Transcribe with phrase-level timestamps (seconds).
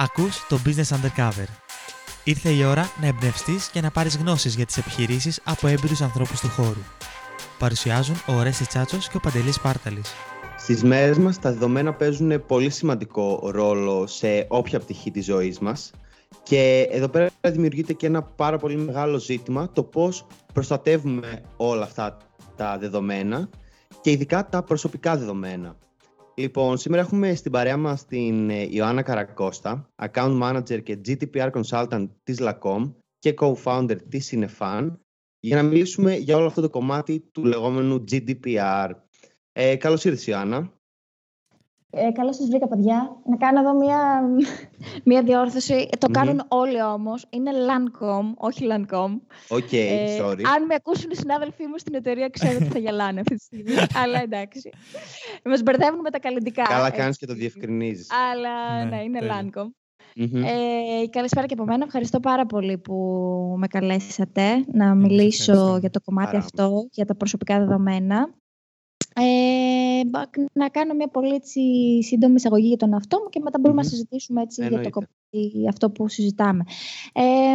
[0.00, 1.46] Ακούς το Business Undercover.
[2.24, 6.40] Ήρθε η ώρα να εμπνευστείς και να πάρεις γνώσεις για τις επιχειρήσεις από έμπειρους ανθρώπους
[6.40, 6.82] του χώρου.
[7.58, 10.12] Παρουσιάζουν ο Ρέσης Τσάτσος και ο Παντελής Πάρταλης.
[10.56, 15.90] Στις μέρες μας τα δεδομένα παίζουν πολύ σημαντικό ρόλο σε όποια πτυχή της ζωής μας
[16.42, 22.16] και εδώ πέρα δημιουργείται και ένα πάρα πολύ μεγάλο ζήτημα το πώς προστατεύουμε όλα αυτά
[22.56, 23.48] τα δεδομένα
[24.00, 25.76] και ειδικά τα προσωπικά δεδομένα.
[26.38, 32.08] Λοιπόν, σήμερα έχουμε στην παρέα μας την ε, Ιωάννα Καρακώστα, Account Manager και GDPR Consultant
[32.22, 34.92] της Lancom και Co-Founder της Cinefan,
[35.40, 38.90] για να μιλήσουμε για όλο αυτό το κομμάτι του λεγόμενου GDPR.
[39.52, 40.77] Ε, καλώς ήρθες, Ιωάννα.
[41.90, 43.16] Ε, καλώς σας βρήκα, παιδιά.
[43.24, 44.22] Να κάνω εδώ μία,
[45.04, 45.88] μία διόρθωση.
[45.98, 47.24] Το κάνουν όλοι όμως.
[47.30, 49.18] Είναι Lancom, όχι Lancom.
[49.48, 50.42] Οκ, okay, sorry.
[50.54, 53.72] Αν με ακούσουν οι συνάδελφοί μου στην εταιρεία, ξέρω ότι θα γελάνε αυτή τη στιγμή.
[54.02, 54.70] Αλλά εντάξει.
[55.44, 56.62] Μας μπερδεύουν με τα καλλιτικά.
[56.62, 58.06] Καλά κάνεις και το διευκρινίζεις.
[58.32, 59.66] Αλλά ναι, ναι είναι Lancom.
[60.20, 61.84] Ε, καλησπέρα και από μένα.
[61.84, 62.94] Ευχαριστώ πάρα πολύ που
[63.58, 68.34] με καλέσατε να μιλήσω για το κομμάτι αυτό, για τα προσωπικά δεδομένα.
[69.20, 70.00] Ε,
[70.52, 71.60] να κάνω μια πολύ έτσι,
[72.02, 75.68] σύντομη εισαγωγή για τον εαυτό μου και μετά μπορούμε να συζητήσουμε έτσι, για το κομμάτι
[75.68, 76.64] αυτό που συζητάμε.
[77.12, 77.54] Ε,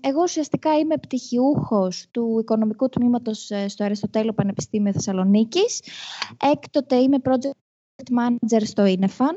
[0.00, 5.82] εγώ ουσιαστικά είμαι πτυχιούχος του οικονομικού τμήματος ε, στο Αριστοτέλειο Πανεπιστήμιο Θεσσαλονίκης.
[6.52, 9.34] Έκτοτε είμαι project manager στο Inefan,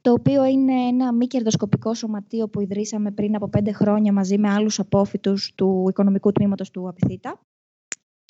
[0.00, 4.50] το οποίο είναι ένα μη κερδοσκοπικό σωματείο που ιδρύσαμε πριν από πέντε χρόνια μαζί με
[4.50, 7.40] άλλους απόφοιτους του οικονομικού τμήματος του Απιθύτα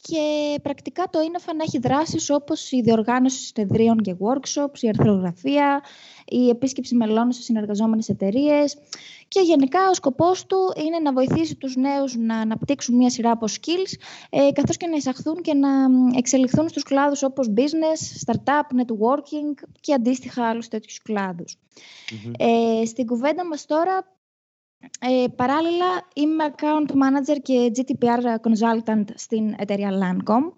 [0.09, 1.19] και πρακτικά το
[1.57, 5.83] να έχει δράσεις όπως η διοργάνωση συνεδρίων και workshops, η αρθρογραφία,
[6.27, 8.77] η επίσκεψη μελών σε συνεργαζόμενες εταιρείες.
[9.29, 13.47] και γενικά ο σκοπός του είναι να βοηθήσει τους νέους να αναπτύξουν μια σειρά από
[13.49, 13.93] skills
[14.31, 15.69] ε, καθώς και να εισαχθούν και να
[16.17, 21.03] εξελιχθούν στους κλάδους όπως business, startup, networking και αντίστοιχα άλλους τέτοιους
[22.39, 24.16] Ε, στην κουβέντα μας τώρα
[25.01, 30.53] ε, παράλληλα, είμαι account manager και GDPR consultant στην εταιρεία Lancom.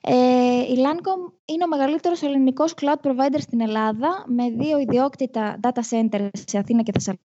[0.00, 5.80] Ε, η Lancom είναι ο μεγαλύτερος ελληνικός cloud provider στην Ελλάδα με δύο ιδιόκτητα data
[5.90, 7.31] centers σε Αθήνα και Θεσσαλονίκη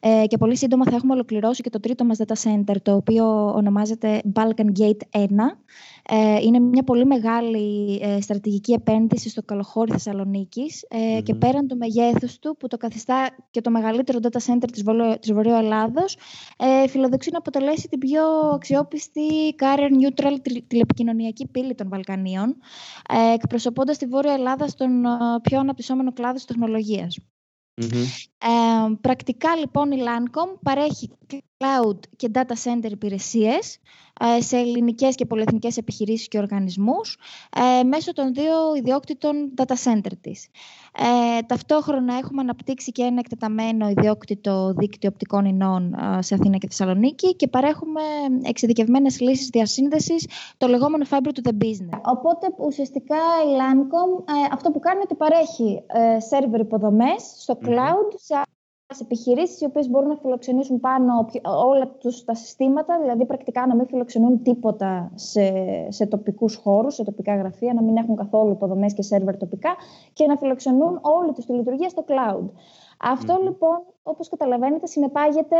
[0.00, 3.52] ε, και πολύ σύντομα θα έχουμε ολοκληρώσει και το τρίτο μας data center το οποίο
[3.54, 5.26] ονομάζεται Balkan Gate 1
[6.08, 10.86] ε, είναι μια πολύ μεγάλη ε, στρατηγική επένδυση στο καλοχώρι Θεσσαλονίκης.
[10.88, 14.82] Ε, και πέραν του μεγέθους του που το καθιστά και το μεγαλύτερο data center της,
[14.82, 16.16] Βολο, της Βορείου Ελλάδος
[16.58, 18.22] ε, φιλοδοξεί να αποτελέσει την πιο
[18.54, 22.56] αξιόπιστη carrier neutral τηλεπικοινωνιακή πύλη των Βαλκανίων
[23.08, 25.02] ε, εκπροσωπώντας τη Βόρεια Ελλάδα στον
[25.42, 27.18] πιο αναπτυσσόμενο κλάδο της τεχνολογίας.
[28.44, 31.10] Ε, πρακτικά λοιπόν η Lancom παρέχει
[31.58, 33.80] cloud και data center υπηρεσίες
[34.20, 37.18] ε, σε ελληνικές και πολυεθνικές επιχειρήσεις και οργανισμούς
[37.80, 40.48] ε, μέσω των δύο ιδιόκτητων data center της.
[41.38, 47.36] Ε, ταυτόχρονα έχουμε αναπτύξει και ένα εκτεταμένο ιδιόκτητο δίκτυο οπτικών ινών σε Αθήνα και Θεσσαλονίκη
[47.36, 48.00] και παρέχουμε
[48.42, 52.00] εξειδικευμένες λύσεις διασύνδεσης, το λεγόμενο fiber to the business.
[52.04, 55.82] Οπότε ουσιαστικά η Lancom αυτό που κάνει είναι ότι παρέχει
[56.28, 58.33] σερβερ υποδομές στο cloud σε
[59.00, 61.28] επιχειρήσεις οι οποίες μπορούν να φιλοξενήσουν πάνω
[61.66, 65.52] όλα τους τα συστήματα, δηλαδή πρακτικά να μην φιλοξενούν τίποτα σε,
[65.88, 69.74] σε τοπικούς χώρους, σε τοπικά γραφεία, να μην έχουν καθόλου υποδομές και σερβερ τοπικά
[70.12, 72.50] και να φιλοξενούν όλη τους τη λειτουργία στο cloud.
[72.98, 75.56] Αυτό λοιπόν, όπως καταλαβαίνετε, συνεπάγεται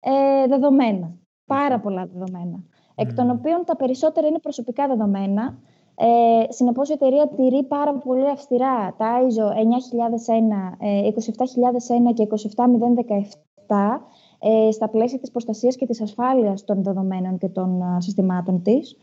[0.00, 1.14] ε, δεδομένα.
[1.46, 2.64] Πάρα πολλά δεδομένα.
[2.94, 5.58] Εκ των οποίων τα περισσότερα είναι προσωπικά δεδομένα.
[6.00, 10.78] Ε, Συνεπώς, η εταιρεία τηρεί πάρα πολύ αυστηρά τα ISO 9001,
[12.10, 12.26] 27001 και
[13.66, 14.00] 27017
[14.38, 18.96] ε, στα πλαίσια της προστασίας και της ασφάλειας των δεδομένων και των α, συστημάτων της.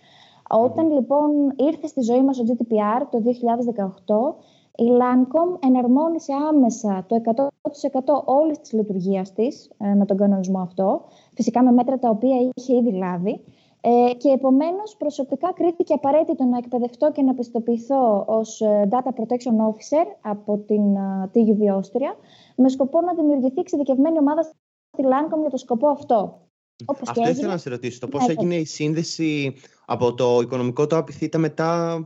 [0.49, 4.35] Όταν λοιπόν ήρθε στη ζωή μας ο GDPR το 2018,
[4.77, 11.01] η Lancom εναρμόνισε άμεσα το 100% όλης της λειτουργίας της ε, με τον κανονισμό αυτό,
[11.33, 13.43] φυσικά με μέτρα τα οποία είχε ήδη λάβει,
[13.87, 19.55] ε, και επομένως προσωπικά κρίθηκε απαραίτητο να εκπαιδευτώ και να πιστοποιηθώ ως ε, Data Protection
[19.69, 22.15] Officer από την uh, ε, TUV Austria
[22.55, 26.39] με σκοπό να δημιουργηθεί εξειδικευμένη ομάδα στη Lancom για το σκοπό αυτό.
[26.85, 27.99] Όπως αυτό ήθελα να σε ρωτήσω.
[27.99, 29.53] Το πώς ναι, έγινε η σύνδεση
[29.85, 31.99] από το οικονομικό το απειθήτα μετά.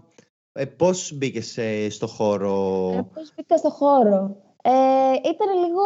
[0.52, 1.42] Ε, πώς μπήκε
[1.90, 4.72] στο χώρο; Ε, πώς μπήκα στο χώρο; Ε,
[5.30, 5.82] ήταν λίγο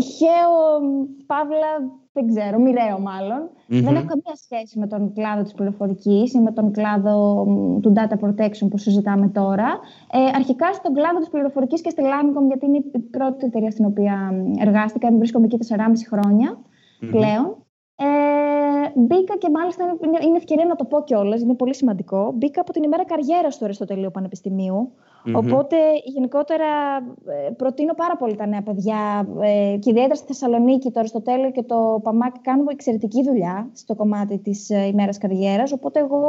[0.00, 0.52] τυχαίο,
[1.26, 1.72] παύλα,
[2.12, 2.98] δεν ξέρω, μοιραίο
[3.66, 7.44] Δεν έχω καμία σχέση με τον κλάδο της πληροφορικής ή με τον κλάδο
[7.82, 9.78] του data protection που συζητάμε τώρα.
[10.12, 13.84] Ε, αρχικά στον κλάδο της πληροφορικής και στη Lamicom, γιατί είναι η πρώτη εταιρεία στην
[13.84, 15.76] οποία εργάστηκα, βρίσκομαι εκεί 4,5
[16.10, 16.58] χρόνια
[17.10, 17.56] πλέον.
[18.02, 19.84] Ε, μπήκα και μάλιστα
[20.26, 22.32] είναι ευκαιρία να το πω κιόλας, είναι πολύ σημαντικό.
[22.34, 24.92] Μπήκα από την ημέρα καριέρας του Αριστοτελείου Πανεπιστημίου,
[25.34, 26.96] Οπότε γενικότερα
[27.26, 31.62] ε, προτείνω πάρα πολύ τα νέα παιδιά ε, και ιδιαίτερα στη Θεσσαλονίκη, το Αριστοτέλειο και
[31.62, 35.72] το Παμάκ κάνουν εξαιρετική δουλειά στο κομμάτι της ε, ημέρας καριέρας.
[35.72, 36.24] Οπότε εγώ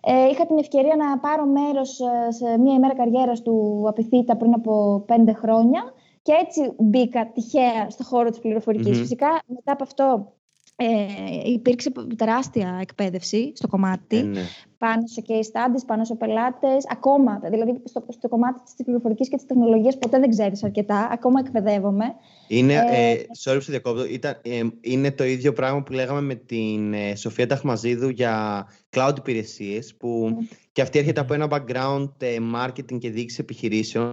[0.00, 5.04] ε, είχα την ευκαιρία να πάρω μέρος σε μια ημέρα καριέρας του Απιθύτα πριν από
[5.06, 5.92] πέντε χρόνια.
[6.22, 10.32] Και έτσι μπήκα τυχαία στο χώρο της πληροφορικης Φυσικά μετά από αυτό
[10.80, 14.40] ε, υπήρξε τεράστια εκπαίδευση στο κομμάτι, ε, ναι.
[14.78, 19.36] πάνω σε case studies, πάνω σε πελάτες, ακόμα, δηλαδή στο, στο κομμάτι της πληροφορικής και
[19.36, 22.04] της τεχνολογίας ποτέ δεν ξέρεις αρκετά, ακόμα εκπαιδεύομαι.
[22.48, 24.02] Είναι, ε, ε sorry που διακόπτω,
[24.42, 28.66] ε, είναι το ίδιο πράγμα που λέγαμε με την ε, Σοφία Ταχμαζίδου για
[28.96, 30.56] cloud υπηρεσίες, που mm.
[30.72, 34.10] και αυτή έρχεται από ένα background ε, marketing και διοίκηση επιχειρήσεων,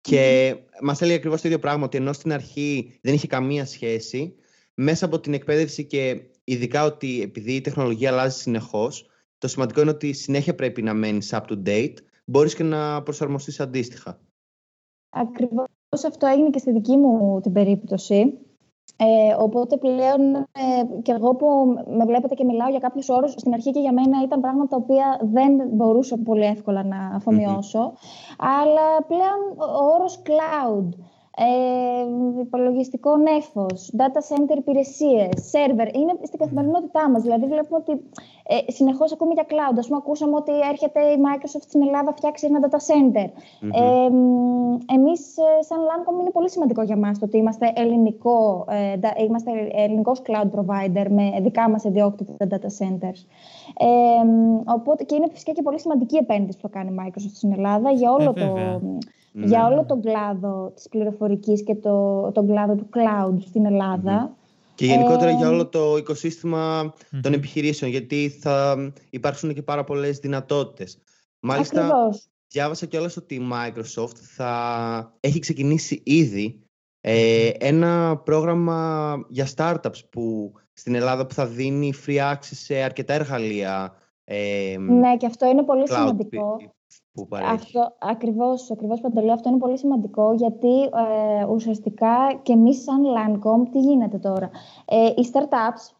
[0.00, 0.60] και mm.
[0.82, 4.34] μας έλεγε ακριβώς το ίδιο πράγμα, ότι ενώ στην αρχή δεν είχε καμία σχέση,
[4.74, 9.90] μέσα από την εκπαίδευση και ειδικά ότι επειδή η τεχνολογία αλλάζει συνεχώς, το σημαντικό είναι
[9.90, 11.94] ότι συνέχεια πρέπει να μένεις up to date,
[12.24, 14.20] μπορείς και να προσαρμοστείς αντίστοιχα.
[15.10, 15.66] Ακριβώς
[16.06, 18.38] αυτό έγινε και στη δική μου την περίπτωση.
[18.96, 21.46] Ε, οπότε πλέον ε, και εγώ που
[21.96, 24.76] με βλέπετε και μιλάω για κάποιους όρους, στην αρχή και για μένα ήταν πράγματα τα
[24.76, 27.92] οποία δεν μπορούσα πολύ εύκολα να αφομοιωσω
[28.38, 30.88] Αλλά πλέον ο όρος cloud,
[31.36, 37.22] ε, υπολογιστικό νέφος, data center υπηρεσίες, server, είναι στην καθημερινότητά μας.
[37.22, 37.92] Δηλαδή βλέπουμε ότι
[38.46, 39.76] ε, συνεχώς ακούμε για cloud.
[39.78, 43.26] Ας πούμε ακούσαμε ότι έρχεται η Microsoft στην Ελλάδα φτιάξει ένα data center.
[43.26, 43.70] Mm-hmm.
[43.72, 44.06] Ε,
[44.94, 49.50] εμείς ε, σαν Lancome είναι πολύ σημαντικό για μας το ότι είμαστε, ελληνικό, ε, είμαστε
[49.72, 53.20] ελληνικός cloud provider με δικά μας ιδιόκτητα data centers.
[53.78, 54.24] Ε,
[54.64, 57.90] οπότε, και είναι φυσικά και πολύ σημαντική επένδυση που θα κάνει η Microsoft στην Ελλάδα
[57.90, 58.80] για όλο το
[59.36, 59.84] ναι, για όλο ναι.
[59.84, 64.36] τον κλάδο της πληροφορικής και το, τον κλάδο του cloud στην ελλαδα
[64.74, 68.76] Και γενικότερα για ε, όλο το οικοσυστημα των επιχειρήσεων, γιατί θα
[69.10, 70.98] υπάρξουν και πάρα πολλές δυνατότητες.
[71.40, 72.28] Μάλιστα, Ακριβώς.
[72.48, 76.62] διάβασα κιόλας ότι η Microsoft θα έχει ξεκινήσει ήδη
[77.00, 83.14] ε, ένα πρόγραμμα για startups που στην Ελλάδα που θα δίνει free access σε αρκετά
[83.14, 83.94] εργαλεία.
[84.24, 86.56] Ε, ναι, και αυτό είναι πολύ σημαντικό
[87.12, 87.50] που παρέχει.
[87.52, 93.68] Αυτό, ακριβώς, ακριβώς Παντελή, αυτό είναι πολύ σημαντικό γιατί ε, ουσιαστικά και εμείς σαν Lancome
[93.70, 94.50] τι γίνεται τώρα;
[94.84, 95.94] Ε, οι startups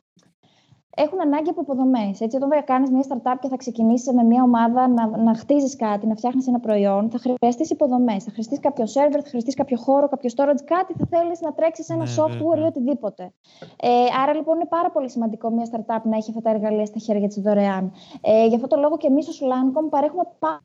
[0.96, 2.14] έχουν ανάγκη από υποδομέ.
[2.18, 6.06] Έτσι, όταν κάνεις μια startup και θα ξεκινήσεις με μια ομάδα να, να χτίζεις κάτι,
[6.06, 8.24] να φτιάχνεις ένα προϊόν, θα χρειαστείς υποδομές.
[8.24, 11.88] Θα χρειαστείς κάποιο server, θα χρειαστείς κάποιο χώρο, κάποιο storage, κάτι θα θέλεις να τρέξεις
[11.88, 13.32] ένα ναι, software ή οτιδήποτε.
[13.80, 13.88] Ε,
[14.22, 17.28] άρα λοιπόν είναι πάρα πολύ σημαντικό μια startup να έχει αυτά τα εργαλεία στα χέρια
[17.28, 17.92] της δωρεάν.
[18.20, 20.60] Ε, γι' αυτό το λόγο και εμείς ως Lancome παρέχουμε πάρα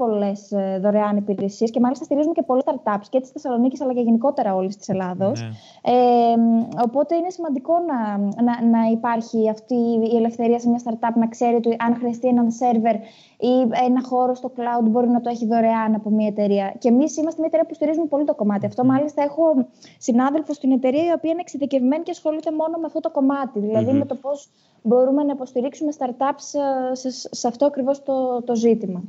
[0.00, 4.00] πολλές ε, δωρεάν υπηρεσίες και μάλιστα στηρίζουμε και πολλές startups και τη Θεσσαλονίκη αλλά και
[4.00, 5.40] γενικότερα όλης της Ελλάδος.
[5.40, 5.48] Ναι.
[5.92, 6.36] Ε,
[6.82, 9.74] οπότε είναι σημαντικό να, να, να, υπάρχει αυτή
[10.12, 12.94] η ελευθερία σε μια startup να ξέρει ότι αν χρειαστεί έναν σερβερ
[13.38, 13.54] ή
[13.86, 16.74] ένα χώρο στο cloud μπορεί να το έχει δωρεάν από μια εταιρεία.
[16.78, 18.82] Και εμείς είμαστε μια εταιρεία που στηρίζουμε πολύ το κομμάτι αυτό.
[18.82, 18.92] Ναι.
[18.92, 19.66] Μάλιστα, έχω
[19.98, 23.58] συνάδελφο στην εταιρεία η οποία είναι εξειδικευμένη και ασχολείται μόνο με αυτό το κομμάτι.
[23.58, 24.48] Δηλαδή με το πώς
[24.82, 29.02] μπορούμε να υποστηρίξουμε startups ε, σε, σε αυτό ακριβώς το, το ζήτημα.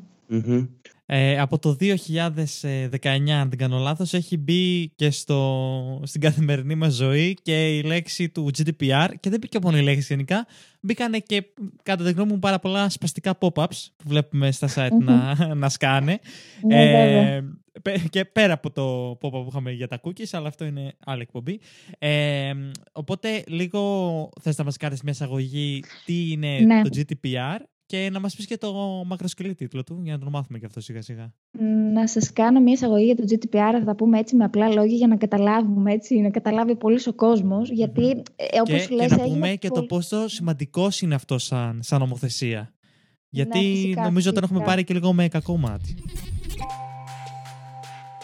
[1.13, 6.93] Ε, από το 2019, αν δεν κάνω λάθος, έχει μπει και στο, στην καθημερινή μας
[6.93, 10.47] ζωή και η λέξη του GDPR και δεν μπήκε μόνο η λέξη γενικά,
[10.79, 11.43] μπήκανε και
[11.83, 16.19] κατά τη γνώμη μου πάρα πολλά σπαστικά pop-ups που βλέπουμε στα site να, να σκάνε.
[16.67, 17.43] Ναι, ε,
[18.09, 21.59] και πέρα από το pop-up που είχαμε για τα cookies, αλλά αυτό είναι άλλη εκπομπή.
[21.97, 22.53] Ε,
[22.91, 26.81] οπότε λίγο θες να μας κάνεις μια εισαγωγή τι είναι ναι.
[26.81, 27.57] το GDPR
[27.91, 28.73] και να μας πεις και το
[29.05, 31.33] μακροσκελή τίτλο του, για να το μάθουμε και αυτό σιγά σιγά.
[31.93, 34.95] Να σας κάνω μια εισαγωγή για το GDPR, θα τα πούμε έτσι με απλά λόγια
[34.95, 38.59] για να καταλάβουμε, έτσι, να καταλάβει πολύ ο κόσμος, γιατί mm-hmm.
[38.61, 39.07] όπως και, λες...
[39.07, 42.73] Και να πούμε και το πόσο σημαντικός είναι αυτό σαν, σαν νομοθεσία.
[43.29, 45.95] Γιατί ναι, φυσικά, νομίζω ότι τον έχουμε πάρει και λίγο με κακό μάτι.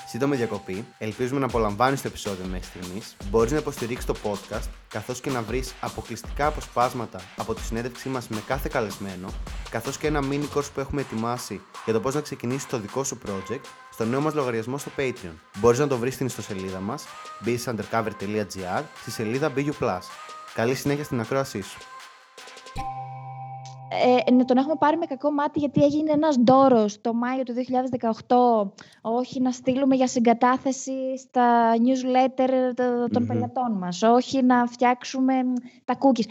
[0.10, 0.86] Σύντομη διακοπή.
[0.98, 3.16] Ελπίζουμε να απολαμβάνεις το επεισόδιο μέχρι στιγμής.
[3.30, 8.28] Μπορείς να υποστηρίξεις το podcast, καθώς και να βρεις αποκλειστικά αποσπάσματα από τη συνέντευξή μας
[8.28, 9.30] με κάθε καλεσμένο,
[9.70, 13.04] καθώς και ένα mini course που έχουμε ετοιμάσει για το πώς να ξεκινήσεις το δικό
[13.04, 13.62] σου project
[13.92, 15.36] στο νέο μας λογαριασμό στο Patreon.
[15.58, 17.06] Μπορείς να το βρεις στην ιστοσελίδα μας
[17.46, 20.00] businessundercover.gr στη σελίδα BU.
[20.54, 21.78] Καλή συνέχεια στην ακρόασή σου
[23.90, 27.54] ε, να τον έχουμε πάρει με κακό μάτι γιατί έγινε ένας ντόρος το Μάιο του
[28.28, 32.50] 2018 όχι να στείλουμε για συγκατάθεση στα newsletter
[33.12, 35.34] των mm πελατών μας, όχι να φτιάξουμε
[35.86, 36.26] τα cookies.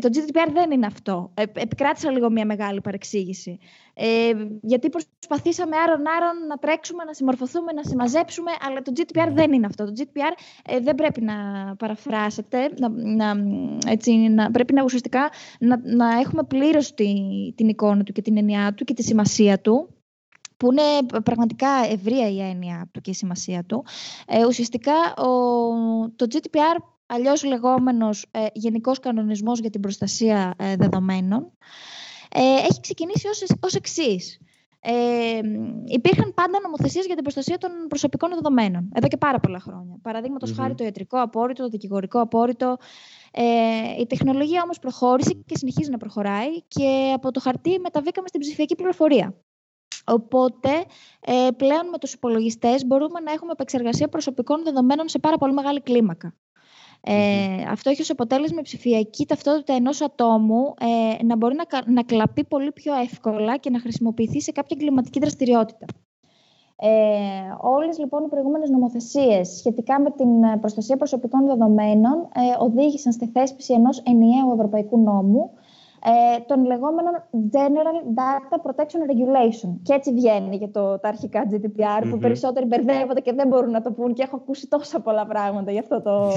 [0.00, 1.30] Το GDPR δεν είναι αυτό.
[1.34, 3.58] Ε, επικράτησα λίγο μια μεγάλη παρεξήγηση.
[4.00, 9.66] Ε, γιατί προσπαθήσαμε άρον-άρον να τρέξουμε, να συμμορφωθούμε, να συμμαζέψουμε, αλλά το GDPR δεν είναι
[9.66, 9.84] αυτό.
[9.84, 10.32] Το GDPR
[10.64, 11.34] ε, δεν πρέπει να
[11.78, 13.34] παραφράσετε, να, να,
[13.86, 17.12] έτσι, να, πρέπει να ουσιαστικά να, να έχουμε πλήρως τη,
[17.54, 19.88] την εικόνα του και την εννοιά του και τη σημασία του
[20.56, 23.84] που είναι πραγματικά ευρεία η έννοια του και η σημασία του.
[24.26, 25.28] Ε, ουσιαστικά ο,
[26.16, 31.48] το GDPR, αλλιώς λεγόμενος ε, Γενικός Κανονισμός για την Προστασία ε, Δεδομένων, ε,
[32.34, 34.38] έχει ξεκινήσει ως, ως εξής.
[34.80, 35.40] Ε,
[35.84, 39.98] υπήρχαν πάντα νομοθεσίες για την προστασία των προσωπικών δεδομένων, εδώ και πάρα πολλά χρόνια.
[40.02, 42.76] Παραδείγματος χάρη το ιατρικό απόρριτο, το δικηγορικό απόρριτο.
[43.32, 43.44] Ε,
[44.00, 48.74] η τεχνολογία όμως προχώρησε και συνεχίζει να προχωράει και από το χαρτί μεταβήκαμε στην ψηφιακή
[48.74, 49.34] πληροφορία.
[50.04, 50.70] Οπότε,
[51.20, 55.80] ε, πλέον με τους υπολογιστές μπορούμε να έχουμε επεξεργασία προσωπικών δεδομένων σε πάρα πολύ μεγάλη
[55.80, 56.34] κλίμακα.
[57.00, 62.02] Ε, αυτό έχει ως αποτέλεσμα η ψηφιακή ταυτότητα ενός ατόμου ε, να μπορεί να, να
[62.02, 65.86] κλαπεί πολύ πιο εύκολα και να χρησιμοποιηθεί σε κάποια εγκληματική δραστηριότητα.
[66.80, 66.88] Ε,
[67.60, 73.72] όλες λοιπόν οι προηγούμενες νομοθεσίες σχετικά με την προστασία προσωπικών δεδομένων ε, οδήγησαν στη θέσπιση
[73.72, 75.50] ενός ενιαίου ευρωπαϊκού νόμου
[76.04, 79.70] ε, των λεγόμενων General Data Protection Regulation.
[79.82, 83.80] Και έτσι βγαίνει για το, τα αρχικά GDPR, που περισσότεροι μπερδεύονται και δεν μπορούν να
[83.80, 86.32] το πούν και έχω ακούσει τόσα πολλά πράγματα για αυτό το,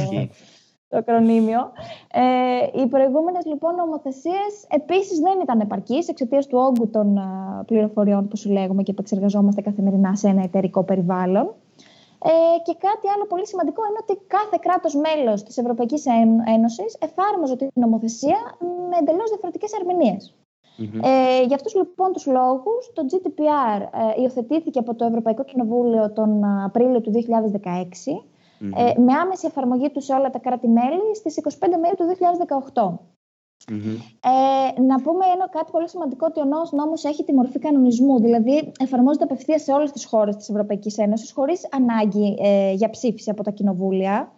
[0.89, 1.71] το ακρονίμιο.
[2.11, 7.19] Ε, οι προηγούμενες λοιπόν νομοθεσίες επίσης δεν ήταν επαρκείς εξαιτίας του όγκου των
[7.65, 11.55] πληροφοριών που συλλέγουμε και επεξεργαζόμαστε καθημερινά σε ένα εταιρικό περιβάλλον.
[12.23, 16.05] Ε, και κάτι άλλο πολύ σημαντικό είναι ότι κάθε κράτος μέλος της Ευρωπαϊκής
[16.55, 18.39] Ένωσης εφάρμοζε την νομοθεσία
[18.89, 20.35] με εντελώς διαφορετικές ερμηνείες.
[20.79, 20.99] Mm-hmm.
[21.03, 26.43] Ε, για αυτούς λοιπόν τους λόγους το GDPR ε, υιοθετήθηκε από το Ευρωπαϊκό Κοινοβούλιο τον
[26.63, 27.19] Απρίλιο του 2016
[28.75, 32.05] ε, με άμεση εφαρμογή του σε όλα τα κράτη-μέλη στις 25 Μαΐου του
[32.73, 32.97] 2018.
[33.67, 38.19] Ε, να πούμε ένα κάτι πολύ σημαντικό ότι ο νόμος, νόμος έχει τη μορφή κανονισμού,
[38.19, 43.29] δηλαδή εφαρμόζεται απευθείας σε όλες τις χώρες της Ευρωπαϊκής Ένωσης χωρίς ανάγκη ε, για ψήφιση
[43.29, 44.31] από τα κοινοβούλια.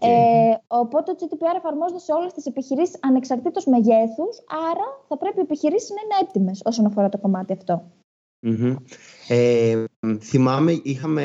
[0.00, 4.36] Ε, οπότε το GDPR εφαρμόζεται σε όλες τις επιχειρήσεις ανεξαρτήτως μεγέθους,
[4.70, 7.82] άρα θα πρέπει οι επιχειρήσεις να είναι έτοιμες όσον αφορά το κομμάτι αυτό.
[9.28, 9.84] Ε,
[10.20, 11.24] θυμάμαι, είχαμε,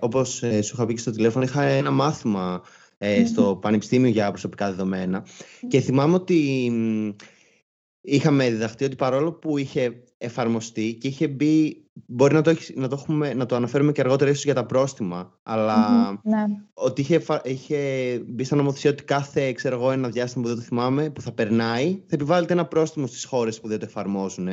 [0.00, 2.62] όπως ε, σου είχα πει και στο τηλέφωνο, είχα ένα μάθημα
[3.04, 5.26] ε, στο Πανεπιστήμιο για προσωπικά δεδομένα.
[5.68, 6.70] Και θυμάμαι ότι
[8.00, 12.96] είχαμε διδαχτεί ότι παρόλο που είχε εφαρμοστεί και είχε μπει, μπορεί να το, να το,
[13.00, 15.40] έχουμε, να το αναφέρουμε και αργότερα ίσως για τα πρόστιμα,
[16.22, 16.44] ναι.
[16.74, 17.78] ότι είχε, είχε
[18.26, 21.32] μπει στα νομοθεσία ότι κάθε, ξέρω εγώ, ένα διάστημα που δεν το θυμάμαι, που θα
[21.32, 24.48] περνάει, θα επιβάλλεται ένα πρόστιμο στις χώρες που δεν το εφαρμόζουν.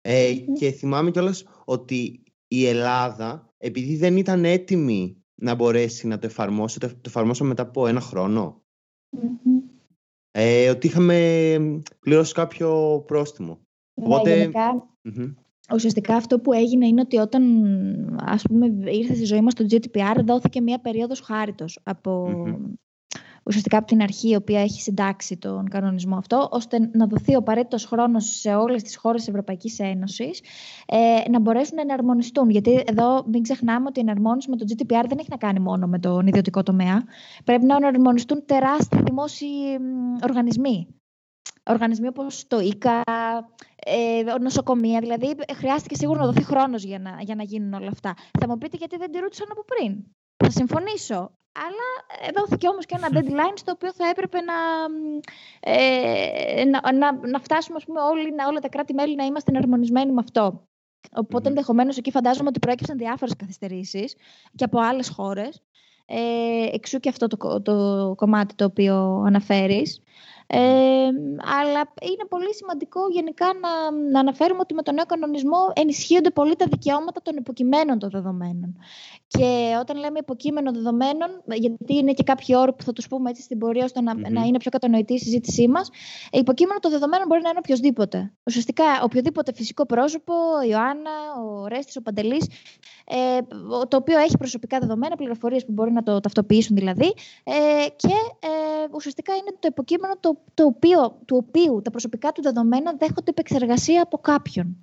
[0.00, 6.26] Ε, Και θυμάμαι κιόλας ότι η Ελλάδα, επειδή δεν ήταν έτοιμη να μπορέσει να το
[6.26, 6.78] εφαρμόσει.
[6.80, 8.00] Το, το εφαρμόσαμε μετά από ένα
[10.30, 11.58] Ε, ότι είχαμε
[12.00, 13.58] πληρώσει κάποιο πρόστιμο.
[13.94, 14.50] Ναι, Οπότε...
[15.72, 17.44] Ουσιαστικά αυτό που έγινε είναι ότι όταν
[18.18, 22.32] ας πούμε, ήρθε στη ζωή μας το GDPR δόθηκε μια περίοδος χάριτος από
[23.44, 27.38] ουσιαστικά από την αρχή η οποία έχει συντάξει τον κανονισμό αυτό, ώστε να δοθεί ο
[27.38, 30.40] απαραίτητος χρόνος σε όλες τις χώρες της Ευρωπαϊκής Ένωσης
[30.86, 32.50] ε, να μπορέσουν να εναρμονιστούν.
[32.50, 35.86] Γιατί εδώ μην ξεχνάμε ότι η εναρμόνιση με το GDPR δεν έχει να κάνει μόνο
[35.86, 37.04] με τον ιδιωτικό τομέα.
[37.44, 39.48] Πρέπει να εναρμονιστούν τεράστιοι δημόσιοι
[40.22, 40.86] οργανισμοί.
[41.66, 43.02] Οργανισμοί όπως το ΙΚΑ,
[43.76, 48.14] ε, νοσοκομεία, δηλαδή χρειάστηκε σίγουρα να δοθεί χρόνος για να, για να γίνουν όλα αυτά.
[48.40, 50.04] Θα μου πείτε γιατί δεν τηρούνταν από πριν.
[50.44, 51.30] Θα συμφωνήσω.
[51.56, 54.54] Αλλά δόθηκε όμως και ένα deadline στο οποίο θα έπρεπε να,
[55.60, 60.12] ε, να, να, να, φτάσουμε ας πούμε, όλοι, να, όλα τα κράτη-μέλη να είμαστε εναρμονισμένοι
[60.12, 60.68] με αυτό.
[61.14, 64.14] Οπότε, ενδεχομένως εκεί φαντάζομαι ότι προέκυψαν διάφορες καθυστερήσεις
[64.54, 65.62] και από άλλες χώρες.
[66.06, 70.00] Ε, εξού και αυτό το, το κομμάτι το οποίο αναφέρεις.
[70.56, 71.08] Ε,
[71.60, 76.56] αλλά είναι πολύ σημαντικό γενικά να, να αναφέρουμε ότι με τον νέο κανονισμό ενισχύονται πολύ
[76.56, 78.76] τα δικαιώματα των υποκειμένων των δεδομένων.
[79.26, 83.42] Και όταν λέμε υποκείμενο δεδομένων, γιατί είναι και κάποιοι όροι που θα τους πούμε έτσι
[83.42, 85.90] στην πορεία, ώστε να, να είναι πιο κατανοητή η συζήτησή μας,
[86.32, 88.32] υποκείμενο των δεδομένων μπορεί να είναι οποιοδήποτε.
[88.46, 90.34] Ουσιαστικά, οποιοδήποτε φυσικό πρόσωπο,
[90.64, 91.10] η Ιωάννα,
[91.46, 92.46] ο Ρέστης, ο Παντελής,
[93.04, 93.38] ε,
[93.88, 98.86] το οποίο έχει προσωπικά δεδομένα, πληροφορίες που μπορεί να το ταυτοποιήσουν δηλαδή, ε, και ε,
[98.92, 104.02] ουσιαστικά είναι το υποκείμενο το, το οποίο, του οποίου τα προσωπικά του δεδομένα δέχονται επεξεργασία
[104.02, 104.76] από κάποιον.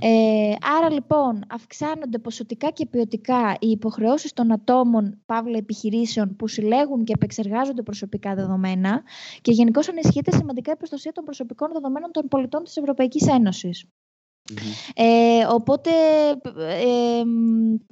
[0.00, 7.04] Ε, άρα λοιπόν αυξάνονται ποσοτικά και ποιοτικά οι υποχρεώσεις των ατόμων παύλα επιχειρήσεων που συλλέγουν
[7.04, 9.02] και επεξεργάζονται προσωπικά δεδομένα
[9.40, 13.84] και γενικώς ενισχύεται σημαντικά η προστασία των προσωπικών δεδομένων των πολιτών της Ευρωπαϊκής Ένωσης.
[14.94, 15.90] Ε, οπότε
[16.56, 17.22] ε,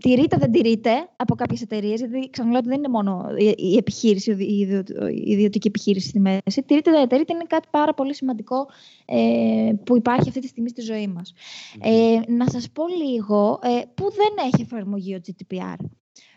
[0.01, 4.85] τηρείται, δεν τηρείται από κάποιες εταιρείες, γιατί ξαναλέω ότι δεν είναι μόνο η επιχείρηση, η
[5.11, 6.63] ιδιωτική επιχείρηση στη μέση.
[6.67, 8.67] Τηρείται, δεν τηρείται, είναι κάτι πάρα πολύ σημαντικό
[9.05, 11.33] ε, που υπάρχει αυτή τη στιγμή στη ζωή μας.
[11.81, 15.85] Ε, να σας πω λίγο ε, που δεν έχει εφαρμογή ο GDPR.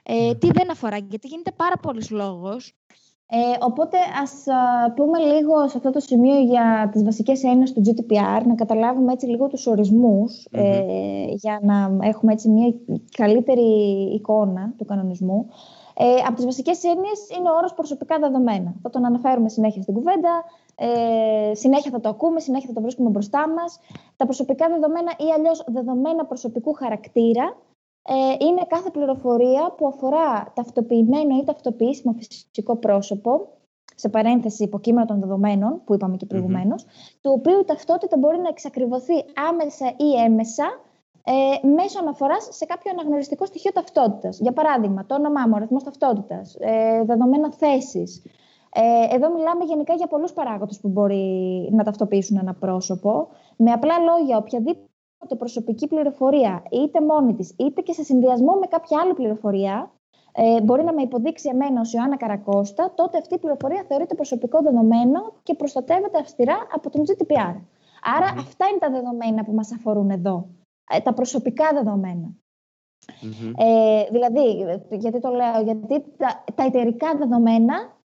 [0.03, 2.73] Ε, τι δεν αφορά, γιατί γίνεται πάρα πολλής λόγος
[3.29, 4.43] Ε, οπότε ας
[4.95, 9.25] πούμε λίγο σε αυτό το σημείο για τις βασικές έννοιες του GDPR, να καταλάβουμε έτσι
[9.25, 10.83] λίγο τους ορισμούς, ε,
[11.29, 12.73] για να έχουμε έτσι μια
[13.17, 13.63] καλύτερη
[14.13, 15.49] εικόνα του κανονισμού.
[15.99, 18.75] Ε, από τις βασικές έννοιες είναι ο όρος προσωπικά δεδομένα.
[18.81, 20.43] Θα τον αναφέρουμε συνέχεια στην κουβέντα,
[20.75, 23.79] ε, συνέχεια θα το ακούμε, συνέχεια θα το βρίσκουμε μπροστά μας.
[24.15, 27.55] Τα προσωπικά δεδομένα ή αλλιώς δεδομένα προσωπικού χαρακτήρα
[28.09, 33.47] ε, είναι κάθε πληροφορία που αφορά ταυτοποιημένο ή ταυτοποιήσιμο φυσικό πρόσωπο,
[33.95, 37.17] σε παρένθεση υποκείμενο των δεδομένων, που είπαμε και προηγουμένως, mm-hmm.
[37.21, 39.13] του οποίου η ταυτότητα μπορεί να εξακριβωθεί
[39.49, 40.65] άμεσα ή έμεσα
[41.23, 44.39] ε, μέσω αναφοράς σε κάποιο αναγνωριστικό στοιχείο ταυτότητας.
[44.39, 48.23] Για παράδειγμα, το όνομά μου, ο αριθμός ταυτότητας, ε, δεδομένα θέσης.
[48.73, 53.27] Ε, εδώ μιλάμε γενικά για πολλούς παράγοντες που μπορεί να ταυτοποιήσουν ένα πρόσωπο.
[53.57, 54.87] Με απλά λόγια, οποιαδήποτε
[55.37, 59.91] προσωπική πληροφορία, είτε μόνη της, είτε και σε συνδυασμό με κάποια άλλη πληροφορία,
[60.31, 64.61] ε, μπορεί να με υποδείξει εμένα ως Ιωάννα Καρακώστα, τότε αυτή η πληροφορία θεωρείται προσωπικό
[64.61, 67.55] δεδομένο και προστατεύεται αυστηρά από τον GDPR.
[68.15, 70.47] αρα αυτά είναι τα δεδομένα που μας αφορούν εδώ.
[70.89, 71.73] Ε, τα προσωπικά
[73.57, 77.96] Ε, δηλαδή, γιατί το λέω, γιατί τα, τα εταιρικά δεδομένα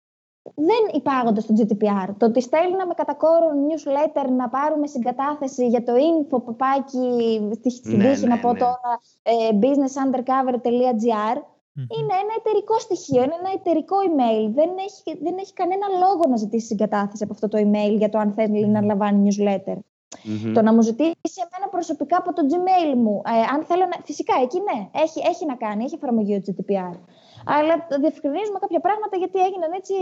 [0.55, 2.09] δεν υπάγονται στο GDPR.
[2.17, 8.11] Το ότι στέλναμε κατά κόρο newsletter να πάρουμε συγκατάθεση για το info παπάκι στην ναι,
[8.11, 8.59] τύχη, ναι, να πω ναι.
[8.59, 9.33] τώρα ε,
[9.63, 11.37] businessundercover.gr
[11.75, 14.51] είναι ένα εταιρικό στοιχείο, είναι ένα εταιρικό email.
[14.55, 18.19] Δεν έχει, δεν έχει κανένα λόγο να ζητήσει συγκατάθεση από αυτό το email για το
[18.19, 19.77] αν θέλει να λαμβάνει newsletter.
[19.77, 20.53] Mm-hmm.
[20.55, 23.97] Το να μου ζητήσει εμένα προσωπικά από το Gmail μου, ε, αν θέλω να.
[24.05, 26.97] Φυσικά, εκεί ναι, έχει, έχει να κάνει, έχει εφαρμογή ο GDPR.
[27.45, 29.95] Αλλά διευκρινίζουμε κάποια πράγματα γιατί έγιναν έτσι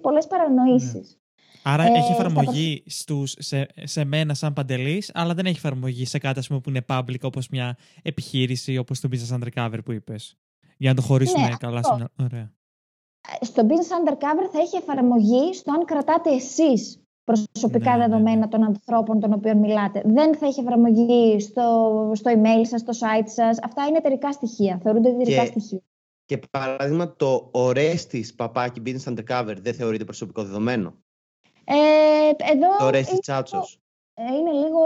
[0.00, 1.16] πολλές παρανοήσεις.
[1.16, 1.20] Mm.
[1.62, 6.18] Άρα ε, έχει εφαρμογή στους, σε, σε μένα σαν παντελής, αλλά δεν έχει εφαρμογή σε
[6.18, 10.36] κάτι πούμε, που είναι public, όπως μια επιχείρηση, όπως το Business Undercover που είπες.
[10.76, 12.10] Για να το χωρίσουμε ναι, καλά.
[12.20, 12.52] Ωραία.
[13.40, 18.38] Ε, στο Business Undercover θα έχει εφαρμογή στο αν κρατάτε εσείς προσωπικά ναι, ναι, δεδομένα
[18.38, 18.48] ναι.
[18.48, 20.02] των ανθρώπων των οποίων μιλάτε.
[20.04, 23.58] Δεν θα έχει εφαρμογή στο, στο email σας, στο site σας.
[23.62, 25.82] Αυτά είναι εταιρικά στοιχεία, θεωρούνται εταιρικά στοιχεία.
[26.28, 30.94] Και παράδειγμα το ορέστης παπάκι business undercover δεν θεωρείται προσωπικό δεδομένο;
[31.64, 31.74] Ε,
[32.52, 33.80] εδώ το ορέστης τσάτσος.
[34.14, 34.80] Ε, είναι λίγο,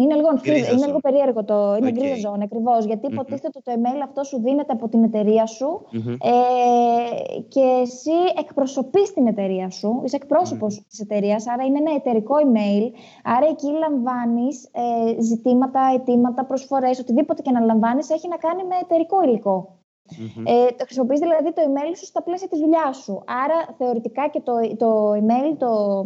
[0.00, 0.28] είναι λίγο,
[0.72, 1.74] είναι λίγο περίεργο το.
[1.74, 1.92] Είναι okay.
[1.92, 2.84] γκρίζα ζώνη ακριβώς.
[2.84, 3.12] Γιατί mm-hmm.
[3.12, 6.16] υποτίθεται ότι το email αυτό σου δίνεται από την εταιρεία σου mm-hmm.
[6.20, 10.00] ε, και εσύ εκπροσωπείς την εταιρεία σου.
[10.04, 10.86] Είσαι εκπρόσωπος mm-hmm.
[10.88, 12.90] της εταιρείας, άρα είναι ένα εταιρικό email.
[13.24, 18.74] Άρα εκεί λαμβάνεις ε, ζητήματα, αιτήματα, προσφορές, οτιδήποτε και να λαμβάνεις έχει να κάνει με
[18.82, 19.79] εταιρικό υλικό.
[20.10, 20.42] Mm-hmm.
[20.46, 23.22] Ε, το χρησιμοποιείς δηλαδή το email σου στα πλαίσια της δουλειάς σου.
[23.26, 26.04] Άρα θεωρητικά και το, το email, το,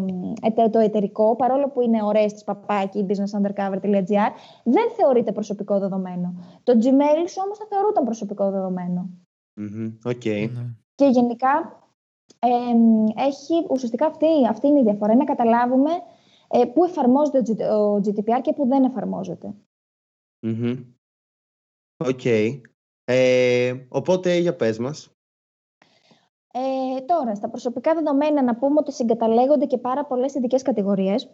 [0.62, 4.31] ε, το εταιρικό, παρόλο που είναι ωραίες της παπάκι, businessundercover.gr,
[4.64, 6.35] δεν θεωρείται προσωπικό δεδομένο.
[6.62, 9.11] Το Gmail σου όμως θα θεωρούταν προσωπικό δεδομένο.
[9.61, 10.11] Mm-hmm.
[10.11, 10.49] Okay.
[10.95, 11.83] Και γενικά
[12.38, 12.49] ε,
[13.27, 15.12] έχει ουσιαστικά αυτή, αυτή είναι η διαφορά.
[15.12, 15.90] Είναι να καταλάβουμε
[16.49, 19.55] ε, πού εφαρμόζεται ο GDPR και πού δεν εφαρμόζεται.
[21.97, 22.21] Οκ.
[22.23, 22.61] Okay.
[23.05, 25.09] Ε, οπότε, για πες μας.
[26.53, 31.29] Ε, τώρα, στα προσωπικά δεδομένα να πούμε ότι συγκαταλέγονται και πάρα πολλές ειδικές κατηγορίες.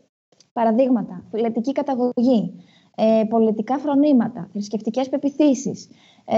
[0.52, 2.64] Παραδείγματα, φιλετική καταγωγή,
[2.96, 5.88] ε, πολιτικά φρονήματα, θρησκευτικές πεποιθήσεις,
[6.24, 6.37] ε,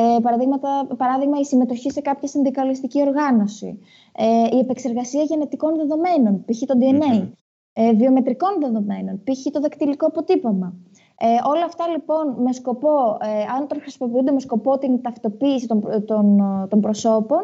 [0.96, 3.78] παράδειγμα η συμμετοχή σε κάποια συνδικαλιστική οργάνωση,
[4.12, 6.58] ε, η επεξεργασία γενετικών δεδομένων, π.χ.
[6.58, 7.28] το DNA,
[7.72, 9.52] ε, βιομετρικών δεδομένων, π.χ.
[9.52, 10.74] το δακτυλικό αποτύπωμα,
[11.18, 16.04] ε, όλα αυτά λοιπόν με σκοπό, ε, αν τον χρησιμοποιούνται με σκοπό την ταυτοποίηση των,
[16.06, 17.42] των, των προσώπων,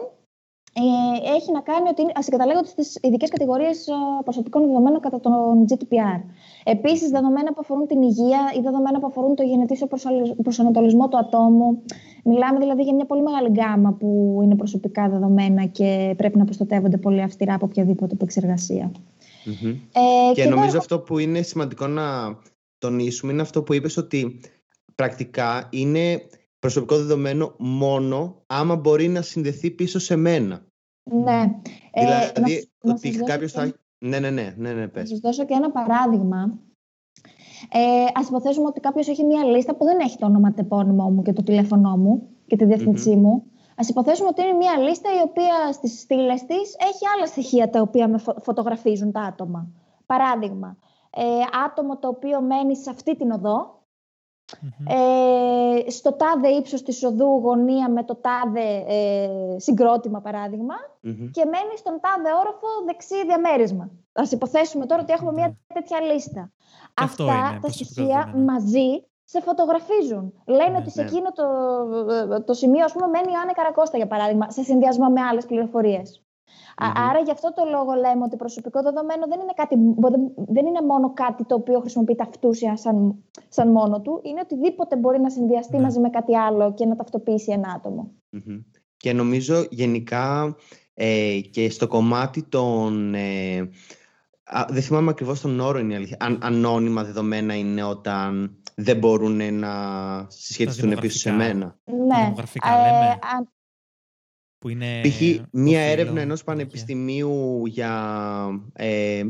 [0.72, 3.92] ε, έχει να κάνει ότι συγκαταλέγονται στις ειδικές κατηγορίες ε,
[4.24, 6.20] προσωπικών δεδομένων κατά τον GDPR.
[6.64, 9.86] Επίσης, δεδομένα που αφορούν την υγεία ή δεδομένα που αφορούν το γενετήσιο
[10.42, 11.82] προσανατολισμό του ατόμου.
[12.24, 16.96] Μιλάμε δηλαδή για μια πολύ μεγάλη γκάμα που είναι προσωπικά δεδομένα και πρέπει να προστατεύονται
[16.96, 18.90] πολύ αυστηρά από οποιαδήποτε επεξεργασία.
[18.92, 19.76] Mm-hmm.
[19.92, 22.04] Ε, και, και νομίζω αυτό που είναι σημαντικό να
[22.78, 24.40] τονίσουμε είναι αυτό που είπες ότι
[24.94, 26.20] πρακτικά είναι
[26.58, 30.66] προσωπικό δεδομένο μόνο άμα μπορεί να συνδεθεί πίσω σε μένα.
[31.10, 31.60] Ναι.
[31.90, 33.72] Ε, δηλαδή ε, ότι κάποιος θα...
[33.98, 35.02] Ναι, ναι, ναι, ναι, ναι, πες.
[35.02, 36.58] Να σας δώσω και ένα παράδειγμα.
[37.72, 41.22] Ε, ας υποθέσουμε ότι κάποιος έχει μια λίστα που δεν έχει το όνομα τεπώνυμό μου
[41.22, 43.42] και το τηλέφωνό μου και τη διευθυνσή μου.
[43.76, 47.80] Ας υποθέσουμε ότι είναι μια λίστα η οποία στις στήλες της έχει άλλα στοιχεία τα
[47.80, 49.68] οποία με φωτογραφίζουν τα άτομα.
[50.06, 50.76] Παράδειγμα,
[51.18, 53.76] ε, άτομο το οποίο μένει σε αυτή την οδο
[54.86, 60.20] ε, στο τάδε ύψος της οδού γωνία με το τάδε ε, συγκρότημα
[61.30, 63.90] και μένει στον τάδε όροφο δεξί διαμέρισμα.
[64.12, 66.52] Ας υποθέσουμε τώρα ότι έχουμε μια τέτοια λίστα.
[66.94, 70.32] Αυτά τα στοιχεία μαζί σε φωτογραφίζουν.
[70.46, 71.08] Λένε ναι, ότι σε ναι.
[71.08, 75.20] εκείνο το, το σημείο, ας πούμε, μένει η Άννα Καρακώστα, για παράδειγμα, σε συνδυασμό με
[75.20, 75.44] άλλες
[76.78, 77.10] πληροφορίες.
[77.10, 79.74] Άρα γι' αυτό το λόγο λέμε ότι προσωπικό δεδομένο δεν είναι, κάτι,
[80.56, 84.20] δεν είναι μόνο κάτι το οποίο χρησιμοποιείται αυτούσια σαν, σαν μόνο του.
[84.24, 85.82] Είναι οτιδήποτε μπορεί να συνδυαστεί ναι.
[85.82, 87.80] μαζί με κάτι άλλο και να ταυτοποιήσει ένα
[88.96, 90.56] Και νομίζω γενικά
[90.94, 93.14] ε, και στο κομμάτι των...
[93.14, 93.68] Ε,
[94.68, 96.16] δεν θυμάμαι ακριβώς τον όρο είναι η αλήθεια.
[96.20, 99.70] Αν, ανώνυμα δεδομένα είναι όταν δεν μπορούν να
[100.28, 101.78] συσχετιστούν επίσης σε μένα.
[101.84, 102.34] Ναι.
[102.36, 103.18] Ε,
[104.58, 105.20] που είναι Π.χ.
[105.50, 107.92] μία έρευνα ενός πανεπιστημίου για
[108.72, 109.22] ε,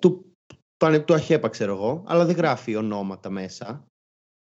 [0.00, 0.24] του,
[1.04, 3.86] του ΑΧΕΠΑ ξέρω εγώ, αλλά δεν γράφει ονόματα μέσα.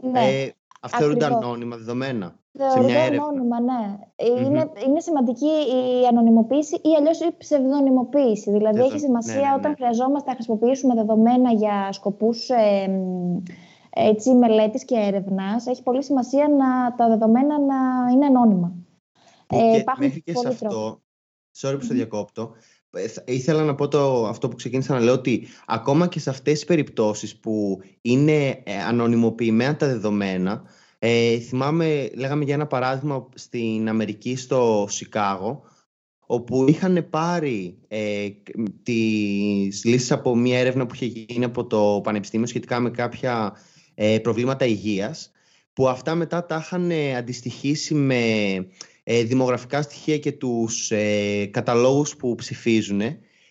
[0.03, 2.41] Ναι, ε, αυτά θεωρούνται ανώνυμα δεδομένα.
[2.57, 3.97] Θεωρούνται ανώνυμα, ναι.
[4.45, 5.45] Είναι, είναι σημαντική
[6.01, 8.51] η ανωνυμοποίηση ή αλλιώς η ψευδονυμοποίηση.
[8.51, 9.75] Δηλαδή έχει σημασία ναι, ναι, όταν ναι.
[9.75, 12.89] χρειαζόμαστε να χρησιμοποιήσουμε δεδομένα για σκοπούς ε,
[13.89, 15.67] έτσι, μελέτης και έρευνας.
[15.67, 17.75] Έχει πολύ σημασία να, τα δεδομένα να
[18.11, 18.82] είναι ανώνυμα.
[19.47, 21.01] Ε, και μέχρι και σε αυτό,
[21.61, 22.55] sorry που σε διακόπτω,
[22.91, 26.53] ε, ήθελα να πω το, αυτό που ξεκίνησα να λέω ότι ακόμα και σε αυτές
[26.53, 30.63] τις περιπτώσεις που είναι ε, ανωνυμοποιημένα τα δεδομένα
[31.05, 35.63] ε, θυμάμαι, λέγαμε για ένα παράδειγμα στην Αμερική, στο Σικάγο
[36.19, 38.29] όπου είχαν πάρει ε,
[38.83, 43.53] τις λύσεις από μια έρευνα που είχε γίνει από το Πανεπιστήμιο σχετικά με κάποια
[43.93, 45.31] ε, προβλήματα υγείας
[45.73, 48.21] που αυτά μετά τα είχαν αντιστοιχίσει με
[49.03, 52.99] ε, δημογραφικά στοιχεία και τους ε, καταλόγους που ψηφίζουν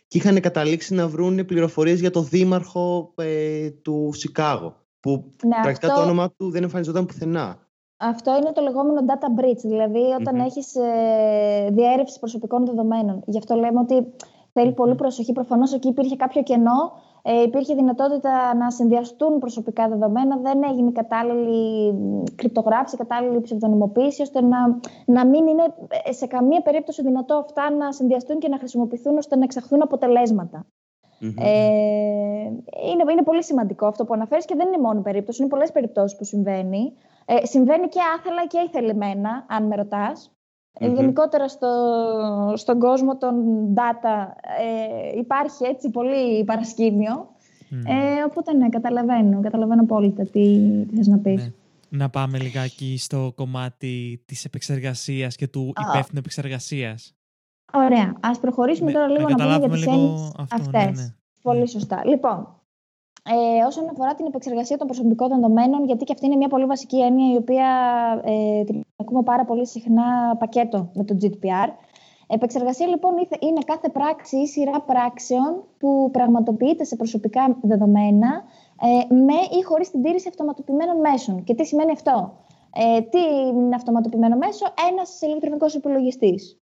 [0.06, 5.94] και είχαν καταλήξει να βρουν πληροφορίες για το δήμαρχο ε, του Σικάγο που ναι, πρακτικά
[5.94, 7.66] το όνομά του δεν εμφανιζόταν πουθενά.
[7.96, 10.46] Αυτό είναι το λεγόμενο data breach, δηλαδή όταν mm-hmm.
[10.46, 13.22] έχεις ε, διέρευση προσωπικών δεδομένων.
[13.26, 14.06] Γι' αυτό λέμε ότι
[14.52, 15.32] θέλει πολύ προσοχή.
[15.32, 21.94] Προφανώς εκεί υπήρχε κάποιο κενό ε, υπήρχε δυνατότητα να συνδυαστούν προσωπικά δεδομένα, δεν έγινε κατάλληλη
[22.34, 24.58] κρυπτογράφηση, κατάλληλη ψευδονυμοποίηση, ώστε να,
[25.06, 25.62] να μην είναι
[26.10, 29.80] σε καμία περίπτωση δυνατό αυτά να συνδυαστούν και να χρησιμοποιηθούν ώστε να εξαχθούν
[31.38, 32.44] Ε,
[32.90, 36.18] είναι, είναι πολύ σημαντικό αυτό που αναφέρεις και δεν είναι μόνο περίπτωση, είναι πολλές περιπτώσεις
[36.18, 36.92] που συμβαίνει.
[37.24, 40.31] Ε, συμβαίνει και άθελα και ηθελημένα, αν με ρωτάς.
[40.80, 40.94] Mm-hmm.
[40.94, 41.68] Γενικότερα στο,
[42.56, 43.34] στον κόσμο των
[43.74, 47.30] data ε, υπάρχει έτσι πολύ παρασκήνιο.
[47.86, 50.58] Ε, οπότε ναι, καταλαβαίνω, καταλαβαίνω απόλυτα τι,
[50.88, 51.42] τι θες να πεις.
[51.42, 51.52] Ναι.
[51.88, 55.80] Να πάμε λιγάκι στο κομμάτι της επεξεργασίας και του oh.
[55.88, 57.14] υπεύθυνου επεξεργασίας.
[57.72, 58.14] Ωραία.
[58.20, 60.84] Ας προχωρήσουμε ναι, τώρα λίγο να, να πούμε για τις έννοιες αυτές.
[60.84, 61.14] Ναι, ναι.
[61.42, 62.02] Πολύ σωστά.
[62.06, 62.61] Λοιπόν,
[63.30, 67.00] ε, όσον αφορά την επεξεργασία των προσωπικών δεδομένων, γιατί και αυτή είναι μια πολύ βασική
[67.00, 67.68] έννοια η οποία
[68.24, 71.68] ε, την ακούμε πάρα πολύ συχνά πακέτο με το GDPR.
[72.26, 78.44] Επεξεργασία λοιπόν είναι κάθε πράξη ή σειρά πράξεων που πραγματοποιείται σε προσωπικά δεδομένα
[78.80, 81.44] ε, με ή χωρίς την τήρηση αυτοματοποιημένων μέσων.
[81.44, 82.32] Και τι σημαίνει αυτό;
[82.74, 86.60] Ε, τι είναι αυτοματοποιημένο μέσο, ένας ηλεκτρονικός υπολογιστής.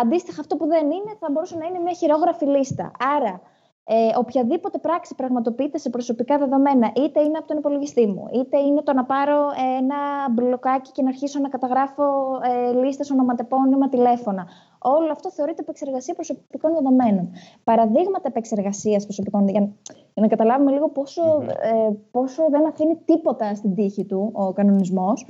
[0.00, 2.90] Αντίστοιχα αυτό που δεν είναι θα μπορούσε να είναι μια χειρόγραφη λίστα.
[3.16, 3.40] Άρα
[3.84, 8.82] ε, οποιαδήποτε πράξη πραγματοποιείται σε προσωπικά δεδομένα, είτε είναι από τον υπολογιστή μου, είτε είναι
[8.82, 9.38] το να πάρω
[9.78, 9.96] ένα
[10.30, 12.04] μπλοκάκι και να αρχίσω να καταγράφω
[12.42, 14.46] ε, λίστες ονοματεπώνυμα τηλέφωνα.
[14.78, 17.30] Όλο αυτό θεωρείται επεξεργασία προσωπικών δεδομένων.
[17.64, 19.78] Παραδείγματα επεξεργασίας προσωπικών δεδομένων,
[20.14, 25.26] για να καταλάβουμε λίγο πόσο, ε, πόσο δεν αφήνει τίποτα στην τύχη του ο κανονισμός.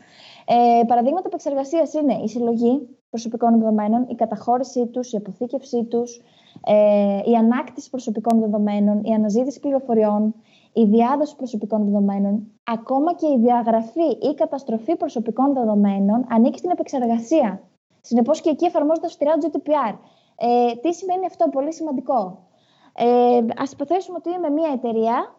[0.47, 6.21] Ε, παραδείγματα επεξεργασίας είναι η συλλογή προσωπικών δεδομένων, η καταχώρησή τους, η αποθήκευσή τους,
[6.65, 10.35] ε, η ανάκτηση προσωπικών δεδομένων, η αναζήτηση πληροφοριών,
[10.73, 17.63] η διάδοση προσωπικών δεδομένων, ακόμα και η διαγραφή ή καταστροφή προσωπικών δεδομένων ανήκει στην επεξεργασία.
[18.01, 19.95] Συνεπώς και εκεί εφαρμόζεται αυστηρά το GDPR.
[20.37, 22.49] Ε, τι σημαίνει αυτό, πολύ σημαντικό.
[22.95, 25.35] Ε, Α υποθέσουμε ότι είμαι μια εταιρεία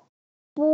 [0.53, 0.67] που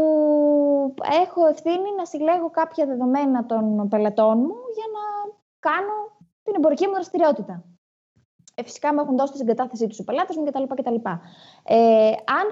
[1.24, 5.96] έχω ευθύνη να συλλέγω κάποια δεδομένα των πελατών μου για να κάνω
[6.44, 7.64] την εμπορική μου δραστηριότητα.
[8.60, 10.64] Ε, φυσικά μου έχουν δώσει την συγκατάθεσή τους οι πελάτες μου κτλ.
[10.64, 10.96] κτλ.
[11.64, 12.08] Ε,
[12.40, 12.48] αν,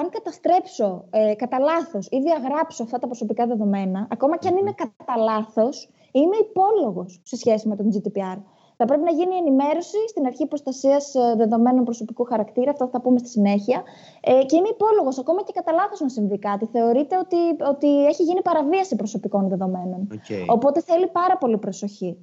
[0.00, 4.72] αν καταστρέψω ε, κατά λάθος ή διαγράψω αυτά τα προσωπικά δεδομένα, ακόμα και αν είναι
[4.72, 8.38] κατά λάθος, είμαι υπόλογος σε σχέση με τον GDPR.
[8.76, 13.18] Θα πρέπει να γίνει ενημέρωση στην αρχή προστασίας ε, δεδομένων προσωπικού χαρακτήρα, αυτό θα πούμε
[13.18, 13.82] στη συνέχεια.
[14.20, 16.66] Ε, και είμαι υπόλογος, ακόμα και κατά λάθος να συμβεί κάτι.
[16.66, 17.36] Θεωρείται ότι,
[17.68, 20.08] ότι έχει γίνει παραβίαση προσωπικών δεδομένων.
[20.12, 20.44] Okay.
[20.46, 22.16] Οπότε θέλει πάρα πολύ προσοχή.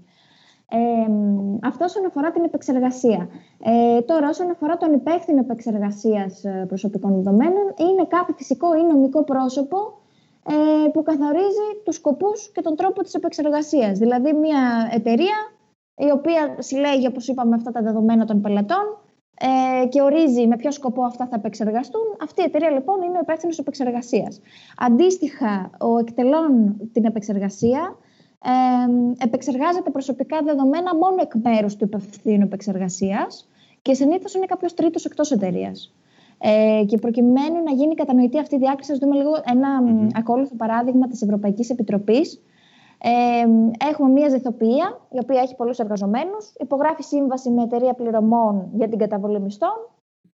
[0.70, 0.78] Ε,
[1.62, 3.30] αυτό όσον αφορά την επεξεργασία.
[3.64, 9.24] Ε, τώρα, όσον αφορά τον υπεύθυνο επεξεργασίας ε, προσωπικών δεδομένων, είναι κάθε φυσικό ή νομικό
[9.24, 9.78] πρόσωπο
[10.48, 13.98] ε, που καθορίζει τους σκοπούς και τον τρόπο της επεξεργασίας.
[13.98, 15.36] Δηλαδή, μια εταιρεία
[15.96, 18.98] η οποία συλλέγει, όπως είπαμε, αυτά τα δεδομένα των πελατών
[19.40, 22.02] ε, και ορίζει με ποιο σκοπό αυτά θα επεξεργαστούν.
[22.24, 24.42] Αυτή η εταιρεία, λοιπόν, είναι ο υπεύθυνος επεξεργασίας.
[24.78, 27.98] Αντίστοιχα, ο εκτελών την επεξεργασία
[29.18, 33.48] επεξεργάζεται προσωπικά δεδομένα μόνο εκ μέρους του υπευθύνου επεξεργασίας
[33.82, 35.94] και συνήθως είναι κάποιος τρίτος εκτός εταιρείας.
[36.40, 40.08] Ε, και προκειμένου να γίνει κατανοητή αυτή η διάκριση, ας δούμε λίγο ένα mm-hmm.
[40.14, 42.42] ακόλουθο παράδειγμα της Ευρωπαϊκής Επιτροπής.
[43.02, 43.48] Ε,
[43.90, 48.98] έχουμε μία ζηθοποιία, η οποία έχει πολλούς εργαζομένους, υπογράφει σύμβαση με εταιρεία πληρωμών για την
[48.98, 49.78] καταβολή μισθών.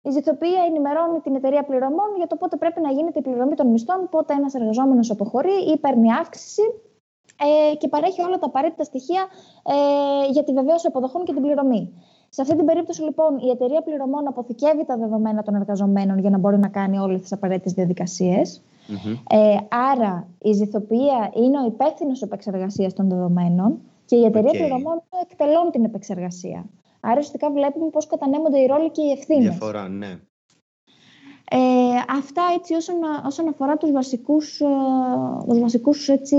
[0.02, 3.66] Η ζηθοποιία ενημερώνει την εταιρεία πληρωμών για το πότε πρέπει να γίνεται η πληρωμή των
[3.66, 6.62] μισθών, πότε ένας εργαζόμενος αποχωρεί ή παίρνει αύξηση
[7.70, 9.26] ε, και παρέχει όλα τα απαραίτητα στοιχεία
[9.62, 11.92] ε, για τη βεβαίωση αποδοχών και την πληρωμή.
[12.28, 16.38] Σε αυτή την περίπτωση, λοιπόν, η εταιρεία πληρωμών αποθηκεύει τα δεδομένα των εργαζομένων για να
[16.38, 18.62] μπορεί να κάνει όλες τις απαραίτητες διαδικασίες.
[19.30, 19.56] Ε,
[19.92, 24.56] άρα, η ζηθοποιία είναι ο υπεύθυνος επεξεργασίας των δεδομένων και η εταιρεία okay.
[24.56, 26.66] πληρωμών εκτελώνει την επεξεργασία.
[27.00, 29.42] Άρα, ουσιαστικά βλέπουμε πώς κατανέμονται οι ρόλοι και οι ευθύνες.
[29.42, 30.20] Διαφορά, ναι.
[31.50, 31.58] Ε,
[32.16, 34.66] αυτά έτσι όσον, όσον αφορά τους βασικούς, ε,
[35.48, 36.36] τους βασικούς, έτσι,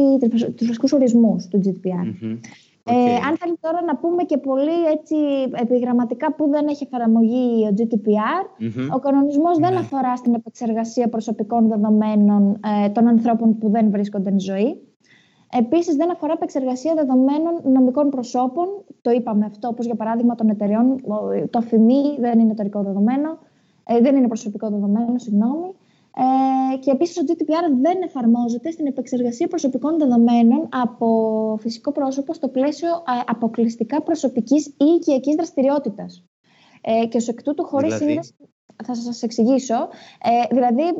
[0.56, 2.38] τους βασικούς ορισμούς του GDPR.
[2.86, 5.16] Ε, αν θέλει τώρα να πούμε και πολύ έτσι,
[5.52, 9.80] επιγραμματικά που δεν έχει εφαρμογή ο GDPR, ο κανονισμός δεν ναι.
[9.80, 14.82] αφορά στην επεξεργασία προσωπικών δεδομένων ε, των ανθρώπων που δεν βρίσκονται εν ζωή.
[15.58, 18.68] Επίσης, δεν αφορά επεξεργασία δεδομένων νομικών προσώπων.
[19.02, 21.02] Το είπαμε αυτό, όπως για παράδειγμα των εταιρεών.
[21.50, 23.38] Το αφημί δεν είναι εταιρικό δεδομένο,
[23.84, 25.76] ε, δεν είναι προσωπικό δεδομένο, συγγνώμη.
[26.16, 32.48] Ε, και επίσης το GDPR δεν εφαρμόζεται στην επεξεργασία προσωπικών δεδομένων από φυσικό πρόσωπο στο
[32.48, 36.24] πλαίσιο ε, αποκλειστικά προσωπικής ή οικιακής δραστηριότητας.
[36.82, 38.12] Ε, και ως εκ τούτου χωρίς δηλαδή...
[38.12, 38.34] σύνδεση
[38.84, 39.76] θα σας εξηγήσω.
[40.24, 40.94] Ε, δηλαδή, ε,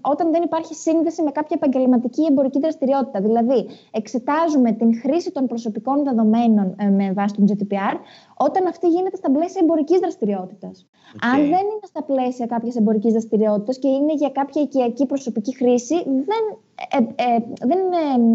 [0.00, 3.20] όταν δεν υπάρχει σύνδεση με κάποια επαγγελματική ή εμπορική δραστηριότητα.
[3.20, 7.96] Δηλαδή, εξετάζουμε την χρήση των προσωπικών δεδομένων ε, με βάση τον GDPR,
[8.36, 10.86] όταν αυτή γίνεται στα πλαίσια εμπορικής δραστηριότητας.
[11.20, 15.94] Αν δεν είναι στα πλαίσια κάποιας εμπορικής δραστηριότητας και είναι για κάποια οικιακή προσωπική χρήση,
[16.04, 16.44] δεν,
[16.90, 17.78] ε, ε, δεν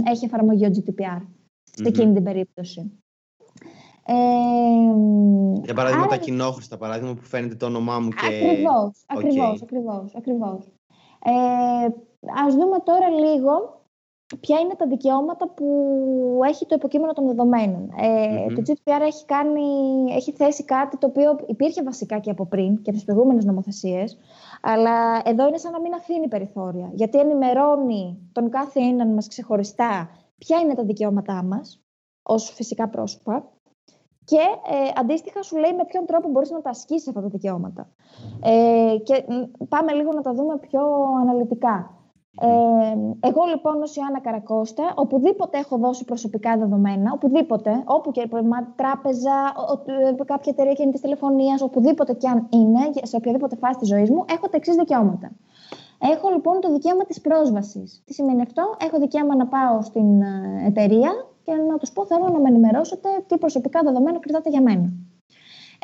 [0.05, 1.21] έχει εφαρμογή ο GDPR
[1.63, 3.00] σε εκείνη την περίπτωση.
[4.05, 4.13] Ε,
[5.63, 6.15] Για παράδειγμα, άρα...
[6.15, 8.25] τα κοινόχρηστα, παράδειγμα που φαίνεται το όνομά μου και...
[8.25, 10.71] Ακριβώς, ακριβώς, ακριβώς, ακριβώς.
[11.23, 11.87] Ε,
[12.45, 13.79] ας δούμε τώρα λίγο
[14.39, 17.89] ποια είναι τα δικαιώματα που έχει το υποκείμενο των δεδομένων.
[17.97, 19.61] Ε, Το GDPR έχει, κάνει,
[20.09, 24.17] έχει θέσει κάτι το οποίο υπήρχε βασικά και από πριν και από τις προηγούμενες νομοθεσίες,
[24.61, 30.09] αλλά εδώ είναι σαν να μην αφήνει περιθώρια, γιατί ενημερώνει τον κάθε έναν μας ξεχωριστά
[30.37, 31.81] ποια είναι τα δικαιώματά μας,
[32.23, 33.51] ως φυσικά πρόσωπα,
[34.25, 34.43] και
[34.75, 37.89] ε, αντίστοιχα σου λέει με ποιον τρόπο μπορείς να τα ασκήσεις αυτά τα δικαιώματα.
[38.43, 39.25] Ε, και
[39.69, 40.81] πάμε λίγο να τα δούμε πιο
[41.21, 41.95] αναλυτικά.
[42.39, 42.47] Ε,
[43.27, 48.29] εγώ λοιπόν ως Ιωάννα Καρακώστα, οπουδήποτε έχω δώσει προσωπικά δεδομένα, οπουδήποτε, όπου και
[48.75, 49.53] τράπεζα,
[49.86, 54.25] ε, κάποια εταιρεία κινητής τηλεφωνίας, οπουδήποτε και αν είναι, σε οποιαδήποτε φάση της ζωής μου,
[54.29, 55.31] έχω τα εξής δικαιώματα.
[55.99, 58.03] Έχω λοιπόν το δικαίωμα της πρόσβασης.
[58.05, 61.12] Τι σημαίνει αυτό; Έχω δικαίωμα να πάω στην ε, εταιρεία
[61.43, 64.93] και να τους πω: Θέλω να με ενημερώσετε τι προσωπικά δεδομένα κρατάτε για μένα.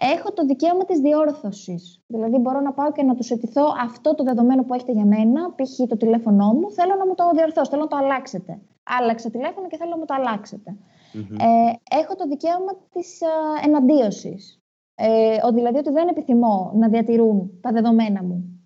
[0.01, 2.01] Έχω το δικαίωμα της διόρθωσης.
[2.07, 5.53] Δηλαδή, μπορώ να πάω και να τους αιτηθώ αυτό το δεδομένο που έχετε για μένα,
[5.55, 5.87] π.χ.
[5.87, 8.59] το τηλέφωνό μου, θέλω να μου το διορθώσετε, θέλω να το αλλάξετε.
[8.99, 10.77] Άλλαξα τηλέφωνο και θέλω να μου το αλλαξετε
[11.13, 13.27] Ε, έχω το δικαίωμα της ε,
[13.67, 14.59] εναντίωσης.
[14.95, 18.57] Ε, δηλαδή ότι δεν επιθυμώ να διατηρούν τα δεδομένα μου.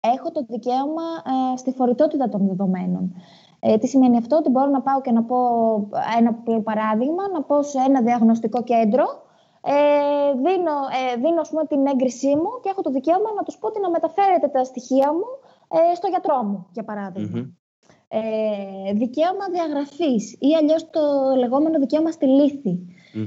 [0.00, 1.02] Έχω το δικαίωμα
[1.52, 3.14] ε, στη φορητότητα των δεδομένων.
[3.64, 5.38] Ε, τι σημαίνει αυτό, ότι μπορώ να πάω και να πω
[6.18, 9.04] ένα παράδειγμα, να πω σε ένα διαγνωστικό κέντρο,
[9.64, 9.74] ε,
[10.44, 13.66] δίνω, ε, δίνω ας πούμε, την έγκρισή μου και έχω το δικαίωμα να τους πω
[13.66, 15.26] ότι να μεταφέρετε τα στοιχεία μου
[15.68, 17.40] ε, στο γιατρό μου, για παραδειγμα
[18.08, 21.00] Ε, δικαίωμα διαγραφής ή αλλιώς το
[21.38, 22.78] λεγόμενο δικαίωμα στη λυθη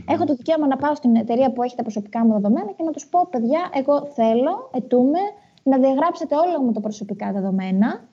[0.08, 2.92] Έχω το δικαίωμα να πάω στην εταιρεία που έχει τα προσωπικά μου δεδομένα και να
[2.92, 5.20] τους πω, παιδιά, εγώ θέλω, ετούμε,
[5.64, 8.10] να διαγράψετε όλα μου τα προσωπικά δεδομένα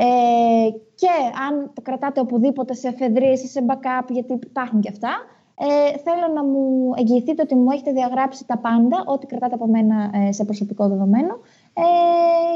[0.00, 1.08] ε, και
[1.48, 5.10] αν το κρατάτε οπουδήποτε σε εφεδρίες ή σε backup, γιατί υπάρχουν και αυτά,
[5.54, 10.10] ε, θέλω να μου εγγυηθείτε ότι μου έχετε διαγράψει τα πάντα, ό,τι κρατάτε από μένα
[10.14, 11.34] ε, σε προσωπικό δεδομένο
[11.72, 11.82] ε,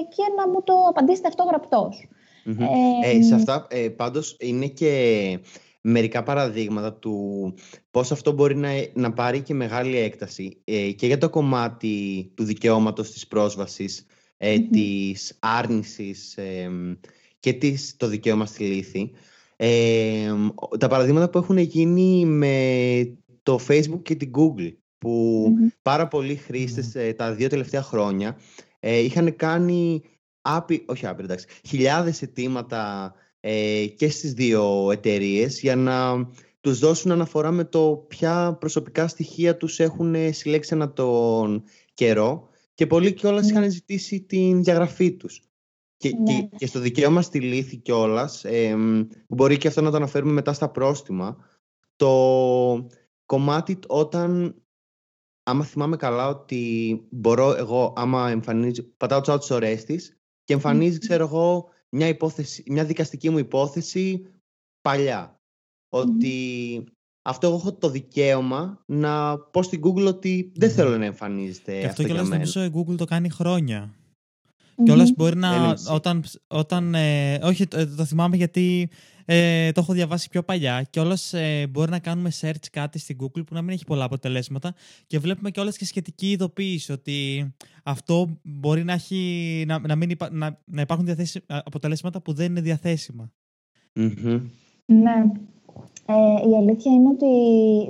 [0.08, 1.44] και να μου το απαντήσετε αυτό
[3.18, 4.92] Ε, σε αυτά ε, πάντως είναι και
[5.80, 7.54] μερικά παραδείγματα του
[7.90, 12.44] πώς αυτό μπορεί να, να πάρει και μεγάλη έκταση ε, και για το κομμάτι του
[12.44, 16.38] δικαιώματος της πρόσβασης, ε, της άρνησης
[17.42, 19.10] και τις, το δικαίωμα στη λύθη.
[19.56, 20.32] Ε,
[20.78, 25.46] τα παραδείγματα που έχουν γίνει με το Facebook και την Google που
[25.82, 28.38] πάρα πολλοί χρήστες ε, τα δύο τελευταία χρόνια
[28.80, 30.02] ε, είχαν κάνει
[30.40, 36.28] άπει, όχι άπειρα, εντάξει, χιλιάδες αιτήματα ε, και στις δύο εταιρείες για να
[36.60, 41.62] τους δώσουν αναφορά με το ποια προσωπικά στοιχεία τους έχουν συλλέξει ανά τον
[41.94, 43.50] καιρό και πολλοί κιόλας mm.
[43.50, 45.42] είχαν ζητήσει την διαγραφή τους.
[46.02, 46.48] Και, ναι.
[46.56, 48.76] και, στο δικαίωμα στη λύθη κιόλας, ε,
[49.28, 51.36] μπορεί και αυτό να το αναφέρουμε μετά στα πρόστιμα,
[51.96, 52.86] το
[53.26, 54.54] κομμάτι όταν
[55.42, 60.98] άμα θυμάμαι καλά ότι μπορώ εγώ, άμα εμφανίζω, πατάω τσάω τις ωραίες της και εμφανίζει,
[60.98, 64.26] ξέρω εγώ, μια, υπόθεση, μια δικαστική μου υπόθεση
[64.80, 65.40] παλιά.
[65.88, 66.84] Ότι
[67.22, 71.86] αυτό εγώ έχω το δικαίωμα να πω στην Google ότι δεν θέλω να εμφανίζεται και
[71.86, 72.28] αυτό, αυτό για μένα.
[72.28, 73.94] νομίζω η Google το κάνει χρόνια.
[74.84, 75.76] Και όλα μπορεί να.
[75.90, 78.88] Όταν, όταν, ε, όχι, το, το, θυμάμαι γιατί
[79.24, 80.86] ε, το έχω διαβάσει πιο παλιά.
[80.90, 84.04] Και όλα ε, μπορεί να κάνουμε search κάτι στην Google που να μην έχει πολλά
[84.04, 84.74] αποτελέσματα.
[85.06, 87.50] Και βλέπουμε και όλες και σχετική ειδοποίηση ότι
[87.82, 91.08] αυτό μπορεί να, έχει, να, να, μην να, να υπάρχουν
[91.46, 93.32] αποτελέσματα που δεν είναι διαθέσιμα.
[94.86, 95.24] Ναι.
[96.06, 97.34] Ε, η αλήθεια είναι ότι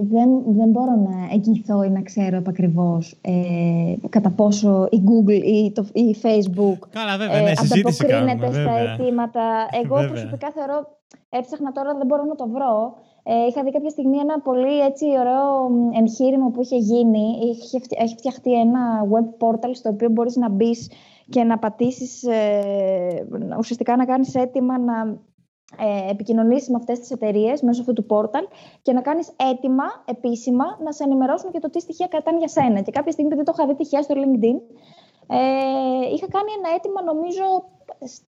[0.03, 5.73] δεν, δεν μπορώ να εγγυηθώ ή να ξέρω επακριβώς ε, κατά πόσο η Google ή
[5.73, 9.43] το η Facebook Καλά, βέβαια, ναι, ε, ανταποκρίνεται στα αιτήματα.
[9.83, 10.11] Εγώ βέβαια.
[10.11, 10.99] προσωπικά θεωρώ,
[11.29, 12.95] έψαχνα τώρα, δεν μπορώ να το βρω.
[13.23, 15.71] Ε, είχα δει κάποια στιγμή ένα πολύ έτσι ωραίο
[16.01, 17.39] εγχείρημα που είχε γίνει.
[17.43, 18.81] Είχε, έχει φτιαχτεί ένα
[19.13, 20.91] web portal στο οποίο μπορείς να μπεις
[21.29, 23.27] και να πατήσεις, ε,
[23.59, 25.19] ουσιαστικά να κάνεις αίτημα να
[25.79, 28.45] ε, επικοινωνήσεις με αυτές τις εταιρείες μέσω αυτού του πόρταλ
[28.83, 32.81] και να κάνεις έτοιμα επίσημα να σε ενημερώσουν για το τι στοιχεία κρατάνε για σένα.
[32.81, 34.59] Και κάποια στιγμή, επειδή το είχα δει τυχαία στο LinkedIn,
[35.27, 37.45] ε, είχα κάνει ένα αίτημα νομίζω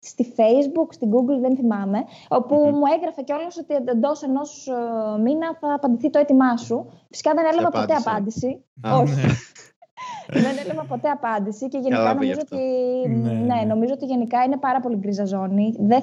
[0.00, 5.56] στη Facebook, στην Google, δεν θυμάμαι, όπου μου έγραφε κιόλας ότι εντός ενός ε, μήνα
[5.60, 6.86] θα απαντηθεί το αίτημά σου.
[7.08, 8.64] Φυσικά δεν έλαβα ποτέ απάντηση.
[8.84, 9.14] Όχι.
[9.14, 10.40] Ναι.
[10.44, 12.62] δεν έλαβα ποτέ απάντηση και γενικά νομίζω ότι,
[13.08, 15.74] ναι, ναι, ναι, νομίζω ότι γενικά είναι πάρα πολύ γκρίζα ζώνη.
[15.78, 16.02] Δεν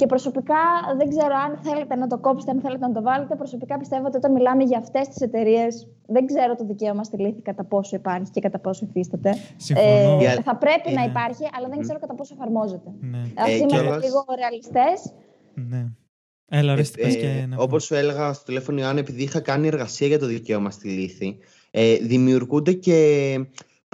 [0.00, 0.62] και προσωπικά
[0.96, 3.34] δεν ξέρω αν θέλετε να το κόψετε, αν θέλετε να το βάλετε.
[3.36, 7.40] Προσωπικά πιστεύω ότι όταν μιλάμε για αυτές τις εταιρείες, δεν ξέρω το δικαίωμα στη λύθη
[7.40, 9.30] κατά πόσο υπάρχει και κατά πόσο υφίσταται.
[9.74, 12.90] Ε, θα πρέπει να υπάρχει, αλλά δεν ξέρω κατά πόσο εφαρμόζεται.
[13.00, 13.18] Ναι.
[13.18, 15.12] Α ε, είμαστε λίγο ρεαλιστές.
[15.54, 15.86] Ναι.
[16.48, 20.18] Έλα, ρε, ε, και Όπως σου έλεγα στο τηλέφωνο, Ιωάννη, επειδή είχα κάνει εργασία για
[20.18, 21.38] το δικαίωμα στη λύθη,
[21.70, 22.98] ε, δημιουργούνται και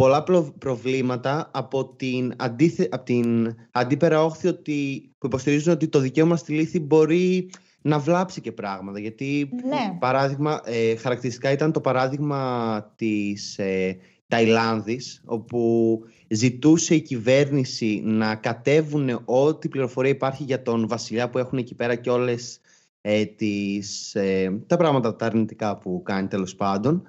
[0.02, 0.24] πολλά
[0.58, 6.52] προβλήματα από την, αντίθε, από την αντίπερα όχθη ότι, που υποστηρίζουν ότι το δικαίωμα στη
[6.52, 7.50] λύθη μπορεί
[7.82, 8.98] να βλάψει και πράγματα.
[8.98, 9.96] Γιατί, ναι.
[9.98, 13.96] παράδειγμα, ε, χαρακτηριστικά ήταν το παράδειγμα της ε,
[14.28, 21.58] Ταϊλάνδης, όπου ζητούσε η κυβέρνηση να κατέβουν ό,τι πληροφορία υπάρχει για τον βασιλιά που έχουν
[21.58, 22.60] εκεί πέρα και όλες
[23.00, 27.02] ε, τις, ε, τα πράγματα τα αρνητικά που κάνει τέλος πάντων,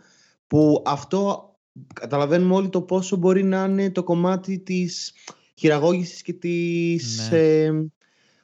[0.48, 1.48] που αυτό
[1.94, 5.14] καταλαβαίνουμε όλοι το πόσο μπορεί να είναι το κομμάτι της
[5.58, 7.38] χειραγώγησης και της ναι.
[7.38, 7.72] ε,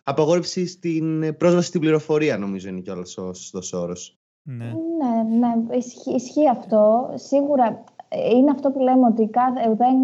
[0.03, 4.17] απαγόρευσης στην πρόσβαση στην πληροφορία νομίζω είναι κιόλας ο σωστός όρος.
[4.43, 7.11] Ναι, ναι, ναι ισχύει, ισχύει αυτό.
[7.15, 9.97] Σίγουρα ε, είναι αυτό που λέμε ότι κάθε, ε, δεν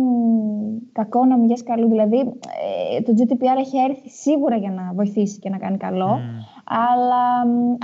[0.91, 1.88] κακό να μην καλού.
[1.88, 6.19] Δηλαδή, ε, το GDPR έχει έρθει σίγουρα για να βοηθήσει και να κάνει καλό.
[6.63, 7.39] Αλλά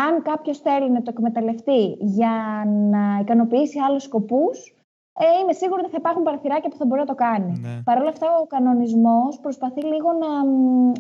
[0.08, 4.74] αν κάποιος θέλει να το εκμεταλλευτεί για να ικανοποιήσει άλλους σκοπούς,
[5.14, 7.60] ε, είμαι σίγουρη ότι θα υπάρχουν παραθυράκια που θα μπορεί να το κάνει.
[7.60, 7.82] Ναι.
[7.84, 10.32] Παρ' όλα αυτά, ο κανονισμός προσπαθεί λίγο να,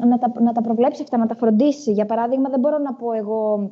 [0.07, 1.91] να, τα, να τα προβλέψει αυτά, να τα φροντίσει.
[1.91, 3.71] Για παράδειγμα, δεν μπορώ να πω εγώ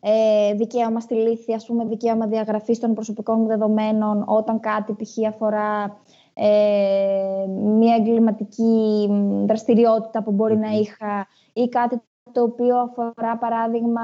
[0.00, 5.28] ε, δικαίωμα στη λύθη, ας πούμε, δικαίωμα διαγραφής των προσωπικών μου δεδομένων όταν κάτι π.χ.
[5.28, 6.00] αφορά
[6.34, 9.08] ε, μια εγκληματική
[9.46, 12.00] δραστηριότητα που μπορεί να είχα ή κάτι
[12.34, 14.02] το οποίο αφορά παράδειγμα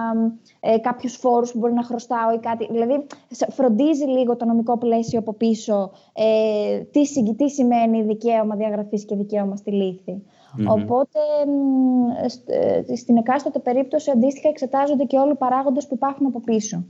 [0.60, 2.68] ε, κάποιους φόρους που μπορεί να χρωστάω ή κάτι.
[2.70, 3.06] Δηλαδή
[3.50, 9.56] φροντίζει λίγο το νομικό πλαίσιο από πίσω ε, τι, τι σημαίνει δικαίωμα διαγραφής και δικαίωμα
[9.56, 10.22] στη λυθη
[10.68, 11.18] Οπότε
[12.46, 16.84] ε, στην εκάστοτε περίπτωση αντίστοιχα εξετάζονται και όλοι οι παράγοντες που υπάρχουν από πίσω.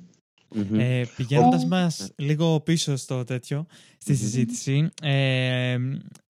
[0.72, 3.66] Ε, πηγαίνοντας μας λίγο πίσω στο τέτοιο,
[3.98, 5.76] στη συζήτηση, ε,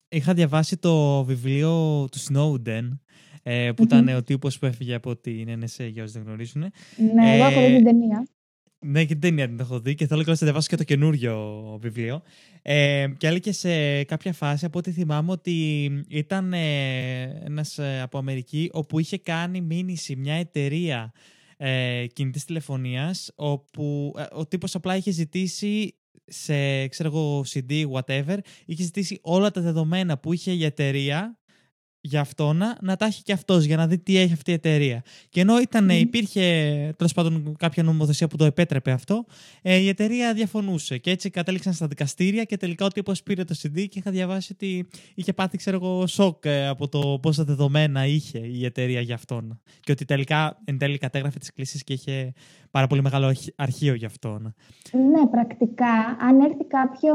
[0.09, 2.89] είχα διαβάσει το βιβλίο του Snowden
[3.43, 6.61] ε, που ήταν ο τύπος που έφυγε από την NSA, για όσοι δεν γνωρίζουν.
[6.61, 8.27] Ναι, εγώ έχω δει την ταινία.
[8.85, 11.61] Ναι, και την ταινία την έχω δει και θέλω και να διαβάσω και το καινούριο
[11.81, 12.21] βιβλίο.
[12.61, 18.17] Ε, και έλεγε σε κάποια φάση, από ό,τι θυμάμαι, ότι ήταν ε, ένας ε, από
[18.17, 21.13] Αμερική όπου είχε κάνει μήνυση μια εταιρεία
[21.57, 28.37] ε, κινητής τηλεφωνίας όπου ε, ο τύπος απλά είχε ζητήσει σε ξέρω εγώ, CD, whatever,
[28.65, 31.39] είχε ζητήσει όλα τα δεδομένα που είχε η εταιρεία
[32.01, 34.53] για αυτό να, να τα έχει και αυτός για να δει τι έχει αυτή η
[34.53, 35.03] εταιρεία.
[35.29, 36.41] Και ενώ ήταν, υπήρχε
[36.97, 39.25] τέλος πάντων κάποια νομοθεσία που το επέτρεπε αυτό,
[39.61, 40.97] ε, η εταιρεία διαφωνούσε.
[40.97, 44.51] Και έτσι κατέληξαν στα δικαστήρια και τελικά ο τύπος πήρε το CD και είχα διαβάσει
[44.53, 49.15] ότι είχε πάθει ξέρω εγώ, σοκ ε, από το πόσα δεδομένα είχε η εταιρεία για
[49.15, 49.59] αυτόν.
[49.79, 52.33] Και ότι τελικά εν τέλει κατέγραφε τις κλήσεις και είχε
[52.71, 54.53] πάρα πολύ μεγάλο αρχείο για αυτόν.
[54.91, 57.13] Ναι, πρακτικά, αν έρθει κάποιο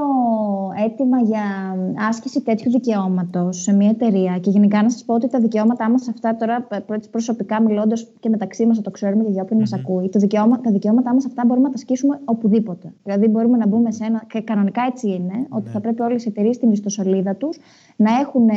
[0.84, 1.74] αίτημα για
[2.08, 5.90] άσκηση τέτοιου δικαιώματος σε μια εταιρεία και γενικά γενικά να σας πω ότι τα δικαιώματά
[5.90, 6.66] μας αυτά τώρα,
[7.10, 9.68] προσωπικά μιλώντας και μεταξύ μας, το ξέρουμε και για όποιον mm-hmm.
[9.70, 12.92] μα ακούει, τα, δικαιώμα, τα δικαιώματά μας αυτά μπορούμε να τα ασκήσουμε οπουδήποτε.
[13.02, 14.24] Δηλαδή, μπορούμε να μπούμε σε ένα.
[14.28, 15.70] και κανονικά έτσι είναι, ότι ναι.
[15.70, 17.58] θα πρέπει όλες οι εταιρείες στην ιστοσελίδα τους
[17.96, 18.48] να έχουν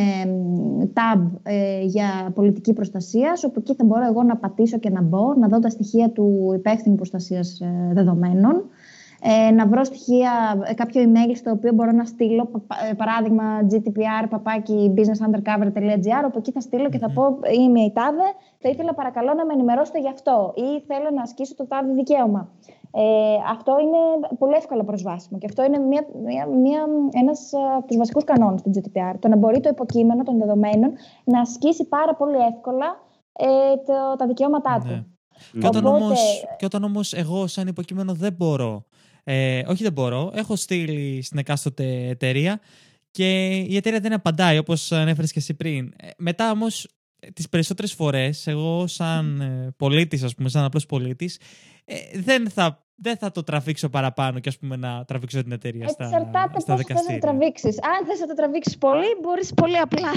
[0.93, 5.34] tab ε, για πολιτική προστασίας, όπου εκεί θα μπορώ εγώ να πατήσω και να μπω,
[5.34, 8.63] να δω τα στοιχεία του υπεύθυνου προστασίας ε, δεδομένων
[9.22, 12.49] ε, να βρω στοιχεία, ε, κάποιο email στο οποίο μπορώ να στείλω,
[12.89, 18.28] ε, παράδειγμα gtpr, παπάκι, businessundercover.gr, όπου εκεί θα στείλω και θα πω είμαι η τάδε,
[18.59, 22.49] θα ήθελα παρακαλώ να με ενημερώσετε γι' αυτό ή θέλω να ασκήσω το τάδε δικαίωμα.
[22.91, 23.01] Ε,
[23.51, 28.24] αυτό είναι πολύ εύκολα προσβάσιμο και αυτό είναι μια, μια, μια, ένας από τους βασικούς
[28.24, 29.15] κανόνες του GDPR.
[29.20, 30.91] Το να μπορεί το υποκείμενο των δεδομένων
[31.24, 32.86] να ασκήσει πάρα πολύ εύκολα
[33.34, 34.88] ε, το, τα δικαιώματά του.
[34.88, 35.03] Ναι.
[35.59, 38.84] Και, όταν όμως, και όταν όμως εγώ σαν υποκείμενο δεν μπορώ
[39.32, 40.32] ε, όχι, δεν μπορώ.
[40.36, 42.59] Έχω στείλει στην εκάστοτε εταιρεία
[43.11, 45.93] και η εταιρεία δεν απαντάει, όπως ανέφερες και εσύ πριν.
[45.97, 46.88] Ε, μετά όμως,
[47.34, 51.39] τις περισσότερες φορές, εγώ, σαν ε, πολίτης, ας πούμε, σαν απλός πολίτης,
[51.86, 55.88] ε, δεν θα δεν θα το τραβήξω παραπάνω και ας πούμε να τραβήξω την εταιρεία
[55.88, 57.84] στα, Εξαρτάται στα πώς θες να το τραβήξεις.
[57.84, 60.11] Αν θες να το τραβήξεις πολύ, μπορείς πολύ απλά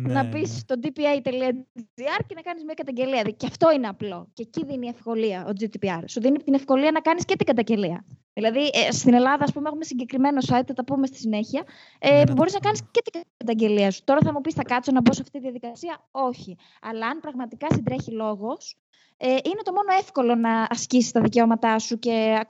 [0.00, 0.58] ναι, να πεις ναι.
[0.58, 3.22] στο dpa.gr και να κάνεις μια καταγγελία.
[3.22, 4.28] Και αυτό είναι απλό.
[4.32, 6.02] Και εκεί δίνει ευκολία ο GDPR.
[6.06, 8.04] Σου δίνει την ευκολία να κάνεις και την καταγγελία.
[8.38, 11.64] Δηλαδή, ε, στην Ελλάδα, ας πούμε, έχουμε συγκεκριμένο site, θα τα πούμε στη συνέχεια,
[11.98, 14.04] ε, ναι, που μπορείς να κάνεις και την καταγγελία σου.
[14.04, 16.06] Τώρα θα μου πεις, θα κάτσω να μπω σε αυτή τη διαδικασία.
[16.10, 16.56] Όχι.
[16.80, 18.76] Αλλά αν πραγματικά συντρέχει λόγος,
[19.18, 22.46] ε, είναι το μόνο εύκολο να ασκήσεις τα δικαιώματά σου και,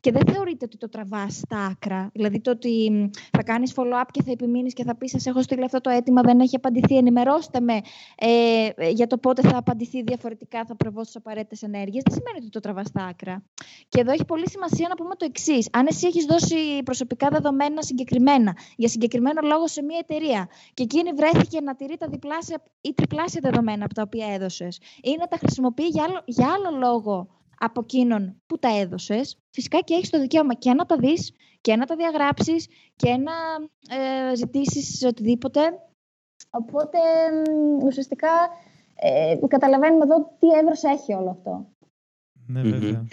[0.00, 2.10] και δεν θεωρείται ότι το τραβάς στα άκρα.
[2.12, 5.64] Δηλαδή το ότι θα κάνεις follow-up και θα επιμείνεις και θα πεις: Σας έχω στείλει
[5.64, 6.96] αυτό το αίτημα, δεν έχει απαντηθεί.
[6.96, 7.80] Ενημερώστε με
[8.14, 12.02] ε, για το πότε θα απαντηθεί διαφορετικά, θα προβώ στις απαραίτητες ενέργειες.
[12.06, 13.44] Δεν σημαίνει ότι το τραβάς στα άκρα.
[13.88, 15.68] Και εδώ έχει πολύ σημασία να πούμε το εξής.
[15.72, 21.10] Αν εσύ έχεις δώσει προσωπικά δεδομένα συγκεκριμένα για συγκεκριμένο λόγο σε μια εταιρεία και εκείνη
[21.12, 25.36] βρέθηκε να τηρεί τα διπλάσια ή τριπλάσια δεδομένα από τα οποία έδωσες ή να τα
[25.36, 30.20] χρησιμοποιεί για άλλο, για άλλο λόγο από εκείνον που τα έδωσες, φυσικά και έχεις το
[30.20, 33.32] δικαίωμα και να τα δεις και να τα διαγράψεις και να
[33.96, 35.60] ε, ζητήσεις οτιδήποτε.
[36.50, 36.98] Οπότε
[37.84, 38.28] ουσιαστικά
[38.94, 41.66] ε, καταλαβαίνουμε εδώ τι έβρος έχει όλο αυτό.
[42.46, 43.06] Ναι, βέβαια.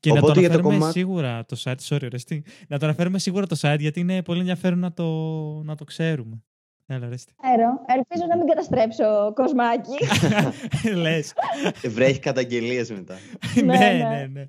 [0.00, 0.92] Και Οπότε να το αναφέρουμε κομμάτι...
[0.92, 2.44] σίγουρα το site, sorry, ρεστή.
[2.68, 5.04] Να το αναφέρουμε σίγουρα το site γιατί είναι πολύ ενδιαφέρον να το,
[5.62, 6.42] να το ξέρουμε.
[6.86, 7.06] Έλα,
[7.86, 9.96] Ελπίζω να μην καταστρέψω κοσμάκι.
[11.02, 11.32] Λες.
[11.84, 13.18] Βρέχει καταγγελίες μετά.
[13.64, 14.26] ναι, ναι, ναι.
[14.32, 14.48] ναι.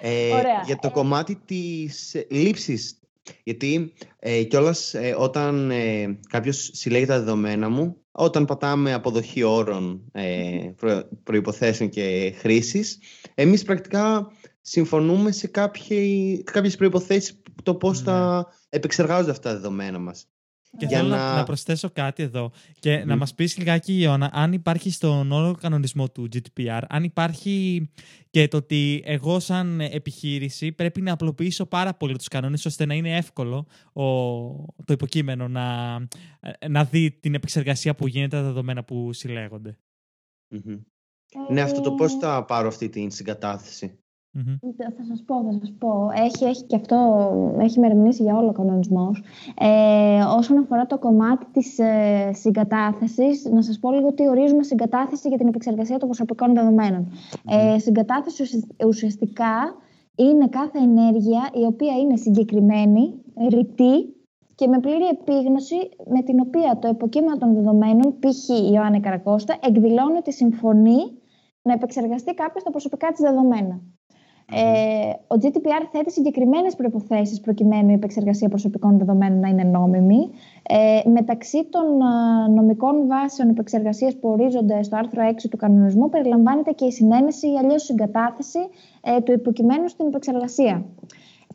[0.00, 0.30] Ε,
[0.66, 2.96] για το κομμάτι της λήψης.
[3.44, 10.10] Γιατί ε, κιόλας ε, όταν ε, κάποιος συλλέγει τα δεδομένα μου, όταν πατάμε αποδοχή όρων,
[10.12, 12.98] ε, προ, προϋποθέσεων και χρήσης,
[13.34, 18.04] εμείς πρακτικά συμφωνούμε σε κάποιες, κάποιες προϋποθέσεις το πώς ναι.
[18.04, 20.31] θα επεξεργάζονται αυτά τα δεδομένα μας.
[20.78, 21.34] Και θέλω να...
[21.34, 26.10] να προσθέσω κάτι εδώ και να μας πεις λιγάκι Ιώνα αν υπάρχει στον όλο κανονισμό
[26.10, 27.88] του GDPR αν υπάρχει
[28.30, 32.94] και το ότι εγώ σαν επιχείρηση πρέπει να απλοποιήσω πάρα πολύ τους κανόνες ώστε να
[32.94, 34.02] είναι εύκολο ο...
[34.84, 35.98] το υποκείμενο να...
[36.68, 39.78] να δει την επεξεργασία που γίνεται τα δεδομένα που συλλέγονται.
[41.50, 44.01] Ναι, αυτό το πώς θα πάρω αυτή την συγκατάθεση;
[44.96, 46.08] Θα σας πω, θα σας πω.
[46.14, 46.96] Έχει, έχει και αυτό,
[47.58, 49.22] έχει μεριμνήσει για όλο ο κανονισμός.
[49.58, 55.28] Ε, όσον αφορά το κομμάτι της ε, συγκατάθεσης, να σας πω λίγο τι ορίζουμε συγκατάθεση
[55.28, 57.12] για την επεξεργασία των προσωπικών δεδομένων.
[57.48, 59.74] Ε, συγκατάθεση ουσιαστικά
[60.14, 63.14] είναι κάθε ενέργεια η οποία είναι συγκεκριμένη,
[63.50, 64.14] ρητή
[64.54, 65.76] και με πλήρη επίγνωση
[66.06, 68.48] με την οποία το υποκείμενο των δεδομένων, π.χ.
[68.48, 71.00] η Ιωάννη Καρακώστα, εκδηλώνει ότι συμφωνεί
[71.62, 73.80] να επεξεργαστεί κάποιος τα προσωπικά της δεδομένα.
[74.54, 80.30] Ε, ο GDPR θέτει συγκεκριμένες προποθέσει προκειμένου η επεξεργασία προσωπικών δεδομένων να είναι νόμιμη.
[80.62, 81.84] Ε, μεταξύ των
[82.54, 87.58] νομικών βάσεων επεξεργασίας που ορίζονται στο άρθρο 6 του κανονισμού, περιλαμβάνεται και η συνένεση ή
[87.58, 88.58] αλλιώς συγκατάθεση
[89.00, 90.84] ε, του υποκειμένου στην επεξεργασία.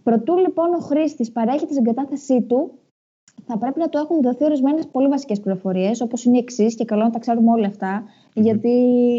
[0.03, 2.71] Προτού λοιπόν ο χρήστης παρέχει τη συγκατάθεσή του,
[3.45, 6.85] θα πρέπει να του έχουν δοθεί ορισμένες πολύ βασικές πληροφορίες, όπως είναι οι εξής, και
[6.85, 7.71] καλό να τα ξέρουμε όλα
[8.33, 8.69] γιατί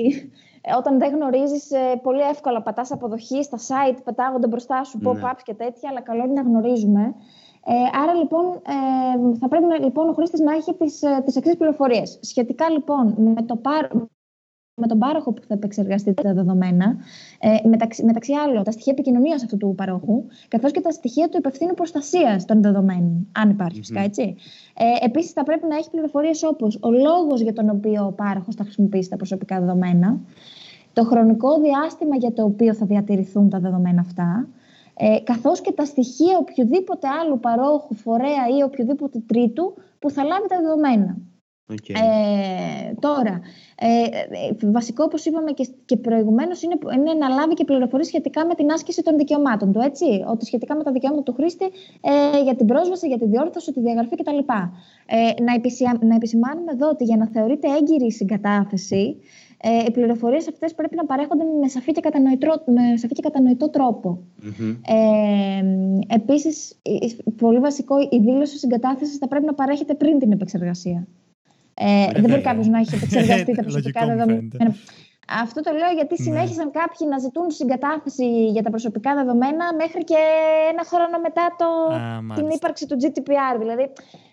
[0.06, 0.47] ε,
[0.78, 5.10] όταν δεν γνωρίζεις, ε, πολύ εύκολα πατάς αποδοχή στα site, πετάγονται μπροστά σου ναι.
[5.10, 7.14] pop-ups και τέτοια, αλλά καλό είναι να γνωρίζουμε.
[7.64, 12.18] Ε, άρα λοιπόν ε, θα πρέπει λοιπόν ο χρήστης να έχει τις τις εξής πληροφορίες.
[12.22, 13.60] Σχετικά λοιπόν με το,
[14.78, 16.96] με τον πάροχο που θα επεξεργαστεί τα δεδομένα,
[17.38, 21.36] ε, μεταξύ, μεταξύ άλλων τα στοιχεία επικοινωνίας αυτού του παρόχου, καθώς και τα στοιχεία του
[21.36, 24.36] υπευθύνου προστασίας των δεδομένων, αν υπάρχει φυσικά, έτσι.
[24.74, 28.54] Ε, Επίσης, θα πρέπει να έχει πληροφορίες όπως ο λόγος για τον οποίο ο πάροχος
[28.54, 30.20] θα χρησιμοποιήσει τα προσωπικά δεδομένα,
[30.92, 34.48] το χρονικό διάστημα για το οποίο θα διατηρηθούν τα δεδομένα αυτά,
[34.94, 40.48] ε, καθώς και τα στοιχεία οποιοδήποτε άλλου παρόχου, φορέα ή οποιοδήποτε τρίτου που θα λάβει
[40.48, 41.16] τα δεδομένα.
[41.72, 41.94] Okay.
[41.94, 43.40] Ε, τώρα,
[43.78, 48.46] ε, ε, βασικό όπως είπαμε και, και προηγουμένως είναι, είναι να λάβει και πληροφορίες σχετικά
[48.46, 51.64] με την άσκηση των δικαιωμάτων του, έτσι, ότι σχετικά με τα δικαιώματα του χρήστη
[52.00, 54.38] ε, για την πρόσβαση, για τη διόρθωση, τη διαγραφή κτλ.
[55.06, 59.16] Ε, να, επισημα, να επισημάνουμε εδώ ότι για να θεωρείται έγκυρη η συγκατάθεση,
[59.60, 63.68] ε, οι πληροφορίες αυτές πρέπει να παρέχονται με σαφή και κατανοητό, με σαφή και κατανοητό
[63.70, 64.18] τρόπο.
[64.42, 64.76] Mm-hmm.
[64.86, 66.78] Ε, επίσης,
[67.36, 71.06] πολύ βασικό, η δήλωση συγκατάθεσης θα πρέπει να παρέχεται πριν την επεξεργασία.
[71.80, 74.74] Ε, δεν μπορεί κάποιος να έχει επεξεργαστεί τα προσωπικά δεδομένα.
[75.28, 76.24] Αυτό το λέω γιατί ναι.
[76.24, 80.20] συνέχισαν κάποιοι να ζητούν συγκατάθεση για τα προσωπικά δεδομένα μέχρι και
[80.72, 81.68] ένα χρόνο μετά το,
[82.34, 83.54] την ύπαρξη του GDPR.
[83.58, 83.92] Δηλαδή,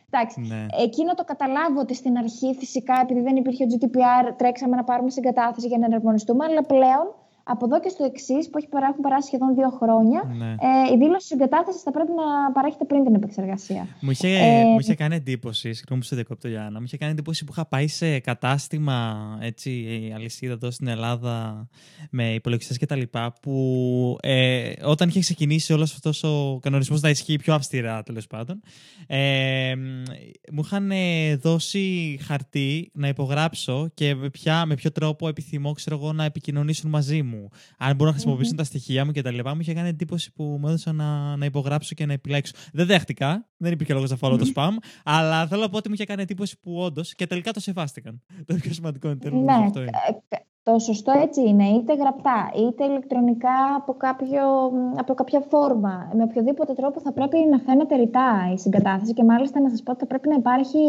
[0.10, 0.66] εντάξει, ναι.
[0.84, 5.10] εκείνο το καταλάβω ότι στην αρχή φυσικά επειδή δεν υπήρχε ο GDPR τρέξαμε να πάρουμε
[5.10, 7.06] συγκατάθεση για να εναρμονιστούμε, αλλά πλέον
[7.48, 10.56] από εδώ και στο εξής, που έχει έχουν περάσει σχεδόν δύο χρόνια, ναι.
[10.90, 13.88] ε, η δήλωση συγκατάθεση θα πρέπει να παρέχεται πριν την επεξεργασία.
[14.00, 17.12] Μου είχε, ε, μου είχε κάνει εντύπωση, συγγνώμη που σε διακόπτω Γιάννα, μου είχε κάνει
[17.12, 19.72] εντύπωση που είχα πάει σε κατάστημα έτσι,
[20.16, 21.68] αλυσίδα εδώ στην Ελλάδα
[22.10, 23.02] με υπολογιστές κτλ.
[23.42, 23.56] που
[24.22, 28.62] ε, όταν είχε ξεκινήσει όλος αυτός ο κανονισμός να ισχύει πιο αυστηρά τέλος πάντων,
[29.08, 29.76] ε,
[30.52, 30.92] μου είχαν
[31.42, 37.24] δώσει χαρτί να υπογράψω και πια, με ποιο τρόπο επιθυμώ ξέρω εγώ, να επικοινωνήσουν μαζί
[37.36, 40.34] μου αν μπορούν να χρησιμοποιήσουν τα στοιχεία μου και τα λοιπά, μου είχε κάνει εντύπωση
[40.34, 42.54] που μου έδωσαν να, να υπογράψω και να επιλέξω.
[42.74, 44.72] Δεν δέχτηκα, δεν υπήρχε λόγος να φάω το spam,
[45.04, 48.22] αλλά θέλω να πω ότι μου είχε κάνει εντύπωση που όντως και τελικά το σεβάστηκαν.
[48.46, 49.40] Το πιο σημαντικό είναι τέλο.
[49.40, 49.90] Ναι, αυτό είναι.
[50.30, 54.44] Ε, το σωστό έτσι είναι, είτε γραπτά, είτε ηλεκτρονικά από, κάποιο,
[54.96, 56.12] από κάποια φόρμα.
[56.16, 59.92] Με οποιοδήποτε τρόπο θα πρέπει να φαίνεται ρητά η συγκατάθεση και μάλιστα να σας πω
[59.92, 60.80] ότι θα πρέπει να υπάρχει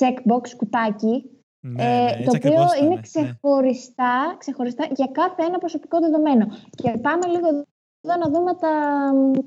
[0.00, 1.24] checkbox κουτάκι
[1.60, 3.00] ναι, ε, ναι, το οποίο είναι ναι.
[3.00, 6.46] ξεχωριστά, ξεχωριστά για κάθε ένα προσωπικό δεδομένο.
[6.70, 7.48] Και πάμε λίγο
[8.02, 8.74] εδώ να δούμε τα,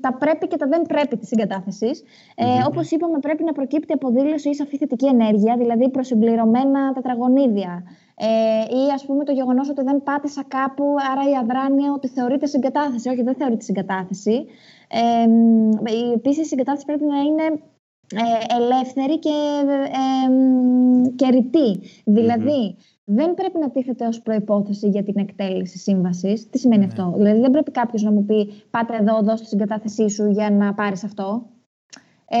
[0.00, 1.90] τα πρέπει και τα δεν πρέπει της συγκατάθεση.
[2.34, 7.82] Ε, Όπως είπαμε, πρέπει να προκύπτει από δήλωση ή σαφή θετική ενέργεια, δηλαδή προσυμπληρωμένα τετραγωνίδια.
[8.16, 12.46] Ε, ή ας πούμε το γεγονός ότι δεν πάτησα κάπου, άρα η αδράνεια ότι θεωρείται
[12.46, 13.08] συγκατάθεση.
[13.08, 14.46] Όχι, δεν θεωρείται συγκατάθεση.
[14.88, 15.26] Ε,
[16.14, 17.60] Επίσης, η συγκατάθεση πρέπει να είναι
[18.12, 19.36] ε, ελεύθερη και,
[19.86, 21.80] ε, και ρητή.
[22.04, 26.50] δηλαδη δεν πρέπει να τίθεται ως προϋπόθεση για την εκτέλεση σύμβασης.
[26.50, 26.86] Τι σημαίνει ναι.
[26.86, 30.50] αυτό; Δηλαδή, δεν πρέπει κάποιος να μου πει πάτε εδώ, δώστε τη συγκατάθεσή σου για
[30.50, 31.46] να πάρεις αυτό.
[32.28, 32.38] Ε,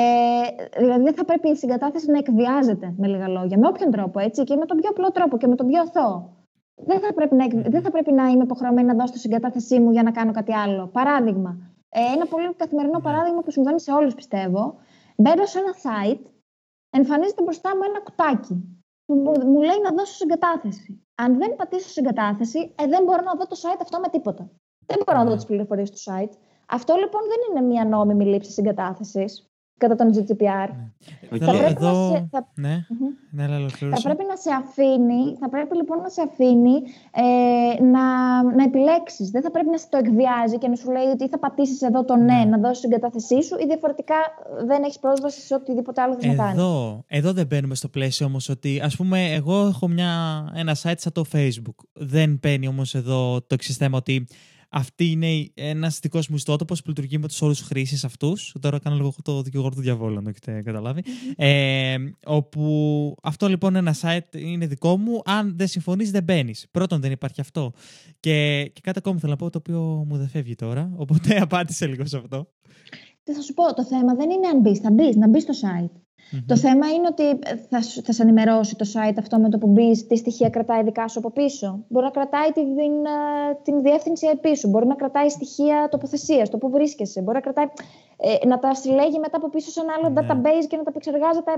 [0.78, 4.44] δηλαδή, δεν θα πρέπει η συγκατάθεση να εκβιάζεται, με λίγα λόγια, με όποιον τρόπο, έτσι,
[4.44, 6.32] και με τον πιο απλό τρόπο και με τον πιο αθώο.
[6.74, 9.90] Δεν θα πρέπει να, δεν θα πρέπει να είμαι υποχρεωμένη να δώσω τη συγκατάθεσή μου
[9.90, 10.86] για να κάνω κάτι άλλο.
[10.86, 11.56] Παράδειγμα.
[11.88, 13.02] Ε, ένα πολύ καθημερινό ναι.
[13.02, 14.74] παράδειγμα που συμβαίνει σε όλους, πιστεύω,
[15.16, 16.30] Μπαίνω σε ένα site,
[16.90, 21.06] εμφανίζεται μπροστά μου ένα κουτάκι που μου λέει να δώσω συγκατάθεση.
[21.14, 24.50] Αν δεν πατήσω συγκατάθεση, ε, δεν μπορώ να δω το site αυτό με τίποτα.
[24.86, 25.36] Δεν μπορώ να δω ναι.
[25.36, 26.32] τις πληροφορίες του site.
[26.68, 30.68] Αυτό λοιπόν δεν είναι μια νόμιμη λήψη συγκατάθεσης κατά τον GDPR.
[31.30, 31.38] Ναι.
[31.38, 32.48] Θα, πρέπει να σε, θα...
[32.54, 32.86] Ναι.
[33.30, 33.46] Ναι,
[33.78, 36.76] θα πρέπει να σε αφήνει, θα πρέπει λοιπόν να σε αφήνει
[37.10, 38.04] ε, να,
[38.42, 39.30] να επιλέξεις.
[39.30, 42.04] Δεν θα πρέπει να σε το εκβιάζει και να σου λέει ότι θα πατήσεις εδώ
[42.04, 42.44] το ναι, ναι.
[42.44, 44.14] να δώσεις την κατάθεσή σου ή διαφορετικά
[44.66, 46.62] δεν έχεις πρόσβαση σε οτιδήποτε άλλο θες να κάνεις.
[47.06, 50.12] Εδώ δεν μπαίνουμε στο πλαίσιο όμως ότι ας πούμε εγώ έχω μια,
[50.54, 51.78] ένα site σαν το Facebook.
[51.92, 54.26] Δεν μπαίνει όμως εδώ το εξής θέμα ότι
[54.76, 58.54] αυτή είναι ένας δικός μου ιστότοπος που λειτουργεί με τους όρους χρήσης αυτούς.
[58.60, 61.02] Τώρα κάνω λίγο το δικηγόρο του διαβόλου, αν έχετε καταλάβει.
[61.36, 65.22] Ε, όπου αυτό λοιπόν είναι ένα site είναι δικό μου.
[65.24, 66.66] Αν δεν συμφωνείς, δεν μπαίνεις.
[66.70, 67.72] Πρώτον, δεν υπάρχει αυτό.
[68.20, 70.92] Και, και κάτι ακόμη θέλω να πω το οποίο μου δεν φεύγει τώρα.
[70.96, 72.48] Οπότε απάντησε λίγο σε αυτό.
[73.24, 74.78] Τι θα σου πω, το θέμα δεν είναι αν μπεις.
[74.78, 75.90] Θα μπεις, να μπεις στο site.
[76.46, 80.06] Το θέμα είναι ότι θα, θα σε ενημερώσει το site αυτό με το που μπεις,
[80.06, 81.84] τι στοιχεία κρατάει δικά σου από πίσω.
[81.88, 82.64] Μπορεί να κρατάει την,
[83.62, 87.22] την διεύθυνση IP σου, μπορεί να κρατάει στοιχεία τοποθεσίας, το που βρίσκεσαι.
[87.22, 87.66] Μπορεί να, κρατάει,
[88.16, 90.20] ε, να τα συλλέγει μετά από πίσω σε ένα άλλο ναι.
[90.20, 91.52] database και να τα επεξεργάζεται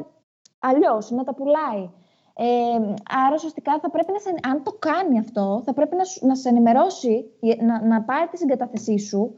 [0.58, 1.90] αλλιώς, να τα πουλάει.
[2.38, 2.76] Ε,
[3.24, 6.48] άρα, ουσιαστικά, θα πρέπει να σε, αν το κάνει αυτό, θα πρέπει να, να σε
[6.48, 7.24] ενημερώσει,
[7.60, 9.36] να, να πάρει τη συγκατάθεσή σου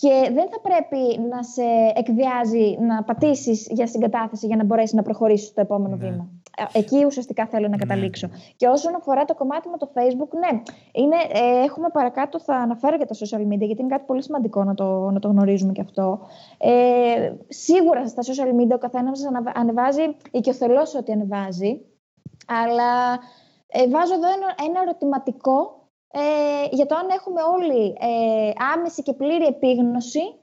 [0.00, 1.62] και δεν θα πρέπει να σε
[1.94, 6.08] εκβιάζει να πατήσεις για συγκατάθεση για να μπορέσει να προχωρήσεις στο επόμενο ναι.
[6.08, 6.28] βήμα.
[6.56, 7.76] Ε, εκεί ουσιαστικά θέλω να ναι.
[7.76, 8.28] καταλήξω.
[8.56, 12.96] Και όσον αφορά το κομμάτι με το Facebook, ναι, είναι, ε, έχουμε παρακάτω, θα αναφέρω
[12.96, 15.80] για τα social media, γιατί είναι κάτι πολύ σημαντικό να το, να το γνωρίζουμε και
[15.80, 16.20] αυτό.
[16.58, 19.20] Ε, σίγουρα στα social media ο καθένας
[19.54, 21.80] ανεβάζει ή και ο θελό ότι ανεβάζει,
[22.46, 23.18] αλλά
[23.66, 25.79] ε, βάζω εδώ ένα, ένα ερωτηματικό
[26.12, 26.20] ε,
[26.70, 30.34] για το αν έχουμε όλοι ε, άμεση και πλήρη επίγνωση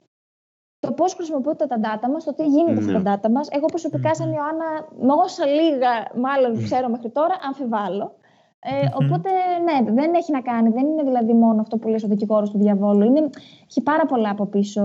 [0.80, 2.88] το πώς χρησιμοποιούνται τα data μας, το τι γίνεται mm.
[2.88, 3.48] στα data μας.
[3.50, 8.12] Εγώ προσωπικά, σαν Ιωάννα, με όσα λίγα μάλλον ξέρω μέχρι τώρα, αμφιβάλλω.
[8.60, 9.30] Ε, Οπότε,
[9.64, 10.68] ναι, δεν έχει να κάνει.
[10.70, 13.04] Δεν είναι δηλαδή μόνο αυτό που λέει ο δικηγόρος του διαβόλου.
[13.04, 13.30] Είναι,
[13.68, 14.82] έχει πάρα πολλά από πίσω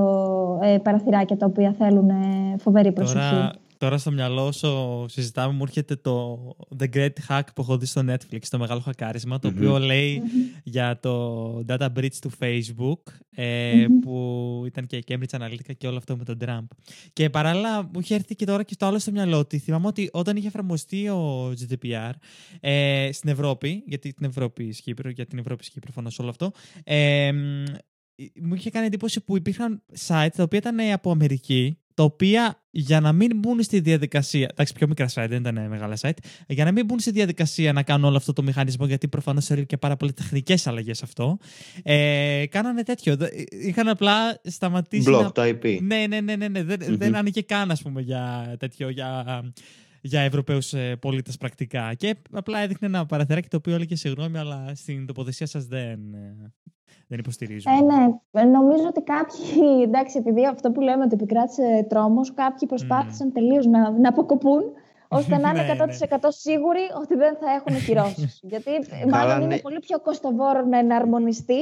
[0.62, 3.36] ε, παραθυράκια τα οποία θέλουν ε, φοβερή προσοχή.
[3.36, 3.52] Τώρα,
[3.84, 6.40] τώρα στο μυαλό όσο συζητάμε μου έρχεται το
[6.80, 10.22] The Great Hack που έχω δει στο Netflix, το μεγάλο χακάρισμα, το οποίο λέει
[10.64, 15.98] για το data breach του Facebook ε, που ήταν και η Cambridge Analytica και όλο
[15.98, 16.68] αυτό με τον Trump.
[17.14, 20.10] Και παράλληλα μου είχε έρθει και τώρα και στο άλλο στο μυαλό ότι θυμάμαι ότι
[20.12, 22.12] όταν είχε εφαρμοστεί ο GDPR
[22.60, 26.52] ε, στην Ευρώπη, γιατί την Ευρώπη ισχύει, για την Ευρώπη ισχύει προφανώ όλο αυτό,
[26.84, 27.32] ε,
[28.42, 33.00] μου είχε κάνει εντύπωση που υπήρχαν sites τα οποία ήταν από Αμερική τα οποία για
[33.00, 34.48] να μην μπουν στη διαδικασία.
[34.52, 36.18] Εντάξει, πιο μικρά site, δεν ήταν μεγάλα site.
[36.48, 39.66] Για να μην μπουν στη διαδικασία να κάνουν όλο αυτό το μηχανισμό, γιατί προφανώς θέλει
[39.66, 41.38] και πάρα πολλέ τεχνικές αλλαγές αυτό.
[41.84, 43.18] Ε, κάνανε τέτοιο.
[43.50, 45.12] Είχαν απλά σταματήσει.
[45.14, 45.82] Block το IP.
[45.82, 46.48] Ναι, ναι, ναι, ναι.
[46.48, 46.64] ναι.
[46.64, 46.98] Δεν, mm-hmm.
[46.98, 48.90] δεν άνοιγε καν, ας πούμε, για τέτοιο.
[48.90, 49.44] Για,
[50.06, 51.94] για Ευρωπαίους ε, πολίτες πρακτικά.
[51.94, 56.52] Και απλά έδειχνε ένα παραθυράκι το οποίο έλεγε συγγνώμη, αλλά στην τοποθεσία σας δεν, ε,
[57.08, 57.72] δεν υποστηρίζουν.
[57.72, 58.06] Ε, ναι.
[58.32, 63.34] Ε, νομίζω ότι κάποιοι, εντάξει, επειδή αυτό που λέμε ότι επικράτησε τρόμος, κάποιοι προσπάθησαν mm.
[63.34, 64.62] τελείως να, να αποκοπούν
[65.08, 66.18] ώστε να είναι 100% ναι, ναι.
[66.28, 68.40] σίγουροι ότι δεν θα έχουν κυρώσεις.
[68.52, 68.72] Γιατί
[69.10, 69.62] μάλλον είναι ναι.
[69.62, 71.62] πολύ πιο κοστοβόρο να εναρμονιστεί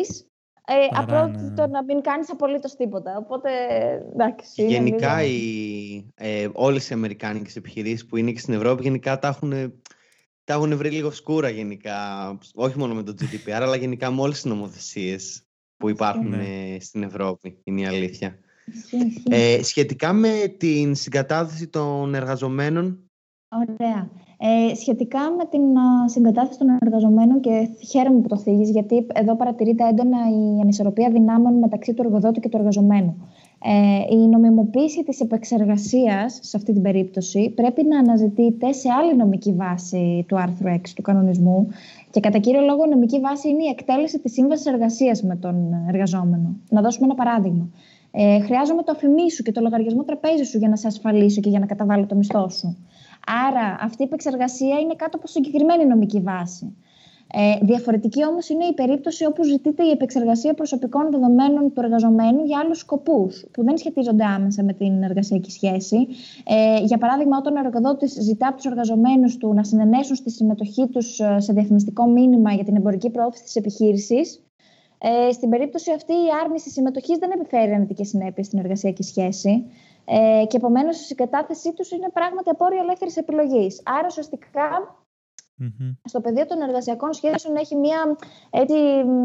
[0.66, 1.54] ε, απλά ναι.
[1.54, 3.18] το να μην κάνεις απολύτως τίποτα.
[3.18, 3.50] Οπότε,
[4.14, 4.66] εντάξει.
[4.66, 9.74] Γενικά, οι, ε, όλες οι αμερικάνικες επιχειρήσεις που είναι και στην Ευρώπη, γενικά τα έχουν
[10.44, 11.98] τα έχουν βρει λίγο σκούρα γενικά,
[12.54, 15.44] όχι μόνο με το GDPR, αλλά γενικά με όλες τις νομοθεσίες
[15.78, 16.78] που υπάρχουν ναι.
[16.80, 18.40] στην Ευρώπη, είναι η αλήθεια.
[19.30, 23.10] Ε, σχετικά με την συγκατάθεση των εργαζομένων.
[23.50, 24.10] Ωραία.
[24.44, 25.62] Ε, σχετικά με την
[26.06, 31.60] συγκατάθεση των εργαζομένων και χαίρομαι που το θίγεις, γιατί εδώ παρατηρείται έντονα η ανισορροπία δυνάμεων
[31.60, 33.16] μεταξύ του εργοδότη και του εργαζομένου.
[33.64, 39.54] Ε, η νομιμοποίηση της επεξεργασίας σε αυτή την περίπτωση πρέπει να αναζητείται σε άλλη νομική
[39.54, 41.68] βάση του άρθρου 6 του κανονισμού
[42.10, 45.56] και κατά κύριο λόγο νομική βάση είναι η εκτέλεση της σύμβασης εργασίας με τον
[45.88, 46.56] εργαζόμενο.
[46.70, 47.70] Να δώσουμε ένα παράδειγμα.
[48.12, 51.50] Ε, χρειάζομαι το αφημί σου και το λογαριασμό τραπέζι σου για να σε ασφαλίσω και
[51.50, 52.78] για να καταβάλω το μισθό σου.
[53.28, 56.76] Άρα αυτή η επεξεργασία είναι κάτω από συγκεκριμένη νομική βάση.
[57.34, 62.60] Ε, διαφορετική όμως είναι η περίπτωση όπου ζητείται η επεξεργασία προσωπικών δεδομένων του εργαζομένου για
[62.60, 66.08] άλλους σκοπούς που δεν σχετίζονται άμεσα με την εργασιακή σχέση.
[66.44, 70.88] Ε, για παράδειγμα, όταν ο εργοδότης ζητά από τους εργαζομένους του να συνενέσουν στη συμμετοχή
[70.88, 74.44] τους ε, σε διαφημιστικό μήνυμα για την εμπορική προώθηση της επιχείρησης,
[75.02, 79.66] ε, στην περίπτωση αυτή η άρνηση συμμετοχής δεν επιφέρει αρνητική συνέπειες στην εργασιακή σχέση.
[80.06, 83.82] Ε, και επομένως η συγκατάθεσή τους είναι πράγματι απόρρια ελεύθερης επιλογής.
[83.86, 84.96] Άρα, ουσιαστικά
[86.04, 88.18] στο πεδίο των εργασιακών σχέσεων έχει μια,
[88.50, 88.76] έτσι,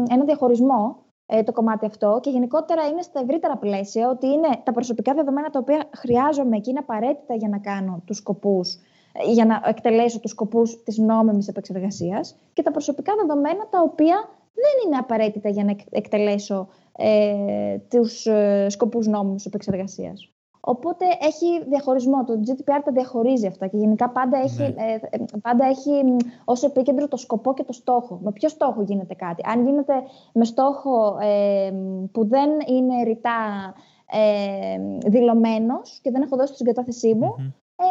[0.09, 4.71] ένα διαχωρισμό ε, το κομμάτι αυτό και γενικότερα είναι στα ευρύτερα πλαίσια ότι είναι τα
[4.71, 8.73] προσωπικά δεδομένα τα οποία χρειάζομαι και είναι απαραίτητα για να κάνω τους σκοπούς
[9.11, 14.29] ε, για να εκτελέσω τους σκοπούς της νόμιμης επεξεργασίας και τα προσωπικά δεδομένα τα οποία
[14.63, 20.31] δεν είναι απαραίτητα για να εκτελέσω ε, τους ε, σκοπούς νόμιμης επεξεργασίας.
[20.69, 22.23] Οπότε έχει διαχωρισμό.
[22.23, 24.67] Το GDPR τα διαχωρίζει αυτά και γενικά πάντα έχει, ναι.
[24.67, 28.19] ε, ε, πάντα έχει ως επίκεντρο το σκοπό και το στόχο.
[28.23, 29.93] Με ποιο στόχο γίνεται κάτι; Αν γίνεται
[30.33, 31.71] με στόχο ε,
[32.11, 33.73] που δεν είναι ρητά
[34.11, 37.35] ε, δηλωμένος και δεν έχω δώσει τη συγκατάθεσή μου,
[37.75, 37.85] ε,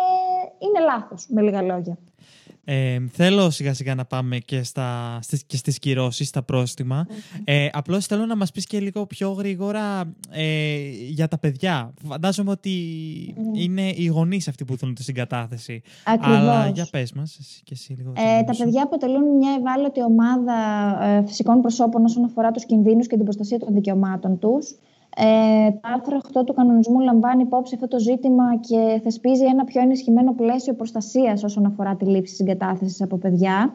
[0.59, 1.99] είναι λάθος, με λίγα λόγια.
[2.69, 7.07] Ε, θέλω σιγά σιγά να πάμε και, στα, στις, και στις κυρώσεις, στα πρόστιμα.
[7.45, 10.77] Ε, απλώς θέλω να μας πεις και λίγο πιο γρήγορα ε,
[11.09, 11.95] για τα παιδιά.
[12.07, 12.71] Φαντάζομαι ότι
[13.53, 15.83] είναι οι γονείς αυτοί που θέλουν τη συγκατάθεση.
[16.05, 16.37] Ακριβώς.
[16.37, 18.13] Αλλά για πες μας εσύ και εσύ λίγο.
[18.17, 20.55] Ε, τα παιδιά αποτελούν μια ευάλωτη ομάδα
[21.05, 24.75] ε, φυσικών προσώπων όσον αφορά τους κινδύνους και την προστασία των δικαιωμάτων τους.
[25.19, 29.81] Ε, το άρθρο 8 του κανονισμού λαμβάνει υπόψη αυτό το ζήτημα και θεσπίζει ένα πιο
[29.81, 33.75] ενισχυμένο πλαίσιο προστασίας όσον αφορά τη λήψη συγκατάθεσης από παιδιά.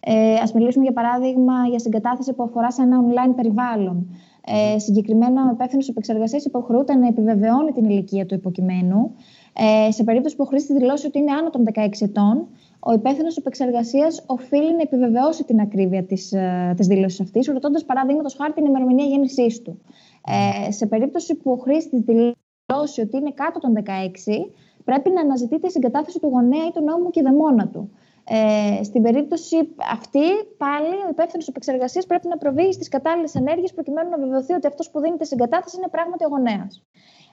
[0.00, 4.06] Ε, Α μιλήσουμε για παράδειγμα για συγκατάθεση που αφορά σε ένα online περιβάλλον.
[4.46, 9.14] Ε, συγκεκριμένα, ο υπεύθυνος επεξεργασίας υποχρεούται να επιβεβαιώνει την ηλικία του υποκειμένου.
[9.52, 12.46] Ε, σε περίπτωση που ο χρήστης δηλώσει ότι είναι άνω των 16 ετών,
[12.78, 18.52] ο υπεύθυνος επεξεργασίας οφείλει να επιβεβαιώσει την ακρίβεια της ε, δήλωσης αυτής, ρωτώντας παραδείγματο χάρη
[18.52, 19.78] την ημερομηνία γέννησής του.
[20.26, 24.50] Ε, σε περίπτωση που ο χρήστης δηλώσει ότι είναι κάτω των 16,
[24.84, 27.90] πρέπει να αναζητείται η συγκατάθεση του γονέα ή του νόμου και δαιμόνα του.
[28.28, 29.56] Ε, στην περίπτωση
[29.92, 34.66] αυτή, πάλι ο υπεύθυνος επεξεργασίας πρέπει να προβεί στις κατάλληλες ενέργειες προκειμένου να βεβαιωθεί ότι
[34.66, 36.82] αυτός που δίνει τη συγκατάθεση είναι πράγματι ο γονέας.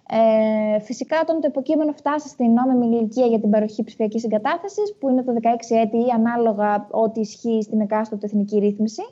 [0.10, 5.10] Ε, φυσικά, όταν το υποκείμενο φτάσει στην νόμιμη ηλικία για την παροχή ψηφιακής συγκατάθεσης, που
[5.10, 9.04] είναι το 16 έτη ή ανάλογα ό,τι ισχύει στην εκάστοτε εθνική ρύθμιση,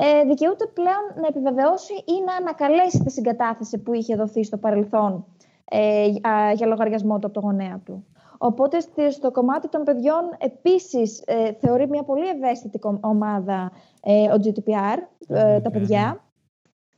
[0.00, 5.24] ε, δικαιούται πλέον να επιβεβαιώσει ή να ανακαλέσει τη συγκατάθεση που είχε δοθεί στο παρελθόν
[5.64, 6.06] ε,
[6.54, 8.04] για λογαριασμό του από το γονέα του.
[8.38, 8.78] Οπότε
[9.10, 13.72] στο κομμάτι των παιδιών επίσης ε, θεωρεί μια πολύ ευαίσθητη ομάδα
[14.02, 16.20] ε, ο GDPR, ε, τα παιδιά.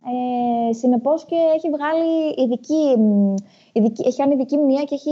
[0.07, 2.97] Ε, Συνεπώς και έχει βγάλει ειδική,
[3.73, 5.11] ειδική, έχει κάνει ειδική μνήμα και έχει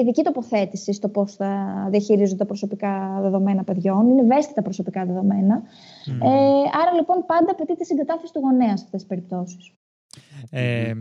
[0.00, 1.48] ειδική τοποθέτηση στο πώς θα
[1.90, 4.08] διαχειρίζονται τα προσωπικά δεδομένα παιδιών.
[4.10, 5.62] Είναι ευαίσθητα προσωπικά δεδομένα.
[6.22, 6.30] Ε,
[6.82, 9.74] άρα λοιπόν πάντα απαιτείται συγκατάθεση του γονέα σε αυτές τις περιπτώσεις.
[10.50, 10.92] Ε,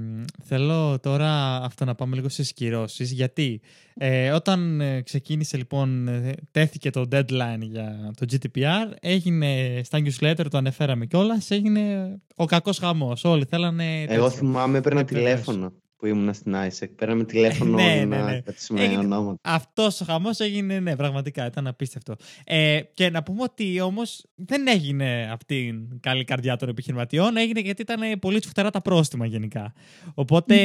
[0.44, 3.62] θέλω τώρα αυτό να πάμε λίγο στις κυρώσεις, γιατί
[3.94, 10.46] ε, όταν ε, ξεκίνησε λοιπόν, ε, τέθηκε το deadline για το GDPR, έγινε στα newsletter,
[10.50, 13.24] το ανεφέραμε κιόλας, έγινε ο κακός χαμός.
[13.24, 14.04] Όλοι θέλανε...
[14.04, 16.90] Εγώ θυμάμαι, έπαιρνα τηλέφωνο που ήμουν στην ISEC.
[16.96, 18.42] Πέραμε τηλέφωνο ναι, ναι, να ναι.
[18.70, 19.40] με ονόματα.
[19.42, 22.16] Αυτός ο χαμός έγινε, ναι, πραγματικά ήταν απίστευτο.
[22.46, 27.60] Ε, και να πούμε ότι όμως δεν έγινε από την καλή καρδιά των επιχειρηματιών, έγινε
[27.60, 29.74] γιατί ήταν πολύ τσουχτερά τα πρόστιμα γενικά.
[30.14, 30.56] Οπότε,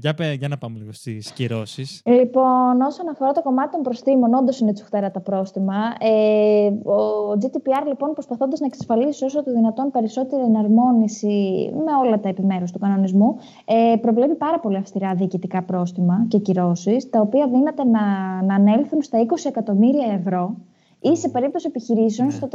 [0.00, 2.02] για, για να πάμε λίγο στις κυρώσεις.
[2.04, 5.74] Λοιπόν, όσον αφορά το κομμάτι των προστήμων, όντως είναι τσουχτερά τα πρόστιμα.
[5.98, 12.28] Ε, ο GDPR, λοιπόν, προσπαθώντας να εξασφαλίσει όσο το δυνατόν περισσότερη εναρμόνιση με όλα τα
[12.28, 17.48] επιμέρους του κανονισμού, ε, προβλέπει πάρα πολύ πολύ αυστηρά διοικητικά πρόστιμα και κυρώσεις, τα οποία
[17.48, 18.00] δύναται να,
[18.42, 20.56] να ανέλθουν στα 20 εκατομμύρια ευρώ
[21.00, 22.34] ή σε περίπτωση επιχειρήσεων ναι.
[22.34, 22.48] στο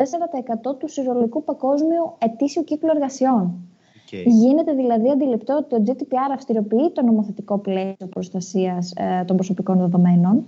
[0.72, 3.52] 4% του συνολικού παγκόσμιου ετήσιου κύκλου εργασιών.
[4.12, 4.24] Okay.
[4.26, 10.46] Γίνεται δηλαδή αντιληπτό ότι το GDPR αυστηροποιεί το νομοθετικό πλαίσιο προστασίας ε, των προσωπικών δεδομένων.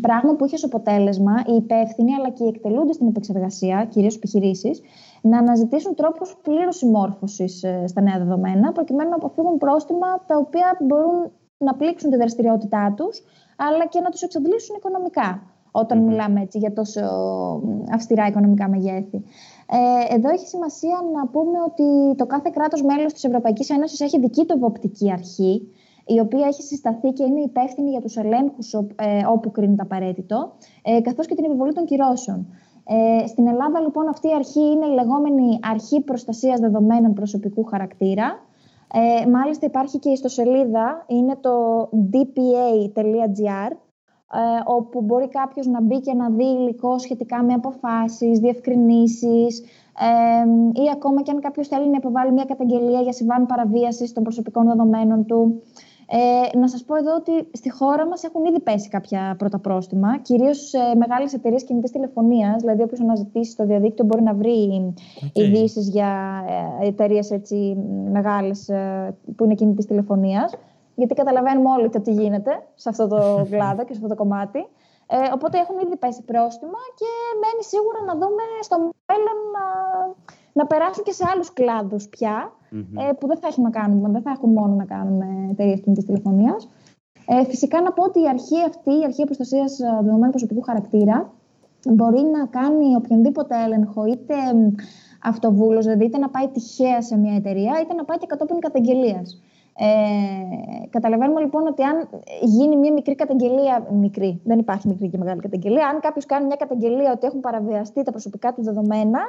[0.00, 4.80] Πράγμα που είχε ως αποτέλεσμα οι υπεύθυνοι αλλά και οι εκτελούντες στην επεξεργασία, κυρίως επιχειρήσεις,
[5.22, 10.76] να αναζητήσουν τρόπους πλήρους συμμόρφωσης ε, στα νέα δεδομένα, προκειμένου να αποφύγουν πρόστιμα τα οποία
[10.80, 13.22] μπορούν να πλήξουν τη δραστηριότητά τους,
[13.56, 17.00] αλλά και να τους εξαντλήσουν οικονομικά, όταν μιλάμε έτσι για τόσο
[17.92, 19.24] αυστηρά οικονομικά μεγέθη.
[19.66, 24.18] Ε, εδώ έχει σημασία να πούμε ότι το κάθε κράτος μέλος της Ευρωπαϊκής Ένωσης έχει
[24.18, 25.72] δική του εποπτική αρχή,
[26.06, 28.80] η οποία έχει συσταθεί και είναι υπεύθυνη για τους ελέγχους ε,
[29.28, 30.52] όπου κρίνεται απαραίτητο,
[30.82, 32.46] ε, καθώς και την επιβολή των κυρώσεων.
[32.84, 38.40] Ε, στην Ελλάδα, λοιπόν, αυτή η αρχή είναι η λεγόμενη Αρχή Προστασίας Δεδομένων Προσωπικού Χαρακτήρα.
[38.94, 43.70] Ε, μάλιστα υπάρχει και η ιστοσελίδα, είναι το dpa.gr,
[44.34, 49.60] ε, όπου μπορεί κάποιος να μπει και να δει υλικό σχετικά με αποφάσεις, διευκρινήσεις
[49.98, 54.22] ε, ή ακόμα και αν κάποιος θέλει να υποβάλει μια καταγγελία για συμβάν παραβίασης των
[54.22, 55.62] προσωπικών δεδομένων του.
[56.14, 60.18] Ε, να σας πω εδώ ότι στη χώρα μας έχουν ήδη πέσει κάποια πρώτα πρόστιμα,
[60.18, 65.28] κυρίως σε μεγάλες εταιρείες κινητής τηλεφωνίας, δηλαδή όποιος αναζητήσει στο διαδίκτυο μπορεί να βρει okay.
[65.32, 66.42] ειδήσεις για
[66.80, 67.76] ε, εταιρείες έτσι
[68.12, 70.54] μεγάλες ε, που είναι κινητής τηλεφωνίας,
[70.94, 74.66] γιατί καταλαβαίνουμε όλοι το τι γίνεται σε αυτό το κλάδο και σε αυτό το κομμάτι.
[75.06, 77.10] Ε, οπότε έχουν ήδη πέσει πρόστιμα και
[77.40, 78.76] μένει σίγουρα να δούμε στο
[79.08, 79.38] μέλλον
[80.52, 84.12] να, να περάσουν και σε άλλους κλάδους πια, ε, που δεν θα, έχουν να κάνουν,
[84.12, 86.68] δεν θα έχουν μόνο να κάνουν με εταιρείες κινητή τηλεφωνίας.
[87.26, 91.32] Ε, φυσικά να πω ότι η αρχή αυτή, η αρχή προστασία ε, δεδομένου προσωπικού χαρακτήρα,
[91.88, 94.34] μπορεί να κάνει οποιονδήποτε έλεγχο, είτε
[95.22, 99.42] αυτοβούλος, δηλαδή είτε να πάει τυχαία σε μια εταιρεία, είτε να πάει και κατόπιν καταγγελίας.
[99.76, 102.08] Ε, καταλαβαίνουμε λοιπόν ότι αν
[102.42, 106.56] γίνει μια μικρή καταγγελία, μικρή, δεν υπάρχει μικρή και μεγάλη καταγγελία, αν κάποιος κάνει μια
[106.56, 109.20] καταγγελία ότι έχουν παραβιαστεί τα προσωπικά τους δεδομένα,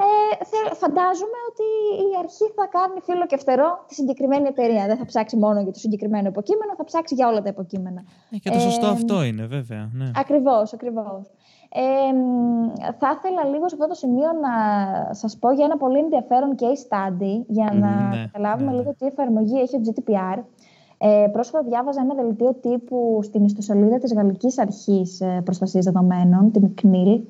[0.00, 1.68] ε, φαντάζομαι ότι
[2.08, 4.86] η αρχή θα κάνει φίλο και φτερό τη συγκεκριμένη εταιρεία.
[4.86, 8.02] Δεν θα ψάξει μόνο για το συγκεκριμένο υποκείμενο, θα ψάξει για όλα τα υποκείμενα.
[8.30, 9.90] Ε, και το σωστό αυτό είναι, βέβαια.
[9.92, 10.10] Ναι.
[10.16, 11.30] Ακριβώς, ακριβώς.
[11.74, 12.12] Ε,
[12.98, 14.54] θα ήθελα λίγο σε αυτό το σημείο να
[15.14, 19.06] σας πω για ένα πολύ ενδιαφέρον case study για να ναι, καταλάβουμε ναι, λίγο τι
[19.06, 20.42] εφαρμογή έχει ο GDPR.
[21.04, 26.74] Ε, πρόσφατα διάβαζα ένα δελτίο τύπου στην ιστοσελίδα της Γαλλικής Αρχής ε, Προστασίας Δεδομένων, την
[26.82, 27.20] CNIL, ε,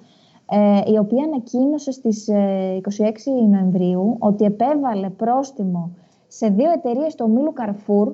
[0.86, 5.94] η οποία ανακοίνωσε στις 26 ε, Νοεμβρίου ότι επέβαλε πρόστιμο
[6.26, 8.12] σε δύο εταιρείες του ομίλου Carrefour,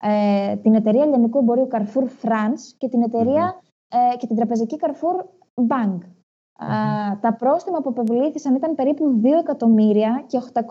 [0.00, 3.60] ε, την εταιρεία ελληνικού εμπορίου Carrefour France και την, εταιρεία,
[4.18, 5.24] και την τραπεζική Carrefour
[5.68, 5.98] Bank.
[7.20, 10.62] τα πρόστιμα που επευλήθησαν ήταν περίπου 2 εκατομμύρια και 800.000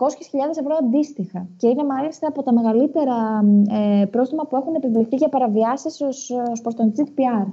[0.60, 1.48] ευρώ αντίστοιχα.
[1.56, 6.60] Και είναι μάλιστα από τα μεγαλύτερα ε, πρόστιμα που έχουν επιβληθεί για παραβιάσεις ως, ως
[6.60, 7.46] προς τον GDPR.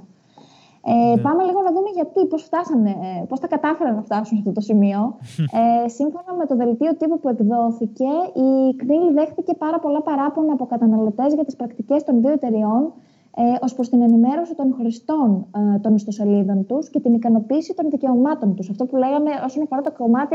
[0.86, 1.20] Ε, ναι.
[1.20, 4.52] Πάμε λίγο να δούμε γιατί, πώς, φτάσανε, ε, πώς τα κατάφεραν να φτάσουν σε αυτό
[4.52, 5.00] το σημείο.
[5.84, 10.66] Ε, σύμφωνα με το δελτίο τύπου που εκδόθηκε, η ΚΝΙΛ δέχτηκε πάρα πολλά παράπονα από
[10.66, 12.92] καταναλωτές για τις πρακτικές των δύο εταιριών
[13.36, 17.90] ε, ως προς την ενημέρωση των χρηστών ε, των ιστοσελίδων τους και την ικανοποίηση των
[17.90, 18.70] δικαιωμάτων τους.
[18.70, 20.34] Αυτό που λέγαμε όσον αφορά το κομμάτι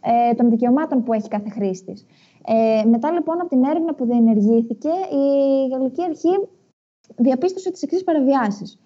[0.00, 2.06] ε, των δικαιωμάτων που έχει κάθε χρήστης.
[2.46, 6.48] Ε, μετά λοιπόν από την έρευνα που διενεργήθηκε, η Γαλλική Αρχή
[7.16, 8.78] διαπίστωσε τις εξής παραβιάσεις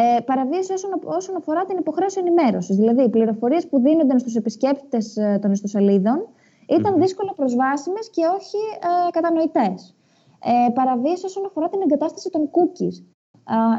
[0.00, 2.76] ε, παραβίαση όσον, όσον αφορά την υποχρέωση ενημέρωσης.
[2.76, 6.28] Δηλαδή, οι πληροφορίες που δίνονταν στους επισκέπτες ε, των ιστοσελίδων
[6.68, 7.00] ήταν mm-hmm.
[7.00, 8.60] δύσκολα προσβάσιμες και όχι
[9.06, 9.96] ε, κατανοητές.
[10.44, 12.96] Ε, παραβίαση όσον αφορά την εγκατάσταση των cookies.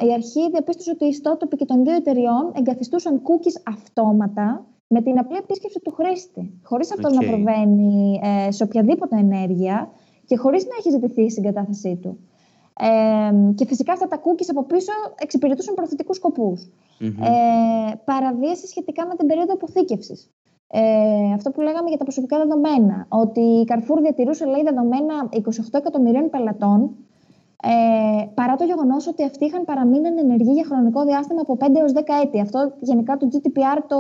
[0.02, 5.02] Ε, η αρχή διαπίστωσε ότι οι ιστότοποι και των δύο εταιριών εγκαθιστούσαν cookies αυτόματα με
[5.02, 9.92] την απλή επίσκεψη του χρήστη, χωρίς αυτό να προβαίνει ε, σε οποιαδήποτε ενέργεια
[10.26, 12.20] και χωρίς να έχει ζητηθεί η συγκατάθεσή του.
[12.80, 16.70] Ε, και φυσικά αυτά τα cookies από πίσω εξυπηρετούσαν προθετικούς σκοπούς.
[17.00, 20.30] Ε, παραβίαση σχετικά με την περίοδο αποθήκευσης.
[20.72, 25.40] Ε, αυτό που λέγαμε για τα προσωπικά δεδομένα, ότι η Carrefour διατηρούσε λέει, δεδομένα 28
[25.72, 26.96] εκατομμυρίων πελατών,
[27.64, 31.92] ε, παρά το γεγονός ότι αυτοί είχαν παραμείνει ενεργοί για χρονικό διάστημα από 5 έως
[31.92, 32.42] 10 έτη.
[32.42, 33.98] Αυτό γενικά το GDPR το,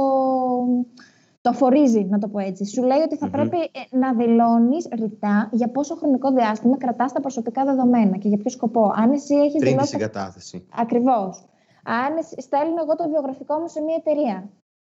[1.41, 2.65] το αφορίζει, να το πω έτσι.
[2.65, 7.19] Σου λέει ότι θα πρέπει ε, να δηλώνεις ρητά για πόσο χρονικό διάστημα κρατάς τα
[7.19, 8.91] προσωπικά δεδομένα και για ποιο σκοπό.
[8.95, 9.75] Αν εσύ έχεις δηλώσει.
[9.75, 10.67] Πριν συγκατάθεση.
[10.75, 11.43] Ακριβώς.
[11.83, 14.49] Αν στέλνω εγώ το βιογραφικό μου σε μια εταιρεία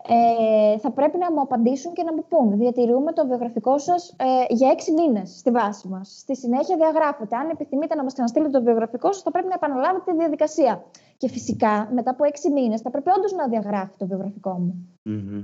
[0.07, 2.57] ε, θα πρέπει να μου απαντήσουν και να μου πούν.
[2.57, 6.17] Διατηρούμε το βιογραφικό σας ε, για έξι μήνες στη βάση μας.
[6.19, 7.35] Στη συνέχεια διαγράφεται.
[7.35, 10.83] Αν επιθυμείτε να μας ξαναστείλετε το βιογραφικό σας, θα πρέπει να επαναλάβετε τη διαδικασία.
[11.17, 14.89] Και φυσικά μετά από έξι μήνες θα πρέπει όντως να διαγράφει το βιογραφικό μου.
[15.05, 15.43] Mm-hmm.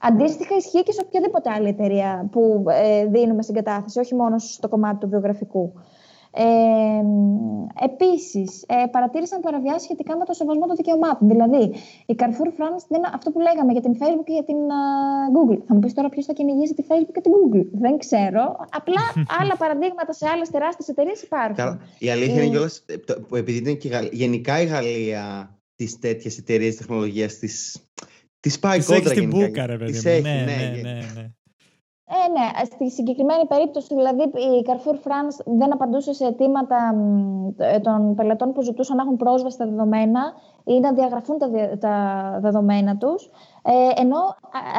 [0.00, 4.98] Αντίστοιχα ισχύει και σε οποιαδήποτε άλλη εταιρεία που ε, δίνουμε συγκατάθεση, όχι μόνο στο κομμάτι
[4.98, 5.72] του βιογραφικού.
[6.32, 6.44] Ε,
[7.84, 11.28] Επίσης, ε, παρατήρησαν παραβιάσεις σχετικά με το σεβασμό των δικαιωμάτων.
[11.28, 11.74] Δηλαδή,
[12.06, 14.56] η Carrefour France, δεν, αυτό που λέγαμε για την Facebook και για την
[15.36, 15.58] Google.
[15.66, 17.66] Θα μου πεις τώρα ποιος θα κυνηγήσει τη Facebook και την Google.
[17.72, 18.56] Δεν ξέρω.
[18.70, 19.02] Απλά
[19.40, 21.80] άλλα παραδείγματα σε άλλες τεράστιες εταιρείες υπάρχουν.
[21.98, 26.76] Η αλήθεια είναι ε, κιόλας, ε, επειδή είναι και γενικά η Γαλλία τις τέτοιες εταιρείες
[26.76, 27.84] τεχνολογίας της.
[28.40, 31.30] Τη πάει κόντρα στην μπουκα, ρε παιδί ναι, ναι, ναι, ναι, ναι.
[32.12, 36.94] Ε, ναι, στη συγκεκριμένη περίπτωση, δηλαδή η Carrefour France δεν απαντούσε σε αιτήματα
[37.56, 40.32] ε, των πελατών που ζητούσαν να έχουν πρόσβαση στα δεδομένα
[40.64, 41.94] ή να διαγραφούν τα, τα
[42.40, 43.30] δεδομένα τους,
[43.62, 44.18] ε, ενώ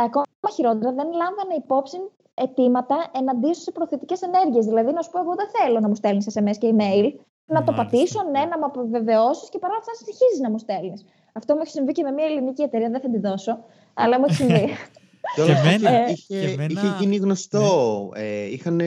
[0.06, 1.98] ακόμα χειρότερα δεν λάμβανε υπόψη
[2.34, 4.66] αιτήματα εναντίον σε προθετικές ενέργειες.
[4.66, 7.14] Δηλαδή, να σου πω, εγώ δεν θέλω να μου στέλνεις SMS και email,
[7.46, 11.06] να το πατήσω, ναι, να μου αποβεβαιώσει και παρόλα αυτά συνεχίζεις να μου στέλνεις.
[11.32, 13.64] Αυτό μου έχει συμβεί και με μια ελληνική εταιρεία, δεν θα την δώσω,
[13.94, 14.68] αλλά μου έχει συμβεί.
[15.36, 18.10] Και όλα ε, είχε, είχε γίνει γνωστό.
[18.14, 18.22] Ναι.
[18.22, 18.82] Ε, είχαν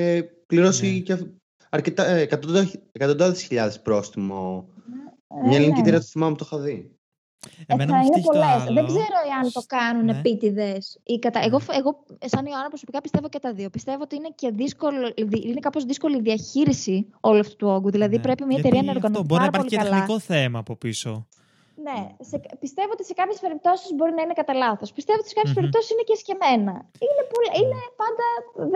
[0.46, 0.98] πληρώσει ναι.
[0.98, 1.24] και
[1.70, 2.28] αρκετά, ε,
[2.92, 4.68] εκατοντάδες χιλιάδες πρόστιμο.
[5.28, 5.80] Ε, Μια ελληνική ναι.
[5.80, 6.88] εταιρεία το θυμάμαι το είχα δει.
[7.66, 8.72] Ε, θα είναι πολλέ.
[8.74, 10.18] Δεν ξέρω αν το κάνουν ναι.
[10.18, 11.00] επίτηδες.
[11.18, 11.40] Κατα...
[11.44, 13.70] Εγώ, εγώ, σαν Ιωάννα, προσωπικά πιστεύω και τα δύο.
[13.70, 17.90] Πιστεύω ότι είναι και δύσκολο, είναι κάπως δύσκολη η διαχείριση όλου αυτού του όγκου.
[17.90, 18.22] Δηλαδή, ναι.
[18.22, 19.24] πρέπει μια εταιρεία να οργανωθεί.
[19.24, 21.26] Μπορεί να υπάρχει και τεχνικό θέμα από πίσω.
[21.86, 24.92] Ναι, σε, πιστεύω ότι σε κάποιες περιπτώσεις μπορεί να είναι κατά λάθος.
[24.98, 25.58] Πιστεύω ότι σε κάποιες mm-hmm.
[25.60, 26.74] περιπτώσεις είναι και σκεμμένα.
[27.06, 28.26] Είναι, πολύ, είναι πάντα.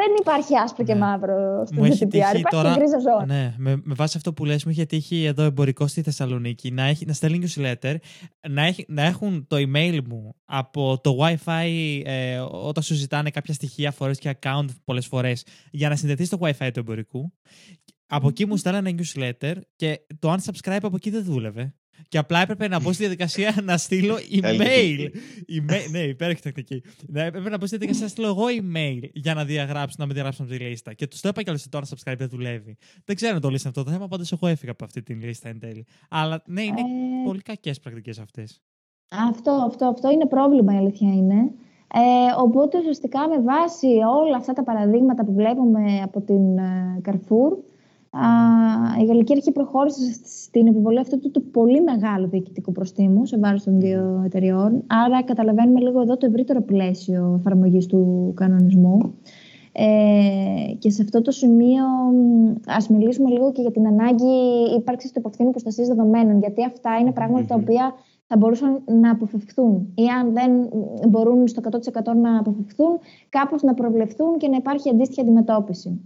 [0.00, 1.00] Δεν υπάρχει άσπρο και ναι.
[1.00, 1.36] μαύρο
[1.66, 2.14] στην GDPR.
[2.14, 3.26] Υπάρχει τώρα, και γκρίζα ζώνη.
[3.26, 6.82] Ναι, με, με βάση αυτό που λες, μου είχε τύχει εδώ εμπορικό στη Θεσσαλονίκη να,
[6.82, 7.96] έχει, να στέλνει newsletter,
[8.48, 11.68] να, έχει, να έχουν το email μου από το WiFi
[12.04, 16.38] ε, όταν σου ζητάνε κάποια στοιχεία φορές και account πολλές φορές για να συνδεθείς στο
[16.40, 17.32] WiFi του εμπορικού.
[18.10, 21.74] Από εκεί μου στέλνανε newsletter και το unsubscribe από εκεί δεν δούλευε.
[22.08, 25.08] Και απλά έπρεπε να μπω στη διαδικασία να στείλω email.
[25.58, 26.82] email ναι, υπέροχη τεχνική.
[27.06, 30.12] Ναι, έπρεπε να μπω στη διαδικασία να στείλω εγώ email για να διαγράψω, να με
[30.12, 30.92] διαγράψουν από τη λίστα.
[30.92, 32.76] Και τους το είπα κι άλλο τώρα subscribe δεν δουλεύει.
[33.04, 35.48] Δεν ξέρω αν το λύσανε αυτό το θέμα, πάντως εγώ έφυγα από αυτή τη λίστα
[35.48, 35.86] εν τέλει.
[36.08, 37.24] Αλλά ναι, είναι ε...
[37.24, 38.62] πολύ κακές πρακτικές αυτές.
[39.08, 41.52] Αυτό, αυτό, αυτό είναι πρόβλημα, η αλήθεια είναι.
[41.94, 47.52] Ε, οπότε ουσιαστικά με βάση όλα αυτά τα παραδείγματα που βλέπουμε από την ε, Carrefour,
[49.00, 53.62] η Γαλλική Αρχή προχώρησε στην επιβολή αυτού του, του πολύ μεγάλου διοικητικού προστίμου σε βάρος
[53.62, 54.82] των δύο εταιριών.
[54.86, 59.14] Άρα καταλαβαίνουμε λίγο εδώ το ευρύτερο πλαίσιο εφαρμογής του κανονισμού.
[59.72, 61.84] Ε, και σε αυτό το σημείο
[62.66, 64.32] ας μιλήσουμε λίγο και για την ανάγκη
[64.76, 67.94] ύπαρξης του υπευθύνου προστασίας δεδομένων, γιατί αυτά είναι πράγματα τα οποία
[68.26, 70.68] θα μπορούσαν να αποφευχθούν ή αν δεν
[71.08, 72.98] μπορούν στο 100% να αποφευχθούν,
[73.28, 76.00] κάπως να προβλεφθούν και να υπάρχει αντίστοιχη αντιμετώπιση.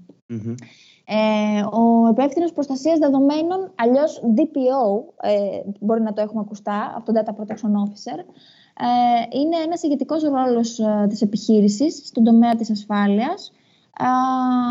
[1.05, 7.31] Ε, ο υπεύθυνο προστασίας δεδομένων, αλλιώς DPO, ε, μπορεί να το έχουμε ακουστά, αυτό Data
[7.31, 8.19] Protection Officer,
[8.79, 13.53] ε, είναι ένας ηγετικός ρόλος ε, της επιχείρησης στον τομέα της ασφάλειας.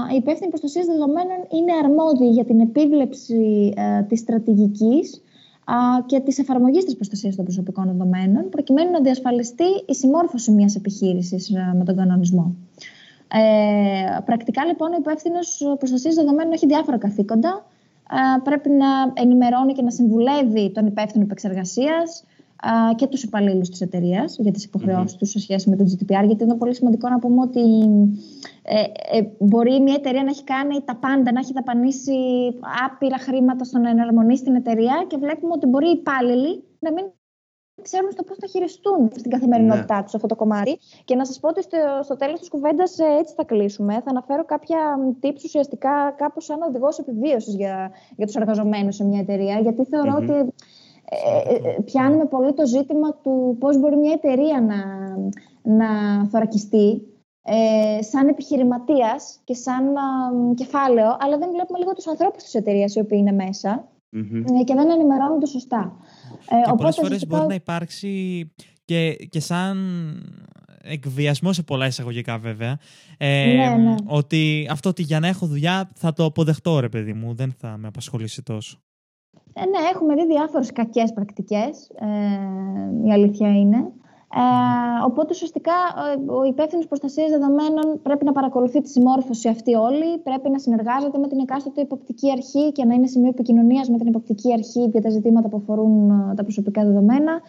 [0.10, 5.22] Ε, η υπεύθυνη προστασίας δεδομένων είναι αρμόδιοι για την επίβλεψη ε, της στρατηγικής
[6.06, 11.52] και της εφαρμογής της προστασίας των προσωπικών δεδομένων προκειμένου να διασφαλιστεί η συμμόρφωση μιας επιχείρησης
[11.78, 12.56] με τον κανονισμό.
[13.34, 17.66] Ε, πρακτικά λοιπόν ο υπεύθυνος προστασίας δεδομένων έχει διάφορα καθήκοντα.
[18.12, 22.24] Ε, πρέπει να ενημερώνει και να συμβουλεύει τον υπεύθυνο επεξεργασίας
[22.64, 25.20] ε, και τους υπαλλήλους της εταιρείας για τις υποχρεώσεις mm-hmm.
[25.20, 26.26] τους σε σχέση με το GDPR.
[26.26, 27.62] Γιατί είναι πολύ σημαντικό να πούμε ότι
[28.64, 28.82] ε,
[29.18, 32.14] ε, μπορεί μια εταιρεία να έχει κάνει τα πάντα, να έχει δαπανίσει
[32.86, 37.06] άπειρα χρήματα στο να εναρμονίσει την εταιρεία και βλέπουμε ότι μπορεί οι υπάλληλοι να μην
[37.82, 40.04] ξέρουν στο πώς θα χειριστούν στην καθημερινότητά ναι.
[40.04, 40.80] τους αυτό το κομμάτι.
[41.06, 43.94] Και να σας πω ότι στο, στο τέλος της κουβέντας ε, έτσι θα κλείσουμε.
[43.94, 44.80] Θα αναφέρω κάποια
[45.22, 49.60] tips ουσιαστικά κάπως σαν οδηγός επιβίωσης για, για τους εργαζομένους σε μια εταιρεία.
[49.60, 50.54] Γιατί ότι
[51.14, 54.78] ε, ε, πιάνουμε πολύ το ζήτημα του πώς μπορεί μια εταιρεία να,
[55.76, 55.90] να
[56.26, 57.02] θωρακιστεί
[57.44, 59.84] ε, σαν επιχειρηματίας και σαν
[60.56, 64.64] κεφάλαιο, αλλά δεν βλέπουμε λίγο τους ανθρώπους της εταιρείας οι οποίοι είναι μέσα mm-hmm.
[64.64, 65.96] και δεν ενημερώνονται σωστά.
[66.50, 68.52] Ε, και πολλές φορές μπορεί να υπάρξει
[68.86, 69.78] και, και σαν
[70.84, 72.80] εκβιασμό σε πολλά εισαγωγικά βέβαια.
[73.18, 73.96] Ε, ναι, ναι.
[74.06, 77.78] Ότι αυτό ότι για να έχω δουλειά θα το αποδεχτώ ρε παιδί μου, δεν θα
[77.78, 78.82] με απασχολήσει τόσο.
[79.54, 83.92] Ε, ναι, έχουμε δει διάφορες κακές πρακτικές, ε, η αλήθεια είναι.
[84.36, 85.74] Ε, οπότε ουσιαστικά
[86.28, 91.28] ο υπεύθυνος προστασίας δεδομένων πρέπει να παρακολουθεί τη συμμόρφωση αυτή όλη, πρέπει να συνεργάζεται με
[91.28, 95.10] την εκάστοτε υποπτική αρχή και να είναι σημείο επικοινωνίας με την υποπτική αρχή για τα
[95.10, 97.42] ζητήματα που αφορούν ε, τα προσωπικά δεδομένα.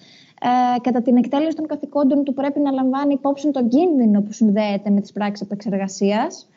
[0.75, 4.91] Ε, κατά την εκτέλεση των καθηκόντων του πρέπει να λαμβάνει υπόψη τον κίνδυνο που συνδέεται
[4.91, 6.49] με τις πράξεις επεξεργασίας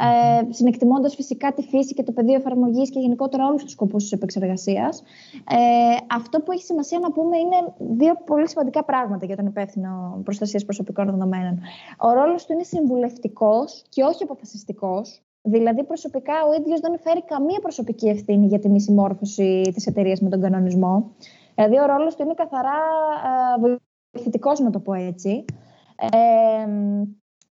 [0.00, 4.12] ε, συνεκτιμώντας φυσικά τη φύση και το πεδίο εφαρμογής και γενικότερα όλους τους σκοπούς της
[4.12, 5.02] επεξεργασίας.
[5.50, 10.20] Ε, αυτό που έχει σημασία να πούμε είναι δύο πολύ σημαντικά πράγματα για τον υπεύθυνο
[10.24, 11.60] προστασίας προσωπικών δεδομένων.
[11.98, 15.22] Ο ρόλος του είναι συμβουλευτικός και όχι αποφασιστικός.
[15.42, 20.20] Δηλαδή, προσωπικά ο ίδιος δεν φέρει καμία προσωπική ευθύνη για τη μη συμμόρφωση της εταιρείας
[20.20, 21.10] με τον κανονισμό.
[21.54, 22.78] Δηλαδή, ο ρόλος του είναι καθαρά
[23.64, 23.78] ε,
[24.12, 25.44] βοηθητικός, να το πω έτσι.
[25.96, 26.66] Ε,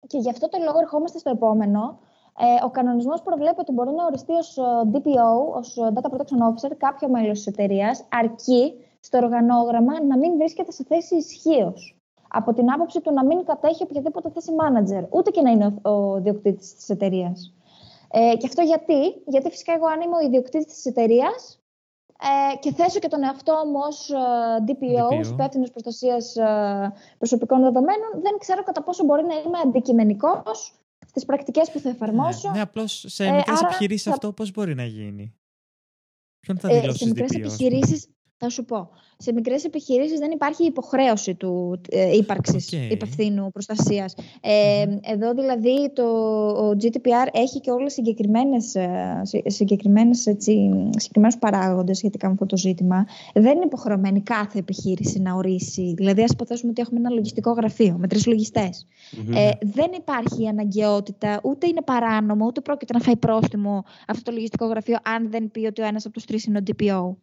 [0.08, 2.00] και γι' αυτό το λόγο ερχόμαστε στο επόμενο,
[2.40, 4.62] ε, ο κανονισμός προβλέπει ότι μπορεί να οριστεί ως ε,
[4.94, 10.38] DPO, ως ε, Data Protection Officer, κάποιο μέλος της εταιρείας, αρκεί στο οργανόγραμμα να μην
[10.38, 12.00] βρίσκεται σε θέση ισχύως.
[12.30, 15.90] Από την άποψη του να μην κατέχει οποιαδήποτε θέση manager, ούτε και να είναι ο,
[15.90, 17.54] ο ιδιοκτήτης της εταιρείας.
[18.12, 21.60] Ε, και αυτό γιατί, γιατί φυσικά εγώ αν είμαι ο ιδιοκτήτης της εταιρείας
[22.22, 24.12] ε, και θέσω και τον εαυτό μου ως
[24.68, 25.32] DPO, DPO.
[25.32, 26.36] υπεύθυνος προστασίας
[27.18, 30.74] προσωπικών δεδομένων, δεν ξέρω κατά πόσο μπορεί να είμαι αντικειμενικός
[31.18, 32.50] τις πρακτικές που θα εφαρμόσω.
[32.50, 35.36] Ναι, ναι απλώς σε ε, μικρές επιχειρήσεις αυτό πώς μπορεί να γίνει;
[36.40, 38.90] Ποιον θα δηλώσεις ε, σε μικρές επιχειρήσεις θα σου πω.
[39.20, 42.92] Σε μικρές επιχειρήσεις δεν υπάρχει υποχρέωση του ε, ύπαρξης okay.
[42.92, 44.16] υπευθύνου προστασίας.
[44.42, 46.04] Ε, Εδώ δηλαδή το
[46.50, 52.58] ο GDPR έχει και όλες συγκεκριμένες, ε, συγκεκριμένες έτσι, συγκεκριμένους παράγοντες σχετικά με αυτό το
[52.58, 53.06] ζήτημα.
[53.34, 55.94] Δεν είναι υποχρεωμένη κάθε επιχείρηση να ορίσει.
[55.98, 58.88] Δηλαδή ας υποθέσουμε ότι έχουμε ένα λογιστικό γραφείο με τρεις λογιστές.
[59.34, 64.66] Ε, δεν υπάρχει αναγκαιότητα, ούτε είναι παράνομο, ούτε πρόκειται να φάει πρόστιμο αυτό το λογιστικό
[64.66, 67.16] γραφείο αν δεν πει ότι ο ένας από τους τρεις είναι ο DPO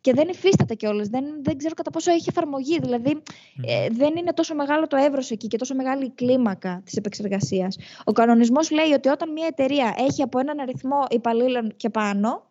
[0.00, 1.08] και δεν υφίσταται κιόλας.
[1.08, 2.78] Δεν, δεν ξέρω κατά πόσο έχει εφαρμογή.
[2.78, 3.22] Δηλαδή,
[3.66, 7.76] ε, δεν είναι τόσο μεγάλο το εύρος εκεί και τόσο μεγάλη η κλίμακα της επεξεργασίας.
[8.04, 12.50] Ο κανονισμός λέει ότι όταν μια εταιρεία έχει από έναν αριθμό υπαλλήλων και πάνω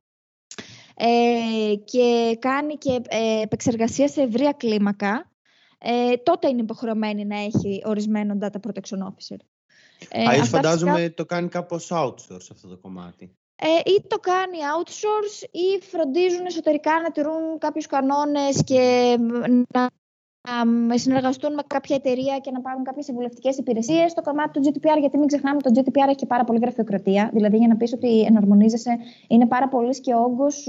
[0.96, 5.32] ε, και κάνει και ε, επεξεργασία σε ευρεία κλίμακα,
[5.78, 9.38] ε, τότε είναι υποχρεωμένη να έχει ορισμένο data protection officer.
[10.10, 15.82] Ε, φαντάζομαι το κάνει κάπως outsource αυτό το κομμάτι ε, ή το κάνει outsource ή
[15.82, 19.16] φροντίζουν εσωτερικά να τηρούν κάποιους κανόνες και
[19.68, 24.99] να συνεργαστούν με κάποια εταιρεία και να πάρουν κάποιες συμβουλευτικές υπηρεσίες στο κομμάτι του GDPR.
[24.99, 27.30] Γιατί μην ξεχνάμε, το GDPR έχει και πάρα πολύ γραφειοκρατία.
[27.34, 28.97] Δηλαδή, για να πεις ότι εναρμονίζεσαι,
[29.28, 30.68] είναι πάρα πολύ και όγκος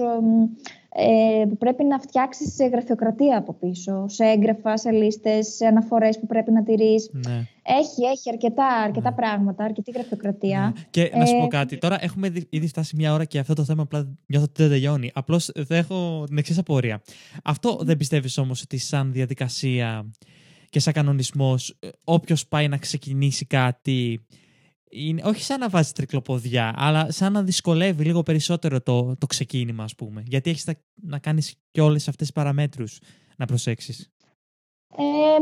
[0.95, 6.18] ε, που πρέπει να φτιάξεις σε γραφειοκρατία από πίσω, σε έγγραφα, σε λίστες, σε αναφορές
[6.18, 7.11] που πρέπει να τηρείς.
[7.12, 7.47] Ναι.
[7.62, 9.16] Έχει, έχει αρκετά, αρκετά ναι.
[9.16, 10.72] πράγματα, αρκετή γραφειοκρατία.
[10.74, 10.82] Ναι.
[10.91, 11.78] Και να σου πω ε, κάτι.
[11.78, 15.11] Τώρα έχουμε ήδη φτάσει μια ώρα και αυτό το θέμα απλά νιώθω ότι δεν τελειώνει.
[15.14, 17.03] Απλώς θα έχω την εξής απορία.
[17.45, 20.11] Αυτό δεν πιστεύεις όμως ότι σαν διαδικασία
[20.70, 24.24] και σαν κανονισμός, ε, όποιος πάει να ξεκινήσει κάτι
[24.91, 29.84] είναι, όχι σαν να βάζει τρικλοποδιά, αλλά σαν να δυσκολεύει λίγο περισσότερο το, το ξεκίνημα,
[29.84, 30.22] ας πούμε.
[30.26, 32.99] Γιατί έχεις να κάνεις και όλες αυτές τις παραμέτρους
[33.36, 34.11] να προσέξεις.
[34.97, 35.38] Ε,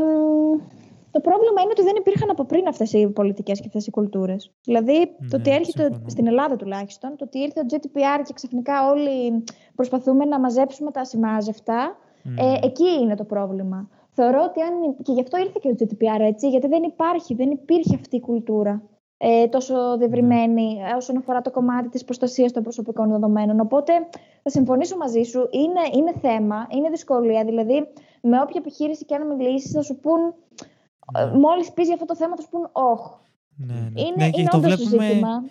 [1.11, 4.51] το πρόβλημα είναι ότι δεν υπήρχαν από πριν αυτές οι πολιτικές και αυτές οι κουλτούρες.
[4.63, 8.89] Δηλαδή, ναι, το ότι έρχεται στην Ελλάδα τουλάχιστον, το ότι ήρθε ο GDPR και ξαφνικά
[8.89, 9.43] όλοι
[9.75, 12.59] προσπαθούμε να μαζέψουμε τα ασημάζευτα, ε, ναι.
[12.61, 13.89] εκεί είναι το πρόβλημα.
[14.11, 15.03] Θεωρώ ότι αν.
[15.03, 18.19] και γι' αυτό ήρθε και ο GDPR έτσι, γιατί δεν υπάρχει, δεν υπήρχε αυτή η
[18.19, 18.89] κουλτούρα
[19.21, 23.59] ε, τόσο διευρυμένη ε, όσον αφορά το κομμάτι της προστασίας των προσωπικών δεδομένων.
[23.59, 23.93] Οπότε
[24.43, 27.45] θα συμφωνήσω μαζί σου, είναι, είναι θέμα, είναι δυσκολία.
[27.45, 27.87] Δηλαδή,
[28.21, 30.19] με όποια επιχείρηση και αν μιλήσεις, θα σου πούν,
[31.13, 31.37] ναι.
[31.39, 33.13] μόλις πεις για αυτό το θέμα, θα σου πούν όχι.
[33.55, 34.01] Ναι, ναι.
[34.01, 35.43] Είναι, ναι, είναι όντως ζήτημα.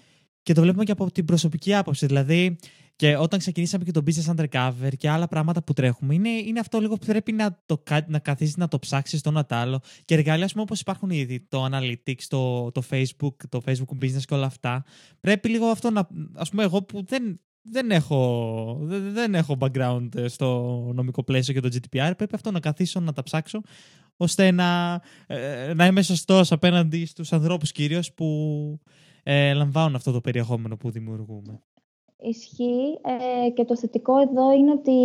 [0.43, 2.07] Και το βλέπουμε και από την προσωπική άποψη.
[2.07, 2.57] Δηλαδή,
[2.99, 6.80] και όταν ξεκινήσαμε και το business undercover και άλλα πράγματα που τρέχουμε, είναι, είναι αυτό
[6.80, 9.80] λίγο που πρέπει να, το, να καθίσεις να το ψάξεις το ένα άλλο.
[10.05, 14.46] Και εργαλεία, όπως υπάρχουν ήδη, το analytics, το, το facebook, το facebook business και όλα
[14.46, 14.84] αυτά,
[15.20, 16.01] πρέπει λίγο αυτό να.
[16.34, 21.68] Α πούμε, εγώ που δεν, δεν έχω, δεν, έχω background στο νομικό πλαίσιο και το
[21.72, 23.61] GDPR, πρέπει αυτό να καθίσω να τα ψάξω
[24.16, 28.80] ώστε να, ε, να είμαι σωστός απέναντι στους ανθρώπους κυρίως που
[29.22, 31.62] ε, λαμβάνουν αυτό το περιεχόμενο που δημιουργούμε.
[32.21, 32.99] Ισχύει.
[33.47, 34.97] Ε, και το θετικό εδώ είναι ότι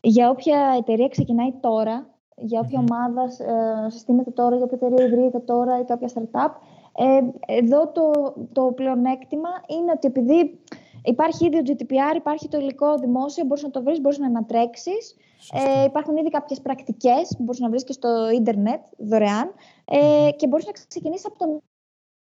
[0.00, 2.06] για όποια εταιρεία ξεκινάει τώρα,
[2.36, 6.50] για όποια ομάδα ε, συστήνεται τώρα, για όποια εταιρεία ιδρύεται τώρα ή κάποια startup,
[6.96, 7.20] Ε,
[7.56, 10.60] εδώ το, το πλεονέκτημα είναι ότι επειδή
[11.04, 15.16] υπάρχει ήδη ο GDPR, υπάρχει το υλικό δημόσιο, μπορείς να το βρεις, μπορείς να ανατρέξεις.
[15.52, 19.54] Ε, υπάρχουν ήδη κάποιες πρακτικές που μπορείς να βρεις και στο ίντερνετ δωρεάν
[19.84, 21.62] ε, και μπορείς να ξεκινήσεις από το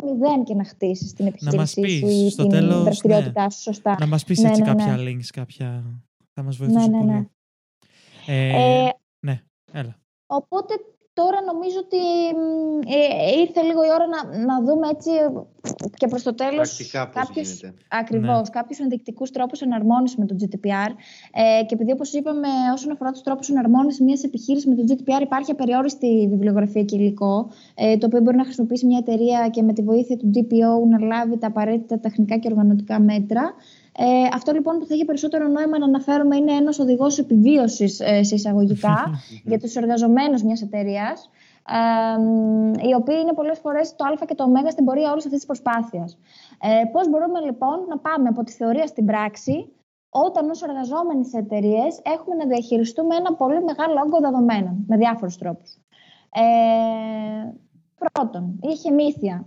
[0.03, 3.51] μηδέν και να χτίσεις την επιχείρησή να σου ή την τέλος, δραστηριότητά ναι.
[3.51, 3.97] σου σωστά.
[4.01, 5.11] Να μας πεις ναι, έτσι ναι, κάποια ναι.
[5.11, 5.85] links, κάποια...
[6.33, 7.31] θα μας βοηθήσει ναι, ναι, πολύ.
[8.27, 9.43] Ε, ε, ναι,
[9.73, 10.01] έλα.
[10.27, 10.75] Οπότε
[11.15, 12.03] τώρα νομίζω ότι
[12.97, 15.11] ε, ήρθε λίγο η ώρα να, να δούμε έτσι
[15.97, 18.51] και προς το τέλος κάποιους, ακριβώς, ναι.
[18.51, 20.91] κάποιους ενδεικτικούς τρόπους εναρμόνισης με το GDPR
[21.33, 25.23] ε, και επειδή όπως είπαμε όσον αφορά τους τρόπους εναρμόνισης μιας επιχείρησης με το GDPR
[25.23, 29.73] υπάρχει απεριόριστη βιβλιογραφία και υλικό ε, το οποίο μπορεί να χρησιμοποιήσει μια εταιρεία και με
[29.73, 33.55] τη βοήθεια του DPO να λάβει τα απαραίτητα τεχνικά και οργανωτικά μέτρα
[33.97, 38.23] ε, αυτό λοιπόν που θα έχει περισσότερο νόημα να αναφέρουμε είναι ένας οδηγός επιβίωσης ε,
[38.23, 39.11] σε εισαγωγικά
[39.51, 41.31] για τους εργαζομένους μιας εταιρείας,
[41.69, 45.39] ε, οι οποίοι είναι πολλές φορές το α και το ω στην πορεία όλης αυτής
[45.39, 46.19] της προσπάθειας.
[46.61, 49.73] Ε, πώς μπορούμε λοιπόν να πάμε από τη θεωρία στην πράξη
[50.11, 55.37] όταν ως εργαζόμενοι σε εταιρείες έχουμε να διαχειριστούμε ένα πολύ μεγάλο όγκο δεδομένων με διάφορους
[55.39, 55.79] τρόπους.
[56.33, 57.53] Ε,
[57.99, 59.47] πρώτον, η χεμήθεια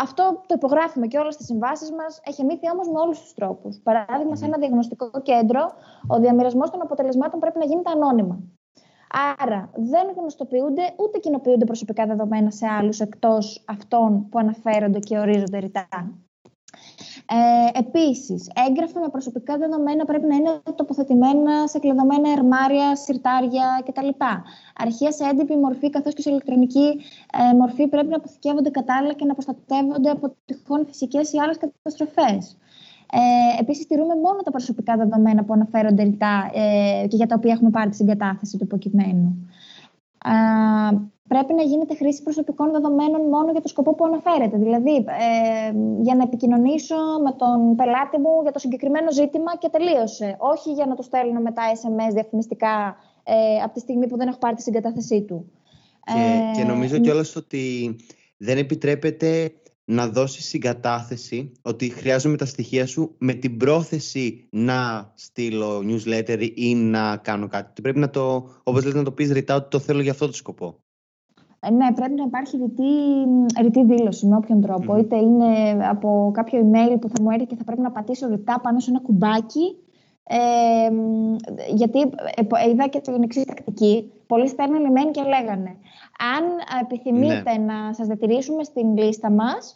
[0.00, 2.20] αυτό το υπογράφουμε και όλες τις συμβάσεις μας.
[2.24, 3.80] Έχει μύθει όμως με όλους τους τρόπους.
[3.82, 5.72] Παράδειγμα, σε ένα διαγνωστικό κέντρο,
[6.06, 8.38] ο διαμοιρασμό των αποτελεσμάτων πρέπει να γίνεται ανώνυμα.
[9.38, 15.58] Άρα, δεν γνωστοποιούνται ούτε κοινοποιούνται προσωπικά δεδομένα σε άλλους εκτός αυτών που αναφέρονται και ορίζονται
[15.58, 15.88] ρητά.
[17.26, 24.08] Ε, Επίσης, έγγραφα με προσωπικά δεδομένα πρέπει να είναι τοποθετημένα σε κλειδωμένα ερμάρια, συρτάρια κτλ.
[24.76, 27.00] Αρχεία σε έντυπη μορφή καθώς και σε ηλεκτρονική
[27.52, 32.56] ε, μορφή πρέπει να αποθηκεύονται κατάλληλα και να προστατεύονται από τυχόν φυσικές ή άλλες καταστροφές.
[33.12, 37.52] Ε, Επίσης, τηρούμε μόνο τα προσωπικά δεδομένα που αναφέρονται ρητά ε, και για τα οποία
[37.52, 39.48] έχουμε πάρει τη συγκατάθεση του υποκειμένου
[41.28, 44.56] πρέπει να γίνεται χρήση προσωπικών δεδομένων μόνο για το σκοπό που αναφέρεται.
[44.56, 50.36] Δηλαδή, ε, για να επικοινωνήσω με τον πελάτη μου για το συγκεκριμένο ζήτημα και τελείωσε.
[50.38, 54.38] Όχι για να του στέλνω μετά SMS διαφημιστικά ε, από τη στιγμή που δεν έχω
[54.38, 55.52] πάρει τη συγκατάθεσή του.
[56.04, 57.96] Και, ε, και νομίζω κιόλας ότι
[58.36, 59.52] δεν επιτρέπεται
[59.84, 66.74] να δώσεις συγκατάθεση ότι χρειάζομαι τα στοιχεία σου με την πρόθεση να στείλω newsletter ή
[66.74, 67.82] να κάνω κάτι.
[67.82, 70.32] Πρέπει να το, όπως λέτε, να το πεις ρητά ότι το θέλω για αυτό το
[70.32, 70.81] σκοπό.
[71.64, 72.92] Ε, ναι, πρέπει να υπάρχει ρητή,
[73.60, 74.64] ρητή δήλωση με όποιον
[74.98, 78.60] Είτε είναι από κάποιο email που θα μου έρθει και θα πρέπει να πατήσω ρητά
[78.62, 79.76] πάνω σε ένα κουμπάκι.
[80.24, 80.90] Ε,
[81.74, 84.12] γιατί ε, είδα και την εξής τακτική.
[84.26, 85.76] Πολλοί στέλνουν email και λέγανε
[86.36, 86.44] αν
[86.82, 87.64] επιθυμείτε ναι.
[87.72, 89.74] να σας διατηρήσουμε στην λίστα μας,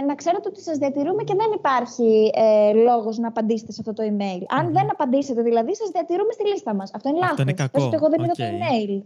[0.00, 3.92] ε, να ξέρετε ότι σας διατηρούμε και δεν υπάρχει ε, λόγος να απαντήσετε σε αυτό
[3.92, 4.42] το email.
[4.58, 6.90] Αν δεν απαντήσετε δηλαδή, σας διατηρούμε στη λίστα μας.
[6.94, 7.38] Αυτό είναι λάθος.
[7.38, 7.90] Αυτό είναι κακό.
[7.94, 9.02] εγώ δεν είδα το email.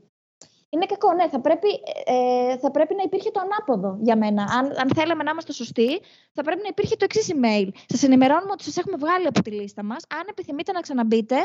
[0.70, 1.28] Είναι κακό, ναι.
[1.28, 1.68] Θα πρέπει,
[2.04, 4.42] ε, θα πρέπει να υπήρχε το ανάποδο για μένα.
[4.42, 6.00] Αν, αν θέλαμε να είμαστε σωστοί,
[6.32, 7.68] θα πρέπει να υπήρχε το εξής email.
[7.86, 10.04] Σας ενημερώνουμε ότι σας έχουμε βγάλει από τη λίστα μας.
[10.08, 11.36] Αν επιθυμείτε να ξαναμπείτε,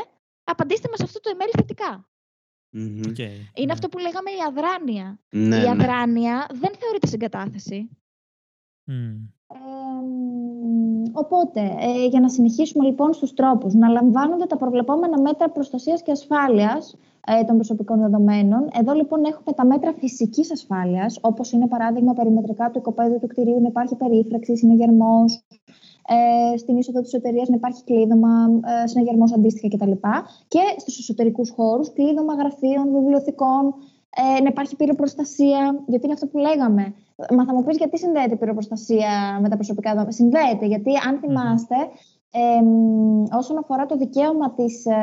[0.44, 2.08] απαντήστε μας αυτό το email θετικά.
[2.76, 3.72] Okay, είναι ναι.
[3.72, 5.20] αυτό που λέγαμε η αδράνεια.
[5.30, 5.70] Ναι, η ναι.
[5.70, 7.88] αδράνεια δεν θεωρείται συγκατάθεση.
[8.86, 9.34] Mm.
[9.46, 9.60] Ε,
[11.12, 16.10] οπότε, ε, για να συνεχίσουμε λοιπόν στους τρόπους, να λαμβάνονται τα προβλεπόμενα μέτρα προστασίας και
[16.10, 18.68] ασφάλειας ε, των προσωπικών δεδομένων.
[18.80, 23.60] Εδώ λοιπόν έχουμε τα μέτρα φυσικής ασφάλειας, όπως είναι παράδειγμα περιμετρικά του οικοπαίδου του κτηρίου
[23.60, 25.44] να υπάρχει περίφραξη, συναγερμός,
[26.08, 29.92] ε, στην είσοδο της εταιρείας να υπάρχει κλείδωμα, ε, συναγερμός αντίστοιχα κτλ.
[30.48, 33.74] Και στους εσωτερικούς χώρους, κλείδωμα γραφείων, βιβλιοθηκών,
[34.16, 36.94] ε, να υπάρχει πυροπροστασία, γιατί είναι αυτό που λέγαμε.
[37.36, 40.12] Μα θα μου πεις γιατί συνδέεται η πυροπροστασία με τα προσωπικά δεδομένα.
[40.12, 41.74] Συνδέεται, γιατί αν θυμάστε,
[42.30, 42.60] ε,
[43.36, 44.94] όσον αφορά το δικαίωμα της ε,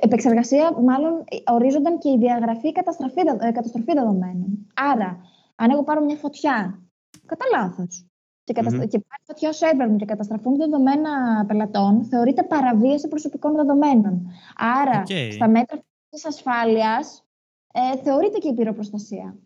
[0.00, 4.66] επεξεργασία, μάλλον ορίζονταν και η διαγραφή καταστροφή, ε, καταστροφή δεδομένων.
[4.92, 5.20] Άρα,
[5.56, 6.82] αν εγώ πάρω μια φωτιά,
[7.26, 8.06] κατά λάθος,
[8.44, 8.72] και, κατασ...
[8.74, 8.88] mm-hmm.
[8.88, 11.10] και πάρει φωτιά ως έβραγμα και καταστραφούν δεδομένα
[11.46, 14.30] πελατών, θεωρείται παραβίαση προσωπικών δεδομένων.
[14.56, 15.28] Άρα, okay.
[15.32, 15.78] στα μέτρα
[16.08, 17.24] της ασφάλειας,
[17.72, 19.38] ε, θεωρείται και η πυροπροστασία.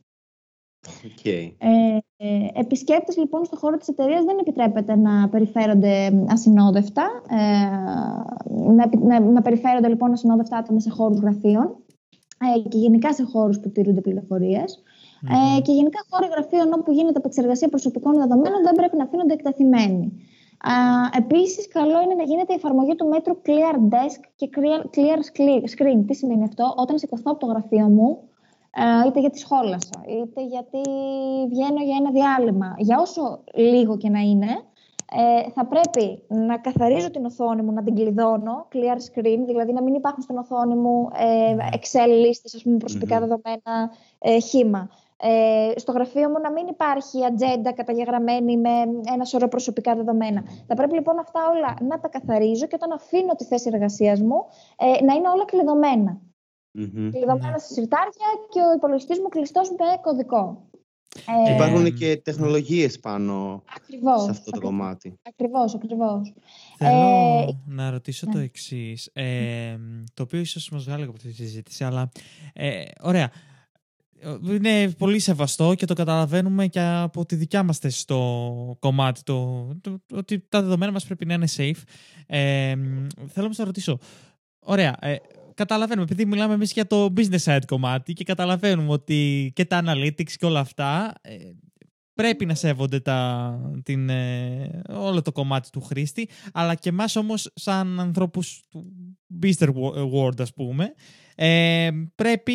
[0.87, 1.53] Okay.
[1.59, 7.67] Ε, ε, επισκέπτες λοιπόν στον χώρο της εταιρείας δεν επιτρέπεται να περιφέρονται ασυνόδευτα, ε,
[8.51, 11.77] να, να, να περιφέρονται λοιπόν ασυνόδευτα άτομα σε χώρους γραφείων
[12.39, 14.83] ε, και γενικά σε χώρους που τηρούνται πληροφορίες.
[15.57, 20.13] Ε, και γενικά χώροι γραφείων όπου γίνεται επεξεργασία προσωπικών δεδομένων δεν πρέπει να αφήνονται εκτεθειμένοι.
[21.17, 24.49] Επίσης, καλό είναι να γίνεται η εφαρμογή του μέτρου Clear Desk και
[24.95, 25.19] Clear
[25.77, 26.05] Screen.
[26.07, 28.19] Τι σημαίνει αυτό, όταν σηκωθώ από το γραφείο μου,
[28.77, 30.81] ε, είτε γιατί σχόλασα, είτε γιατί
[31.49, 34.63] βγαίνω για ένα διάλειμμα, για όσο λίγο και να είναι,
[35.17, 39.83] ε, θα πρέπει να καθαρίζω την οθόνη μου, να την κλειδώνω, clear screen, δηλαδή να
[39.83, 44.91] μην υπάρχουν στην οθόνη μου ε, Excel λίστες, ας πούμε, προσωπικά δεδομένα, ε, χήμα.
[45.17, 48.71] Ε, στο γραφείο μου να μην υπάρχει ατζέντα καταγεγραμμένη με
[49.13, 50.43] ένα σωρό προσωπικά δεδομένα.
[50.67, 54.47] Θα πρέπει λοιπόν αυτά όλα να τα καθαρίζω και όταν αφήνω τη θέση εργασίας μου
[54.77, 56.21] ε, να είναι όλα κλειδωμένα.
[56.79, 57.09] Mm-hmm.
[57.13, 60.69] Κλειδωμένα σε συρτάρια και ο υπολογιστής μου κλειστός με κωδικό.
[61.47, 63.63] Ε, Υπάρχουν και τεχνολογίες πάνω
[64.25, 65.19] σε αυτό το κομμάτι.
[65.23, 66.35] Ακριβώς, ακριβώς.
[66.77, 68.45] Θέλω ε, να ρωτήσω το ναι.
[68.45, 69.77] εξής, ε,
[70.15, 72.11] το οποίο ίσως μας βγάλει από τη συζήτηση, αλλά
[72.53, 73.31] ε, ωραία.
[74.51, 79.69] Είναι πολύ σεβαστό και το καταλαβαίνουμε και από τη δικιά μας θέση στο κομμάτι το,
[79.81, 81.83] το, ότι τα δεδομένα μας πρέπει να είναι safe.
[82.27, 82.75] Ε,
[83.27, 83.99] θέλω να ρωτήσω,
[84.59, 85.17] ωραία, ε,
[85.55, 90.33] καταλαβαίνουμε, επειδή μιλάμε εμείς για το business side κομμάτι και καταλαβαίνουμε ότι και τα analytics
[90.33, 91.35] και όλα αυτά ε,
[92.15, 97.51] πρέπει να σέβονται τα, την, ε, όλο το κομμάτι του χρήστη, αλλά και εμάς όμως
[97.55, 98.93] σαν ανθρώπους του
[99.43, 99.69] business
[100.15, 100.95] world ας πούμε,
[101.35, 102.53] ε, πρέπει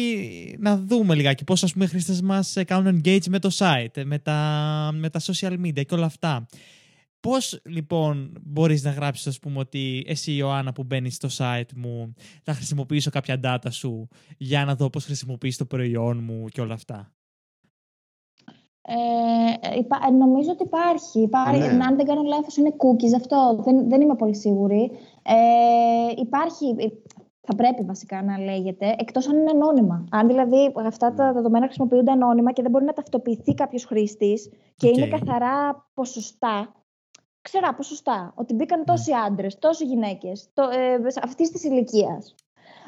[0.60, 4.20] να δούμε λιγάκι πώς ας πούμε οι χρήστες μας κάνουν engage με το site, με
[4.20, 6.46] τα, με τα social media και όλα αυτά.
[7.20, 12.14] Πώς λοιπόν μπορείς να γράψεις ας πούμε ότι εσύ Ιωάννα που μπαίνεις στο site μου
[12.44, 14.08] θα χρησιμοποιήσω κάποια data σου
[14.38, 17.14] για να δω πώς χρησιμοποιείς το προϊόν μου και όλα αυτά;
[18.92, 21.22] Ε, υπά, νομίζω ότι υπάρχει.
[21.22, 21.84] υπάρχει ναι.
[21.86, 23.60] Αν δεν κάνω λάθος είναι cookies αυτό.
[23.64, 24.92] Δεν, δεν είμαι πολύ σίγουρη.
[25.24, 26.76] Ε, υπάρχει,
[27.42, 30.06] θα πρέπει βασικά να λέγεται, εκτός αν είναι ανώνυμα.
[30.12, 31.32] Αν δηλαδή αυτά τα ναι.
[31.32, 36.74] δεδομένα χρησιμοποιούνται ανώνυμα και δεν μπορεί να ταυτοποιηθεί κάποιος χρήστης και είναι καθαρά ποσοστά,
[37.42, 39.18] ξερά ποσοστά ότι μπήκαν τόσοι ναι.
[39.18, 42.36] άντρες, τόσοι γυναίκες ε, αυτής της ηλικίας.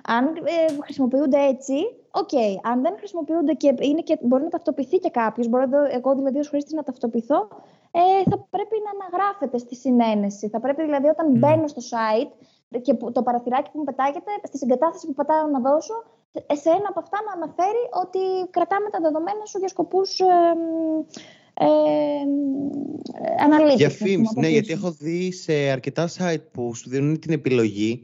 [0.03, 1.73] Αν ε, χρησιμοποιούνται έτσι,
[2.11, 2.29] οκ.
[2.31, 2.53] Okay.
[2.63, 6.47] Αν δεν χρησιμοποιούνται και, είναι και μπορεί να ταυτοποιηθεί και κάποιος, μπορώ εγώ δηλαδή ως
[6.47, 7.47] χρήστης να ταυτοποιηθώ,
[7.91, 10.49] ε, θα πρέπει να αναγράφεται στη συναίνεση.
[10.49, 11.37] Θα πρέπει δηλαδή όταν mm.
[11.37, 12.31] μπαίνω στο site
[12.81, 16.03] και το παραθυράκι που μου πετάγεται, στη συγκατάθεση που πατάω να δώσω,
[16.53, 20.25] σε ένα από αυτά να αναφέρει ότι κρατάμε τα δεδομένα σου για σκοπούς ε,
[21.53, 21.75] ε,
[23.75, 28.03] Διαφήμιση, ναι, γιατί έχω δει σε αρκετά site που σου δίνουν την επιλογή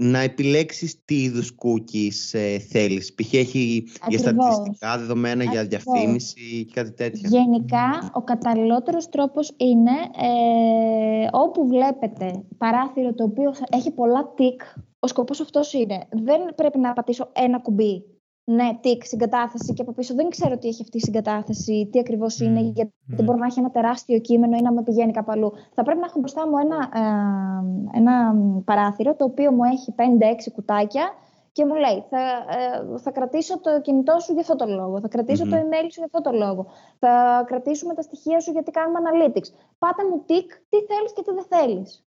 [0.00, 3.14] να επιλέξεις τι είδους cookies ε, θέλεις.
[3.14, 3.34] Π.χ.
[3.34, 7.28] έχει για στατιστικά δεδομένα, για διαφήμιση και κάτι τέτοιο.
[7.28, 15.06] Γενικά, ο καταλληλότερος τρόπος είναι ε, όπου βλέπετε παράθυρο το οποίο έχει πολλά tick, ο
[15.06, 16.06] σκοπός αυτός είναι.
[16.10, 18.04] Δεν πρέπει να πατήσω ένα κουμπί
[18.50, 22.40] ναι, τικ, συγκατάθεση και από πίσω δεν ξέρω τι έχει αυτή η συγκατάθεση, τι ακριβώς
[22.40, 23.24] είναι, γιατί mm.
[23.24, 25.52] μπορεί να έχει ένα τεράστιο κείμενο ή να με πηγαίνει κάπου αλλού.
[25.74, 28.34] Θα πρέπει να έχω μπροστά μου ένα, ε, ένα
[28.64, 31.10] παράθυρο το οποίο μου έχει 5-6 κουτάκια
[31.52, 35.08] και μου λέει θα, ε, θα κρατήσω το κινητό σου για αυτό το λόγο, θα
[35.08, 36.66] κρατήσω το email σου για αυτό το λόγο,
[36.98, 39.48] θα κρατήσουμε τα στοιχεία σου γιατί κάνουμε analytics.
[39.78, 42.07] Πάτε μου τικ τι θέλεις και τι δεν θέλεις.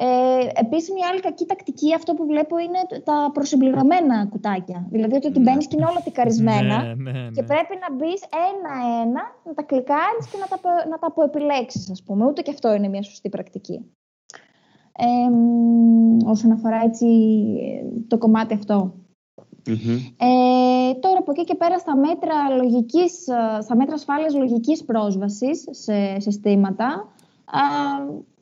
[0.00, 4.86] Ε, Επίσης, μια άλλη κακή τακτική, αυτό που βλέπω είναι τα προσυμπληρωμένα κουτάκια.
[4.90, 5.38] Δηλαδή ότι ναι.
[5.38, 7.30] μπαίνει και είναι όλα τικαρισμένα ναι, ναι, ναι.
[7.30, 12.02] και πρέπει να μπεις ένα-ένα, να τα κλικάρεις και να τα, να τα αποεπιλέξεις, ας
[12.02, 12.26] πούμε.
[12.26, 13.84] Ούτε και αυτό είναι μια σωστή πρακτική.
[14.92, 15.30] Ε,
[16.24, 17.06] όσον αφορά έτσι
[18.08, 18.94] το κομμάτι αυτό.
[20.16, 23.12] Ε, τώρα από εκεί και πέρα στα μέτρα, λογικής,
[23.62, 27.12] στα μέτρα ασφάλειας λογικής πρόσβασης σε συστήματα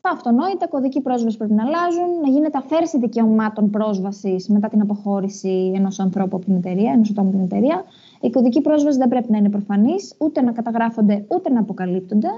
[0.06, 5.72] τα αυτονόητα κωδική πρόσβασης πρέπει να αλλάζουν, να γίνεται αφαίρεση δικαιωμάτων πρόσβασης μετά την αποχώρηση
[5.76, 7.84] ενός ανθρώπου από την εταιρεία, ενός ατόμου από την εταιρεία.
[8.20, 12.28] Η κωδική πρόσβασης δεν πρέπει να είναι προφανή, ούτε να καταγράφονται, ούτε να αποκαλύπτονται.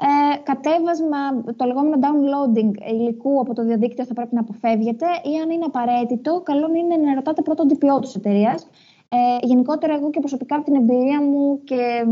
[0.00, 5.50] Ε, κατέβασμα, το λεγόμενο downloading υλικού από το διαδίκτυο θα πρέπει να αποφεύγεται ή αν
[5.50, 8.66] είναι απαραίτητο, καλό είναι να ρωτάτε πρώτον την ποιότητα της εταιρείας
[9.08, 12.04] ε, γενικότερα, εγώ και προσωπικά από την εμπειρία μου και,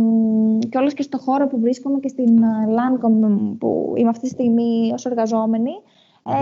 [0.69, 4.29] και όλες και στο χώρο που βρίσκομαι και στην ε, Lancom που είμαι αυτή τη
[4.29, 5.73] στιγμή ως εργαζόμενη,
[6.25, 6.35] ε,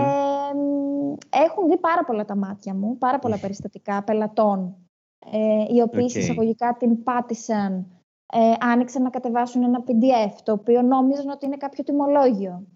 [1.29, 4.75] έχουν δει πάρα πολλά τα μάτια μου, πάρα πολλά περιστατικά πελατών,
[5.31, 6.15] ε, οι οποίοι okay.
[6.15, 7.87] εισαγωγικά την πάτησαν,
[8.33, 12.67] ε, άνοιξαν να κατεβάσουν ένα PDF, το οποίο νόμιζαν ότι είναι κάποιο τιμολόγιο.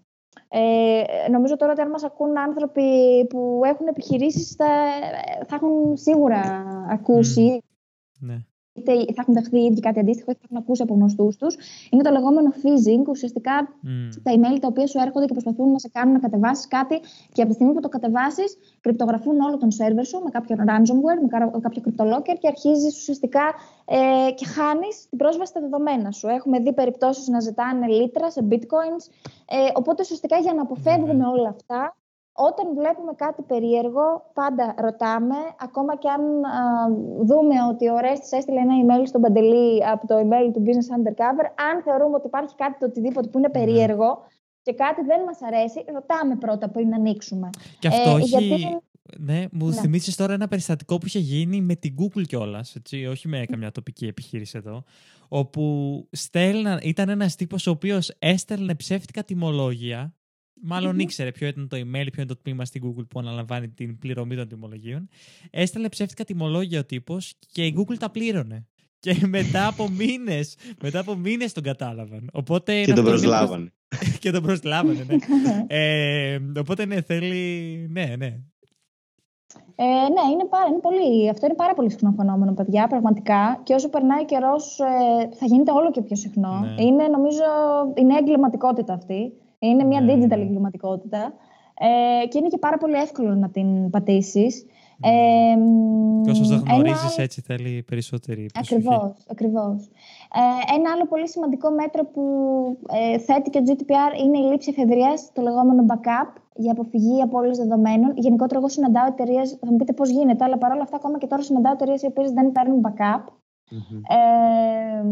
[0.48, 2.82] Ε, νομίζω τώρα ότι αν μας ακούν άνθρωποι
[3.28, 4.66] που έχουν επιχειρήσεις θα,
[5.46, 7.62] θα έχουν σίγουρα ακούσει
[8.18, 8.44] ναι.
[8.78, 11.56] Είτε θα έχουν δεχθεί ήδη κάτι αντίστοιχο, είτε θα έχουν ακούσει από γνωστούς τους.
[11.90, 13.04] Είναι το λεγόμενο phishing.
[13.08, 13.54] Ουσιαστικά
[14.22, 17.00] τα email τα οποία σου έρχονται και προσπαθούν να σε κάνουν να κατεβάσεις κάτι
[17.32, 21.20] και από τη στιγμή που το κατεβάσεις, κρυπτογραφούν όλο τον σερβερ σου με κάποιο ransomware,
[21.22, 26.28] με κάποιο cryptolocker και αρχίζεις ουσιαστικά ε, και χάνεις την πρόσβαση στα δεδομένα σου.
[26.28, 29.04] Έχουμε δει περιπτώσεις να ζητάνε λίτρα σε bitcoins.
[29.48, 31.26] Ε, οπότε ουσιαστικά για να αποφεύγουμε ναι.
[31.26, 31.96] όλα αυτά,
[32.46, 36.22] όταν βλέπουμε κάτι περίεργο, πάντα ρωτάμε, ακόμα και αν
[37.28, 41.46] δούμε ότι ο Ρέστης έστειλε ένα email στον Παντελή από το email του Business Undercover,
[41.68, 43.58] αν θεωρούμε ότι υπάρχει κάτι το οτιδήποτε που είναι ναι.
[43.58, 44.10] περίεργο
[44.62, 47.50] και κάτι δεν μας αρέσει, ρωτάμε πρώτα πριν να ανοίξουμε.
[47.78, 48.78] Και αυτό ε, έχει...
[49.18, 49.74] Ναι, μου ναι.
[49.74, 52.76] θυμίσεις τώρα ένα περιστατικό που είχε γίνει με την Google κιόλας,
[53.10, 54.82] όχι με καμιά τοπική επιχείρηση εδώ,
[55.28, 55.62] όπου
[56.12, 60.12] στέλνα, ήταν ένας τύπος ο οποίος έστελνε ψεύτικα τιμολόγια
[60.62, 63.98] μαλλον ήξερε ποιο ήταν το email, ποιο είναι το τμήμα στην Google που αναλαμβάνει την
[63.98, 65.08] πληρωμή των τιμολογίων.
[65.50, 68.66] Έστελνε ψεύτικα τιμολόγια ο τύπος και η Google τα πλήρωνε.
[69.00, 72.28] Και μετά από μήνες, μετά από μήνες τον κατάλαβαν.
[72.32, 73.72] Οπότε και τον προσλάβανε.
[74.20, 75.64] και τον προσλάβανε, ναι.
[75.66, 77.86] ε, οπότε ναι, θέλει.
[77.90, 78.40] Ναι, ναι.
[79.80, 83.60] Ε, ναι, είναι, πάρα, είναι πολύ, αυτό είναι πάρα πολύ συχνό φαινόμενο, παιδιά, πραγματικά.
[83.62, 86.58] Και όσο περνάει ο καιρός, ε, θα γίνεται όλο και πιο συχνό.
[86.60, 86.82] Ναι.
[86.82, 87.44] Είναι, νομίζω,
[87.94, 89.32] είναι εγκληματικότητα αυτή.
[89.58, 90.14] Είναι μια ναι.
[90.14, 91.32] digital εγκληματικότητα.
[91.78, 94.66] Ε, και είναι και πάρα πολύ εύκολο να την πατήσεις.
[95.00, 95.54] Ε,
[96.24, 98.74] και όσο δεν γνωρίζεις, έτσι θέλει περισσότερη προσοχή.
[98.74, 99.24] Ακριβώς.
[99.30, 99.90] Ακριβώς.
[100.34, 102.22] Ε, ένα άλλο πολύ σημαντικό μέτρο που
[102.92, 107.60] ε, θέτει και το GDPR είναι η λήψη εφεδρείας, το λεγόμενο backup, για αποφυγή απόλυση
[107.60, 108.12] δεδομένων.
[108.16, 111.42] Γενικότερα, εγώ συναντάω εταιρείες, θα μου πείτε πώς γίνεται, αλλά παρόλα αυτά, ακόμα και τώρα
[111.42, 113.24] συναντάω εταιρείες οι οποίες δεν παίρνουν backup.
[113.70, 114.00] Mm-hmm.
[114.08, 115.02] Ε,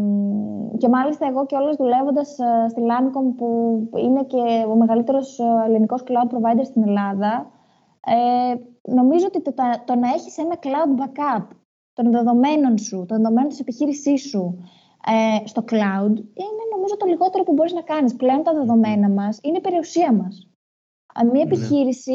[0.77, 3.47] και μάλιστα εγώ και όλες δουλεύοντας ε, στη Lancom που
[3.97, 7.51] είναι και ο μεγαλύτερος ε, ελληνικός cloud provider στην Ελλάδα
[8.05, 8.55] ε,
[8.93, 9.53] νομίζω ότι το,
[9.85, 11.47] το, να έχεις ένα cloud backup
[11.93, 14.57] των δεδομένων σου, των δεδομένων της επιχείρησής σου
[15.05, 18.15] ε, στο cloud είναι νομίζω το λιγότερο που μπορείς να κάνεις.
[18.15, 20.49] Πλέον τα δεδομένα μας είναι η περιουσία μας.
[21.23, 21.41] Μια ναι.
[21.41, 22.13] επιχείρηση,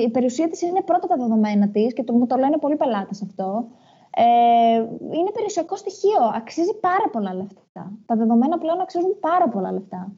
[0.00, 3.22] η, περιουσία της είναι πρώτα τα δεδομένα της και το, μου το λένε πολλοί πελάτες
[3.22, 3.68] αυτό.
[4.10, 4.74] Ε,
[5.10, 6.22] είναι περιουσιακό στοιχείο.
[6.34, 7.92] Αξίζει πάρα πολλά λεφτά.
[8.06, 10.12] Τα δεδομένα πλέον αξίζουν πάρα πολλά λεφτά.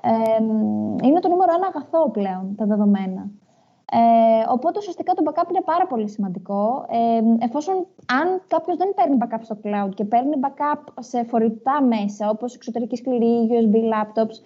[0.00, 0.42] Ε,
[1.06, 3.30] είναι το νούμερο ένα αγαθό πλέον τα δεδομένα.
[3.92, 6.86] Ε, οπότε ουσιαστικά το backup είναι πάρα πολύ σημαντικό.
[6.88, 12.28] Ε, εφόσον αν κάποιος δεν παίρνει backup στο cloud και παίρνει backup σε φορητά μέσα,
[12.28, 14.36] όπως εξωτερικής σκληρή, USB laptops,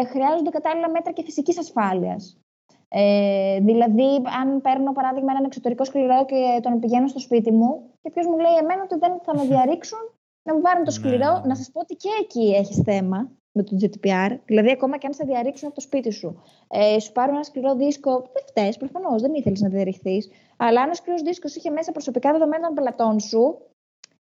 [0.00, 2.40] ε, χρειάζονται κατάλληλα μέτρα και φυσικής ασφάλειας.
[2.88, 8.10] Ε, δηλαδή, αν παίρνω παράδειγμα έναν εξωτερικό σκληρό και τον πηγαίνω στο σπίτι μου και
[8.10, 9.98] ποιος μου λέει εμένα ότι δεν θα με διαρρήξουν,
[10.42, 11.46] να μου πάρουν το σκληρό, ναι.
[11.46, 14.38] να σας πω ότι και εκεί έχει θέμα με το GDPR.
[14.44, 17.74] Δηλαδή, ακόμα και αν σε διαρρήξουν από το σπίτι σου, ε, σου πάρουν ένα σκληρό
[17.74, 20.18] δίσκο, δεν φταίει προφανώς, δεν ήθελες να διαρρηχθεί.
[20.56, 23.58] Αλλά αν ο σκληρός δίσκος είχε μέσα προσωπικά δεδομένα των πελατών σου,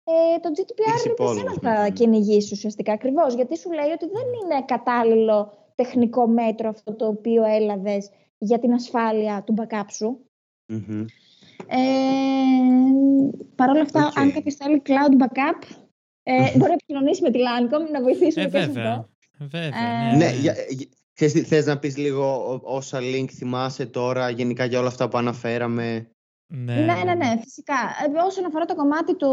[0.05, 3.35] ε, το GDPR δεν θα κυνηγήσει ουσιαστικά ακριβώς.
[3.35, 8.73] Γιατί σου λέει ότι δεν είναι κατάλληλο τεχνικό μέτρο αυτό το οποίο έλαβες για την
[8.73, 10.21] ασφάλεια του backup σου.
[10.73, 11.05] Mm-hmm.
[11.67, 11.77] Ε,
[13.55, 15.77] Παρ' όλα αυτά, αν κάποιος θέλει cloud backup,
[16.23, 19.09] ε, μπορεί να επικοινωνήσει με τη Lancom να βοηθήσουμε ε, και σε αυτό.
[19.39, 19.71] Βέβαια,
[20.11, 20.17] ναι.
[20.17, 20.55] ναι για,
[21.47, 26.11] θες να πεις λίγο όσα link θυμάσαι τώρα γενικά για όλα αυτά που αναφέραμε;
[26.47, 27.75] Ναι, ναι, ναι, ναι, ναι φυσικά.
[27.75, 29.29] Ε, όσον αφορά το κομμάτι του,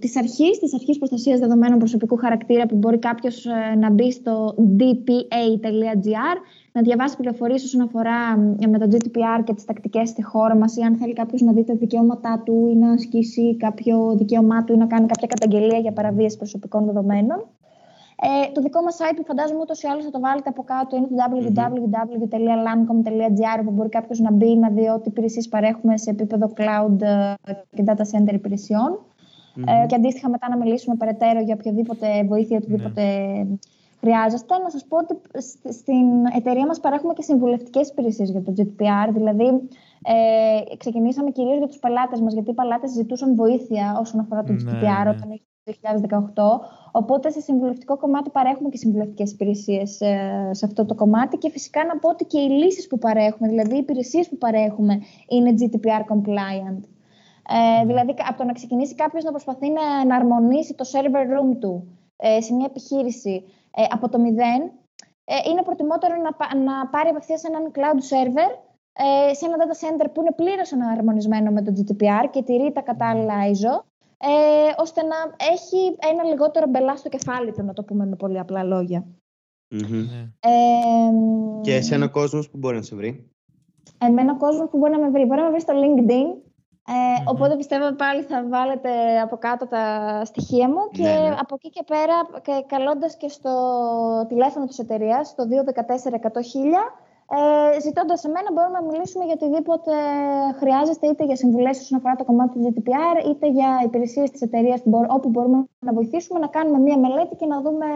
[0.00, 4.54] της αρχής, της αρχής προστασίας δεδομένων προσωπικού χαρακτήρα που μπορεί κάποιος ε, να μπει στο
[4.78, 6.36] dpa.gr
[6.72, 8.36] να διαβάσει πληροφορίες όσον αφορά
[8.68, 11.64] με το GDPR και τις τακτικές στη χώρα μας, ή αν θέλει κάποιος να δει
[11.64, 15.92] τα δικαιώματά του ή να ασκήσει κάποιο δικαίωμά του ή να κάνει κάποια καταγγελία για
[15.92, 17.46] παραβίαση προσωπικών δεδομένων.
[18.24, 20.96] Ε, το δικό μας site που φαντάζομαι ούτως ή άλλως θα το βάλετε από κάτω
[20.96, 26.52] είναι το www.lancom.gr που μπορεί κάποιος να μπει να δει ό,τι υπηρεσίες παρέχουμε σε επίπεδο
[26.56, 27.34] cloud ε,
[27.74, 28.98] και data center υπηρεσιών.
[29.66, 33.02] Ε, και αντίστοιχα μετά να μιλήσουμε περαιτέρω για οποιαδήποτε βοήθεια, οτιδήποτε
[34.02, 34.58] χρειάζεστε.
[34.58, 35.14] Να σας πω ότι
[35.72, 36.06] στην
[36.36, 39.08] εταιρεία μας παρέχουμε και συμβουλευτικές υπηρεσίες για το GDPR.
[39.12, 39.48] Δηλαδή,
[40.12, 44.52] ε, ξεκινήσαμε κυρίως για τους πελάτες μας, γιατί οι πελάτες ζητούσαν βοήθεια όσον αφορά το
[44.52, 45.10] GDPR ναι.
[45.10, 45.72] όταν είχε το
[46.34, 46.60] 2018.
[46.92, 51.84] Οπότε σε συμβουλευτικό κομμάτι παρέχουμε και συμβουλευτικές υπηρεσίες ε, σε αυτό το κομμάτι και φυσικά
[51.84, 56.12] να πω ότι και οι λύσεις που παρέχουμε, δηλαδή οι υπηρεσίες που παρέχουμε είναι GDPR
[56.12, 56.82] compliant.
[57.48, 57.86] Ε, ναι.
[57.86, 62.40] Δηλαδή, από το να ξεκινήσει κάποιος να προσπαθεί να εναρμονίσει το server room του ε,
[62.40, 63.44] σε μια επιχείρηση
[63.76, 64.62] ε, από το μηδέν,
[65.24, 68.50] ε, είναι προτιμότερο να, να πάρει απευθείας έναν cloud server
[68.92, 72.80] ε, σε ένα data center που είναι πλήρως αναρμονισμένο με το GDPR και τηρεί τα
[72.80, 73.84] κατάλληλα ISO,
[74.16, 75.16] ε, ώστε να
[75.52, 79.06] έχει ένα λιγότερο μπελά στο κεφάλι του, να το πούμε με πολύ απλά λόγια.
[79.70, 80.28] Mm-hmm.
[80.40, 80.50] Ε,
[81.60, 83.30] και σε ένα κόσμος που μπορεί να σε βρει.
[83.98, 85.24] Εμένα κόσμο που μπορεί να με βρει.
[85.24, 86.51] Μπορεί να με βρει στο LinkedIn,
[86.86, 86.92] ε,
[87.26, 89.84] Οπότε πιστεύω πάλι θα βάλετε από κάτω τα
[90.24, 91.36] στοιχεία μου και ναι, ναι.
[91.40, 93.52] από εκεί και πέρα και καλώντας και στο
[94.28, 96.40] τηλέφωνο της εταιρείας, στο 214 100
[97.34, 99.92] ε, ζητώντας σε μένα μπορούμε να μιλήσουμε για οτιδήποτε
[100.58, 104.80] χρειάζεστε, είτε για συμβουλές όσον αφορά το κομμάτι του GDPR, είτε για υπηρεσίες της εταιρείας
[105.08, 107.86] όπου μπορούμε να βοηθήσουμε να κάνουμε μία μελέτη και να δούμε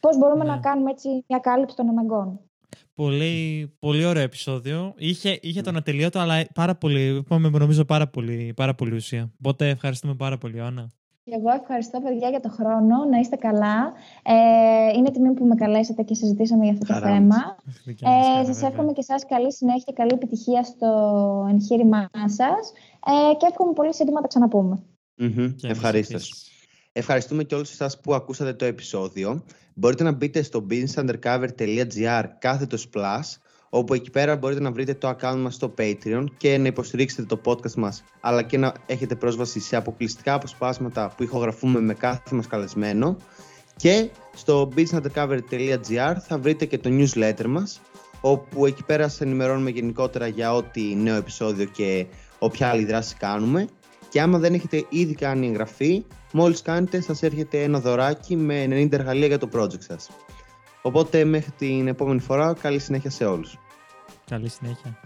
[0.00, 0.50] πώς μπορούμε ναι.
[0.50, 2.40] να κάνουμε έτσι μια κάλυψη των αναγκών.
[2.94, 4.94] Πολύ, πολύ ωραίο επεισόδιο.
[4.96, 9.32] Είχε, είχε τον ατελείωτο, αλλά πάρα πολύ, είπαμε, νομίζω πάρα πολύ, πάρα πολύ ουσία.
[9.38, 10.90] Οπότε ευχαριστούμε πάρα πολύ, Άννα.
[11.24, 13.04] Και εγώ ευχαριστώ, παιδιά, για το χρόνο.
[13.10, 13.92] Να είστε καλά.
[14.22, 17.56] Ε, είναι τιμή που με καλέσατε και συζητήσαμε για αυτό το θέμα.
[17.84, 20.88] Ε, σας εύχομαι και εσάς καλή συνέχεια, καλή επιτυχία στο
[21.50, 22.72] εγχείρημά σας
[23.06, 24.82] ε, και εύχομαι πολύ σύντομα να τα ξαναπούμε.
[25.18, 25.54] Mm-hmm.
[25.62, 26.53] Ευχαρίστως.
[26.96, 29.44] Ευχαριστούμε και όλους εσάς που ακούσατε το επεισόδιο.
[29.74, 33.20] Μπορείτε να μπείτε στο businessundercover.gr κάθετος plus
[33.68, 37.40] όπου εκεί πέρα μπορείτε να βρείτε το account μας στο Patreon και να υποστηρίξετε το
[37.44, 42.46] podcast μας, αλλά και να έχετε πρόσβαση σε αποκλειστικά αποσπάσματα που ηχογραφούμε με κάθε μας
[42.46, 43.16] καλεσμένο.
[43.76, 47.80] Και στο businessundercover.gr θα βρείτε και το newsletter μας,
[48.20, 52.06] όπου εκεί πέρα σας ενημερώνουμε γενικότερα για ό,τι νέο επεισόδιο και
[52.38, 53.68] όποια άλλη δράση κάνουμε.
[54.14, 58.92] Και άμα δεν έχετε ήδη κάνει εγγραφή, μόλις κάνετε σας έρχεται ένα δωράκι με 90
[58.92, 60.10] εργαλεία για το project σας.
[60.82, 63.58] Οπότε μέχρι την επόμενη φορά καλή συνέχεια σε όλους.
[64.30, 64.98] Καλή συνέχεια.